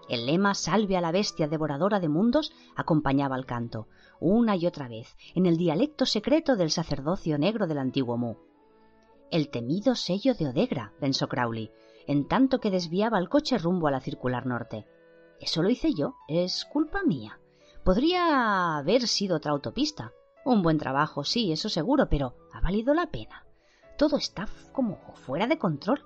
El 0.09 0.25
lema 0.25 0.55
Salve 0.55 0.97
a 0.97 1.03
la 1.03 1.13
bestia 1.13 1.47
devoradora 1.49 2.01
de 2.01 2.09
mundos 2.09 2.51
acompañaba 2.75 3.37
al 3.37 3.45
canto, 3.45 3.87
una 4.21 4.57
y 4.57 4.67
otra 4.67 4.89
vez, 4.89 5.17
en 5.35 5.47
el 5.47 5.57
dialecto 5.57 6.07
secreto 6.07 6.57
del 6.57 6.71
sacerdocio 6.71 7.39
negro 7.39 7.67
del 7.67 7.79
antiguo 7.79 8.17
Mu. 8.17 8.37
El 9.31 9.51
temido 9.51 9.95
sello 9.95 10.35
de 10.35 10.49
Odegra, 10.49 10.93
pensó 11.01 11.29
Crowley, 11.29 11.71
en 12.07 12.27
tanto 12.27 12.61
que 12.61 12.71
desviaba 12.71 13.19
el 13.19 13.29
coche 13.29 13.59
rumbo 13.59 13.87
a 13.87 13.91
la 13.91 14.01
circular 14.01 14.47
norte. 14.47 14.87
Eso 15.41 15.63
lo 15.63 15.71
hice 15.71 15.93
yo, 15.95 16.17
es 16.27 16.65
culpa 16.65 17.03
mía. 17.03 17.39
Podría 17.85 18.77
haber 18.79 19.07
sido 19.07 19.37
otra 19.37 19.53
autopista. 19.53 20.13
Un 20.45 20.63
buen 20.63 20.79
trabajo, 20.79 21.25
sí, 21.25 21.53
eso 21.53 21.69
seguro, 21.69 22.09
pero 22.09 22.35
¿ha 22.53 22.61
valido 22.61 22.95
la 22.95 23.11
pena? 23.11 23.45
Todo 23.99 24.17
está 24.17 24.49
como 24.73 24.97
fuera 25.15 25.47
de 25.47 25.59
control. 25.59 26.03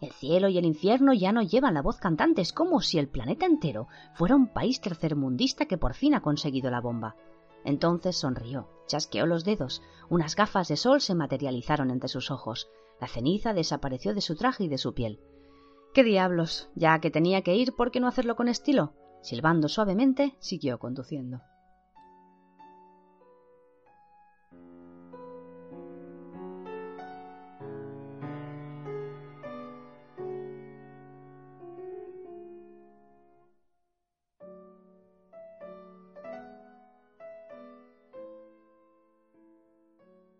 El 0.00 0.10
cielo 0.12 0.48
y 0.48 0.58
el 0.58 0.64
infierno 0.64 1.14
ya 1.14 1.32
no 1.32 1.42
llevan 1.42 1.74
la 1.74 1.82
voz 1.82 1.98
cantante, 1.98 2.42
es 2.42 2.52
como 2.52 2.80
si 2.80 2.98
el 2.98 3.08
planeta 3.08 3.46
entero 3.46 3.86
fuera 4.14 4.36
un 4.36 4.52
país 4.52 4.80
tercermundista 4.80 5.66
que 5.66 5.78
por 5.78 5.94
fin 5.94 6.14
ha 6.14 6.20
conseguido 6.20 6.70
la 6.70 6.80
bomba. 6.80 7.16
Entonces 7.64 8.16
sonrió, 8.16 8.68
chasqueó 8.86 9.26
los 9.26 9.44
dedos, 9.44 9.82
unas 10.08 10.36
gafas 10.36 10.68
de 10.68 10.76
sol 10.76 11.00
se 11.00 11.14
materializaron 11.14 11.90
entre 11.90 12.08
sus 12.08 12.30
ojos, 12.30 12.68
la 13.00 13.08
ceniza 13.08 13.52
desapareció 13.52 14.14
de 14.14 14.20
su 14.20 14.36
traje 14.36 14.64
y 14.64 14.68
de 14.68 14.78
su 14.78 14.94
piel. 14.94 15.20
¿Qué 15.92 16.04
diablos? 16.04 16.68
Ya 16.74 16.98
que 17.00 17.10
tenía 17.10 17.42
que 17.42 17.54
ir, 17.54 17.74
¿por 17.74 17.90
qué 17.90 18.00
no 18.00 18.08
hacerlo 18.08 18.36
con 18.36 18.48
estilo? 18.48 18.94
Silbando 19.22 19.68
suavemente, 19.68 20.36
siguió 20.38 20.78
conduciendo. 20.78 21.40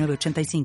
85 0.00 0.64